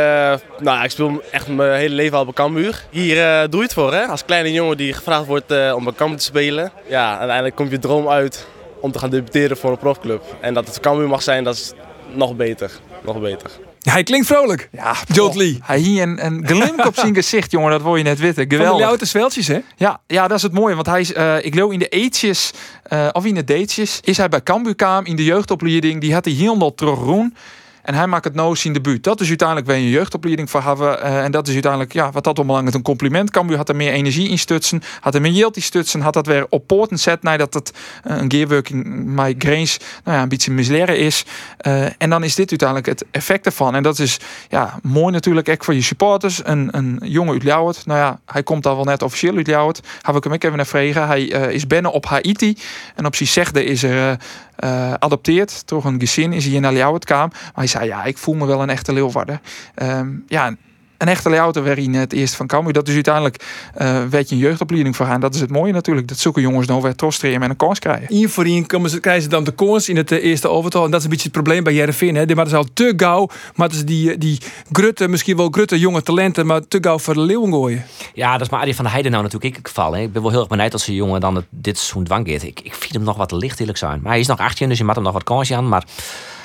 nou, 0.59 0.83
ik 0.83 0.89
speel 0.89 1.21
echt 1.31 1.47
mijn 1.47 1.73
hele 1.73 1.95
leven 1.95 2.17
al 2.17 2.23
bij 2.23 2.33
Cambuur. 2.33 2.85
Hier 2.89 3.17
uh, 3.17 3.49
doe 3.49 3.59
je 3.59 3.65
het 3.65 3.73
voor, 3.73 3.93
hè? 3.93 4.05
Als 4.05 4.25
kleine 4.25 4.51
jongen 4.51 4.77
die 4.77 4.93
gevraagd 4.93 5.25
wordt 5.25 5.73
om 5.73 5.83
bij 5.83 5.93
Cambuur 5.93 6.17
te 6.17 6.23
spelen. 6.23 6.71
Ja, 6.87 7.17
uiteindelijk 7.17 7.55
komt 7.55 7.71
je 7.71 7.79
droom 7.79 8.09
uit 8.09 8.47
om 8.79 8.91
te 8.91 8.99
gaan 8.99 9.09
debuteren 9.09 9.57
voor 9.57 9.71
een 9.71 9.77
profclub. 9.77 10.23
En 10.41 10.53
dat 10.53 10.67
het 10.67 10.79
Cambuur 10.79 11.07
mag 11.07 11.23
zijn, 11.23 11.43
dat 11.43 11.55
is 11.55 11.73
nog 12.13 12.35
beter. 12.35 12.71
Nog 13.03 13.19
beter. 13.19 13.49
Hij 13.81 14.03
klinkt 14.03 14.27
vrolijk. 14.27 14.69
Ja, 14.71 14.95
Jot 15.07 15.35
Lee. 15.35 15.59
Hij 15.63 15.77
hier 15.77 16.03
een, 16.03 16.25
een 16.25 16.47
glimp 16.47 16.85
op 16.85 16.95
zijn 16.95 17.13
gezicht, 17.21 17.51
jongen. 17.51 17.71
Dat 17.71 17.81
wil 17.81 17.95
je 17.95 18.03
net 18.03 18.19
weten. 18.19 18.43
Geweldig. 18.43 18.69
Van 18.69 18.77
de 18.77 18.85
oude 18.85 19.05
zweltjes, 19.05 19.47
hè? 19.47 19.59
Ja, 19.75 20.01
ja, 20.07 20.27
dat 20.27 20.37
is 20.37 20.43
het 20.43 20.53
mooie. 20.53 20.75
Want 20.75 20.87
hij 20.87 20.99
is, 20.99 21.13
uh, 21.13 21.45
ik 21.45 21.53
geloof 21.53 21.71
in 21.71 21.79
de 21.79 21.87
eetjes, 21.87 22.51
uh, 22.93 23.09
of 23.11 23.25
in 23.25 23.35
de 23.35 23.43
datejes, 23.43 23.99
is 24.03 24.17
hij 24.17 24.29
bij 24.29 24.43
Cambuur 24.43 24.75
kwam 24.75 25.05
in 25.05 25.15
de 25.15 25.23
jeugdopleiding. 25.23 26.01
Die 26.01 26.13
had 26.13 26.25
hij 26.25 26.33
helemaal 26.33 26.75
terugroen. 26.75 27.35
En 27.83 27.93
hij 27.93 28.07
maakt 28.07 28.23
het 28.23 28.35
nou 28.35 28.55
zien 28.55 28.73
debuut. 28.73 29.03
Dat 29.03 29.21
is 29.21 29.27
uiteindelijk 29.27 29.67
weer 29.67 29.77
een 29.77 29.89
jeugdopleiding 29.89 30.49
voor. 30.49 30.61
Uh, 30.63 31.23
en 31.23 31.31
dat 31.31 31.47
is 31.47 31.53
uiteindelijk, 31.53 31.93
ja, 31.93 32.11
wat 32.11 32.23
dat 32.23 32.35
belangrijk 32.35 32.75
een 32.75 32.81
compliment. 32.81 33.31
Cambuur 33.31 33.57
had 33.57 33.69
er 33.69 33.75
meer 33.75 33.91
energie 33.91 34.29
in 34.29 34.39
stutsen. 34.39 34.81
Had 34.99 35.15
er 35.15 35.21
meer 35.21 35.31
yield 35.31 35.57
stutsen. 35.61 36.01
Had 36.01 36.13
dat 36.13 36.25
weer 36.25 36.45
op 36.49 36.67
poorten 36.67 36.99
zet. 36.99 37.23
Nadat 37.23 37.53
het 37.53 37.73
uh, 38.07 38.17
een 38.17 38.31
gearworking 38.31 39.05
met 39.05 39.35
Grains 39.37 39.77
nou 40.03 40.17
ja, 40.17 40.23
een 40.23 40.29
beetje 40.29 40.51
misleren 40.51 40.97
is. 40.97 41.25
Uh, 41.67 41.85
en 41.97 42.09
dan 42.09 42.23
is 42.23 42.35
dit 42.35 42.49
uiteindelijk 42.49 42.87
het 42.87 43.05
effect 43.11 43.45
ervan. 43.45 43.75
En 43.75 43.83
dat 43.83 43.99
is 43.99 44.19
ja, 44.49 44.79
mooi 44.81 45.13
natuurlijk 45.13 45.49
ook 45.49 45.63
voor 45.63 45.73
je 45.73 45.81
supporters. 45.81 46.41
Een, 46.43 46.69
een 46.71 46.99
jongen 47.03 47.51
uit. 47.51 47.85
Nou 47.85 47.99
ja, 47.99 48.19
hij 48.25 48.43
komt 48.43 48.63
daar 48.63 48.75
wel 48.75 48.83
net 48.83 49.01
officieel 49.01 49.35
uit 49.35 49.47
Ljouwert. 49.47 49.87
Heb 50.01 50.15
ik 50.15 50.23
hem 50.23 50.33
ook 50.33 50.43
even 50.43 50.57
naar 50.57 50.65
vragen. 50.65 51.07
Hij 51.07 51.23
is 51.25 51.67
binnen 51.67 51.91
op 51.91 52.05
Haiti. 52.05 52.57
En 52.95 53.05
op 53.05 53.15
zijn 53.15 53.29
zegde 53.29 53.63
is 53.63 53.83
er 53.83 54.17
uh, 54.59 54.93
adopteerd. 54.93 55.67
Toch 55.67 55.85
een 55.85 55.99
gezin 55.99 56.33
is 56.33 56.45
hij 56.45 56.59
naar 56.59 56.73
Ljouwert 56.73 57.05
kwam. 57.05 57.29
Maar 57.29 57.51
hij 57.53 57.67
zei, 57.67 57.85
ja, 57.85 58.03
ik 58.03 58.17
voel 58.17 58.35
me 58.35 58.45
wel 58.45 58.61
een 58.61 58.69
echte 58.69 58.93
Leeuwarden. 58.93 59.41
Um, 59.81 60.23
ja, 60.27 60.55
een 61.03 61.09
echte 61.09 61.29
layouter 61.29 61.63
werd 61.63 61.77
in 61.77 61.93
het 61.93 62.13
eerst 62.13 62.35
van 62.35 62.47
Cambuur. 62.47 62.73
Dat 62.73 62.87
is 62.87 62.93
uiteindelijk 62.93 63.43
uh, 63.81 64.03
werd 64.09 64.29
je 64.29 64.35
een 64.35 64.41
jeugdopleiding 64.41 64.95
voor 64.95 65.05
gaan. 65.05 65.19
Dat 65.19 65.35
is 65.35 65.41
het 65.41 65.49
mooie 65.49 65.71
natuurlijk. 65.71 66.07
Dat 66.07 66.17
zoeken 66.17 66.41
jongens 66.41 66.67
nou 66.67 66.81
weer 66.81 66.95
trostreren 66.95 67.39
met 67.39 67.49
een 67.49 67.55
kans 67.55 67.79
krijgen. 67.79 68.09
In 68.09 68.29
voor 68.29 68.47
in 68.47 68.65
komen 68.65 68.89
ze, 68.89 68.99
krijgen 68.99 69.23
ze 69.23 69.29
dan 69.29 69.43
de 69.43 69.51
kans 69.51 69.89
in 69.89 69.97
het 69.97 70.11
uh, 70.11 70.23
eerste 70.23 70.47
overtal. 70.47 70.85
En 70.85 70.91
dat 70.91 70.99
is 70.99 71.05
een 71.05 71.11
beetje 71.11 71.29
het 71.31 71.33
probleem 71.33 71.63
bij 71.63 71.73
Jereveen. 71.73 72.15
Hè. 72.15 72.25
Maar 72.25 72.35
dat 72.35 72.47
is 72.47 72.53
al 72.53 72.67
te 72.73 72.93
gauw. 72.97 73.29
Maar 73.55 73.67
het 73.67 73.75
is 73.75 73.85
die, 73.85 74.17
die 74.17 74.37
grutte, 74.71 75.07
misschien 75.07 75.37
wel 75.37 75.49
grutte 75.49 75.79
jonge 75.79 76.03
talenten. 76.03 76.45
Maar 76.45 76.67
te 76.67 76.77
gauw 76.81 76.99
voor 76.99 77.13
de 77.13 77.19
leeuwen 77.19 77.51
gooien. 77.51 77.85
Ja, 78.13 78.31
dat 78.31 78.41
is 78.41 78.49
maar 78.49 78.59
Arie 78.59 78.75
van 78.75 78.83
der 78.83 78.93
Heijden 78.93 79.11
nou 79.11 79.23
natuurlijk 79.23 79.51
ik 79.51 79.59
het 79.59 79.67
geval. 79.67 79.93
Hè. 79.93 80.01
Ik 80.01 80.13
ben 80.13 80.21
wel 80.21 80.31
heel 80.31 80.39
erg 80.39 80.49
benieuwd 80.49 80.73
als 80.73 80.87
een 80.87 80.93
jongen 80.93 81.21
dan 81.21 81.35
het, 81.35 81.45
dit 81.49 81.77
seizoen 81.77 82.03
dwang 82.03 82.27
Ik, 82.27 82.59
ik 82.63 82.73
vind 82.73 82.93
hem 82.93 83.03
nog 83.03 83.17
wat 83.17 83.31
licht 83.31 83.59
eerlijk 83.59 83.77
zijn. 83.77 83.99
Maar 84.01 84.11
hij 84.11 84.19
is 84.19 84.27
nog 84.27 84.39
18, 84.39 84.69
dus 84.69 84.77
je 84.77 84.83
maakt 84.83 84.95
hem 84.95 85.05
nog 85.05 85.13
wat 85.13 85.23
kansje 85.23 85.55
aan. 85.55 85.67
Maar 85.67 85.83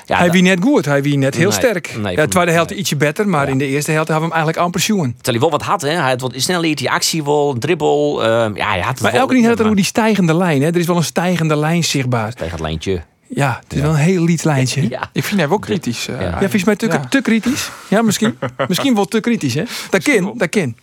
ja, 0.09 0.17
hij 0.17 0.31
wie 0.31 0.41
net 0.41 0.59
goed, 0.61 0.85
hij 0.85 1.01
wie 1.01 1.17
net 1.17 1.35
heel 1.35 1.49
nee, 1.49 1.57
sterk. 1.57 1.97
Nee, 1.97 2.15
ja, 2.15 2.23
de 2.23 2.27
tweede 2.27 2.51
helft 2.51 2.71
ietsje 2.71 2.95
beter, 2.95 3.27
maar 3.27 3.45
ja. 3.45 3.51
in 3.51 3.57
de 3.57 3.65
eerste 3.65 3.91
helft 3.91 4.07
hebben 4.07 4.29
we 4.29 4.35
hem 4.35 4.45
eigenlijk 4.45 4.57
amper 4.57 4.71
pensioen. 4.71 5.13
Terwijl 5.21 5.39
hij 5.39 5.49
wel 5.49 5.59
wat 5.59 5.67
had, 5.67 5.81
hè? 5.81 6.01
hij 6.01 6.09
had 6.09 6.21
wat 6.21 6.33
snel 6.35 6.61
die 6.61 6.91
actie 6.91 7.23
wel, 7.23 7.55
dribbel. 7.59 8.21
Uh, 8.21 8.27
ja, 8.53 8.69
hij 8.69 8.79
had 8.79 9.01
maar 9.01 9.13
elke 9.13 9.33
keer 9.33 9.47
had 9.47 9.59
er 9.59 9.67
ook 9.67 9.75
die 9.75 9.85
stijgende 9.85 10.35
lijn. 10.35 10.61
Hè? 10.61 10.67
Er 10.67 10.77
is 10.77 10.85
wel 10.85 10.95
een 10.95 11.03
stijgende 11.03 11.55
lijn 11.55 11.83
zichtbaar. 11.83 12.31
Stijgend 12.31 12.59
lijntje. 12.59 13.01
Ja, 13.27 13.59
het 13.63 13.73
is 13.73 13.81
wel 13.81 13.89
een 13.89 13.95
heel 13.95 14.23
liet 14.23 14.43
lijntje. 14.43 14.87
Ja. 14.89 15.09
Ik 15.13 15.23
vind 15.23 15.41
hem 15.41 15.53
ook 15.53 15.61
kritisch. 15.61 16.07
Uh, 16.07 16.21
ja, 16.21 16.41
ja 16.41 16.49
mij 16.65 16.75
te, 16.75 16.99
te 17.09 17.21
kritisch? 17.21 17.69
Ja, 17.87 18.01
misschien. 18.01 18.37
misschien 18.67 18.95
wel 18.95 19.05
te 19.05 19.19
kritisch, 19.19 19.53
hè? 19.53 19.63
Dat 19.89 20.03
kan, 20.03 20.33
dat 20.37 20.49
kan. 20.49 20.75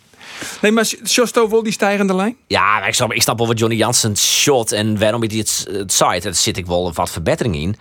Nee, 0.61 0.71
maar 0.71 0.85
Shosto 1.05 1.49
wel 1.49 1.63
die 1.63 1.71
stijgende 1.71 2.15
lijn? 2.15 2.35
Ja, 2.47 2.85
ik 2.85 2.93
snap, 2.93 3.13
ik 3.13 3.21
snap 3.21 3.37
wel 3.37 3.47
wat 3.47 3.59
Johnny 3.59 3.77
Jansen 3.77 4.17
shot 4.17 4.71
en 4.71 4.99
waarom 4.99 5.23
hij 5.23 5.37
het, 5.37 5.67
het 5.71 5.93
site. 5.93 6.19
Daar 6.21 6.33
zit 6.33 6.57
ik 6.57 6.65
wel 6.65 6.93
wat 6.93 7.11
verbetering 7.11 7.55
in. 7.55 7.75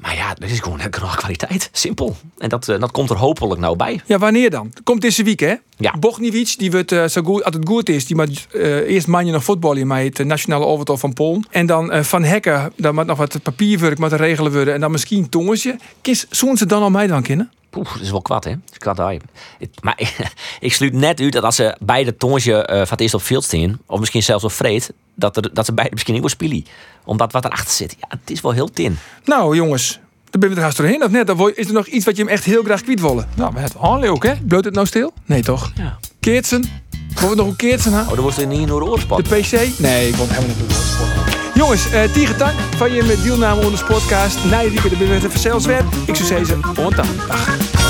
Maar 0.00 0.14
ja, 0.14 0.34
dat 0.34 0.50
is 0.50 0.60
gewoon 0.60 0.80
een 0.80 0.90
kwaliteit. 0.90 1.68
Simpel. 1.72 2.16
En 2.38 2.48
dat, 2.48 2.68
uh, 2.68 2.80
dat 2.80 2.90
komt 2.90 3.10
er 3.10 3.16
hopelijk 3.16 3.60
nou 3.60 3.76
bij. 3.76 4.00
Ja, 4.06 4.18
wanneer 4.18 4.50
dan? 4.50 4.72
Komt 4.84 5.00
deze 5.00 5.22
week, 5.22 5.40
hè? 5.40 5.54
Ja. 5.76 5.96
Bogniewicz, 5.98 6.56
die 6.56 6.70
wordt 6.70 6.92
uh, 6.92 7.06
zo 7.06 7.22
goed, 7.22 7.44
als 7.44 7.54
het 7.54 7.68
goed 7.68 7.88
is, 7.88 8.06
die 8.06 8.16
moet 8.16 8.46
uh, 8.52 8.76
eerst 8.76 9.06
manje 9.06 9.32
nog 9.32 9.44
voetballen 9.44 9.86
met 9.86 10.18
het 10.18 10.26
nationale 10.26 10.64
overtal 10.64 10.96
van 10.96 11.12
Polen. 11.12 11.46
En 11.50 11.66
dan 11.66 12.04
Van 12.04 12.24
Hekken, 12.24 12.72
dan 12.76 12.94
moet 12.94 13.06
nog 13.06 13.18
wat 13.18 13.42
papierwerk 13.42 13.98
moet 13.98 14.12
regelen 14.12 14.52
worden. 14.52 14.74
En 14.74 14.80
dan 14.80 14.90
misschien 14.90 15.28
Tongensje. 15.28 15.76
Kies, 16.00 16.26
zoen 16.30 16.56
ze 16.56 16.66
dan 16.66 16.82
al 16.82 16.90
mij 16.90 17.06
dan 17.06 17.22
kennen? 17.22 17.50
Poeh, 17.70 17.92
dat 17.92 18.02
is 18.02 18.10
wel 18.10 18.22
kwad, 18.22 18.44
hè? 18.44 18.50
Dat 18.50 18.70
is 18.70 18.78
kwad. 18.78 19.22
Maar 19.80 19.98
ik 20.60 20.72
sluit 20.72 20.92
net 20.92 21.20
uit 21.20 21.32
dat 21.32 21.42
als 21.42 21.56
ze 21.56 21.76
beide 21.80 22.16
tonsje 22.16 22.66
eh, 22.66 22.86
van 22.86 22.98
het 22.98 23.14
op 23.14 23.22
veld 23.22 23.44
staan, 23.44 23.78
of 23.86 23.98
misschien 23.98 24.22
zelfs 24.22 24.44
op 24.44 24.52
vreed, 24.52 24.92
dat, 25.14 25.50
dat 25.52 25.64
ze 25.64 25.72
beide 25.72 25.92
misschien 25.92 26.14
niet 26.14 26.22
wel 26.22 26.30
spelen. 26.30 26.66
Omdat 27.04 27.32
wat 27.32 27.44
erachter 27.44 27.74
zit, 27.74 27.96
ja, 28.00 28.06
het 28.08 28.30
is 28.30 28.40
wel 28.40 28.52
heel 28.52 28.70
tin. 28.70 28.98
Nou, 29.24 29.56
jongens, 29.56 29.98
daar 30.30 30.40
ben 30.40 30.50
je 30.50 30.56
er 30.56 30.62
haast 30.62 30.76
doorheen 30.76 31.04
of 31.04 31.10
net? 31.10 31.26
Dan 31.26 31.52
is 31.54 31.66
er 31.66 31.72
nog 31.72 31.86
iets 31.86 32.04
wat 32.04 32.16
je 32.16 32.22
hem 32.22 32.32
echt 32.32 32.44
heel 32.44 32.62
graag 32.62 32.82
kwiet 32.82 33.00
willen. 33.00 33.28
Nou, 33.34 33.54
hebben 33.54 34.00
het 34.00 34.10
ook, 34.10 34.24
hè? 34.24 34.34
Bloot 34.36 34.64
het 34.64 34.74
nou 34.74 34.86
stil? 34.86 35.12
Nee, 35.24 35.42
toch? 35.42 35.72
Ja. 35.74 35.98
Keertsen? 36.20 36.64
we 37.28 37.34
nog 37.34 37.46
een 37.46 37.56
keertsen, 37.56 37.92
hè? 37.92 38.00
Oh, 38.00 38.08
dan 38.08 38.20
wordt 38.20 38.36
er 38.36 38.46
niet 38.46 38.60
in 38.60 38.66
de 38.66 38.84
oorspot. 38.84 39.28
De 39.28 39.36
PC? 39.36 39.78
Nee, 39.78 40.08
ik 40.08 40.14
word 40.14 40.30
helemaal 40.30 40.48
niet 40.48 40.56
in 40.58 40.64
een 40.64 41.29
Jongens, 41.60 41.90
eh, 41.90 42.04
uh, 42.04 42.12
Tiger 42.12 42.54
van 42.76 42.92
je 42.92 43.02
met 43.02 43.22
deelname 43.22 43.64
onder 43.64 43.78
de 43.78 43.84
podcast. 43.84 44.44
Nijdieker 44.44 44.90
de 44.90 44.96
bewette 44.96 45.30
van 45.30 45.40
Zelfswet. 45.40 45.82
Ik 46.06 46.16
zou 46.16 46.28
zeggen, 46.28 46.62
ontan. 46.76 47.06
Dag. 47.28 47.89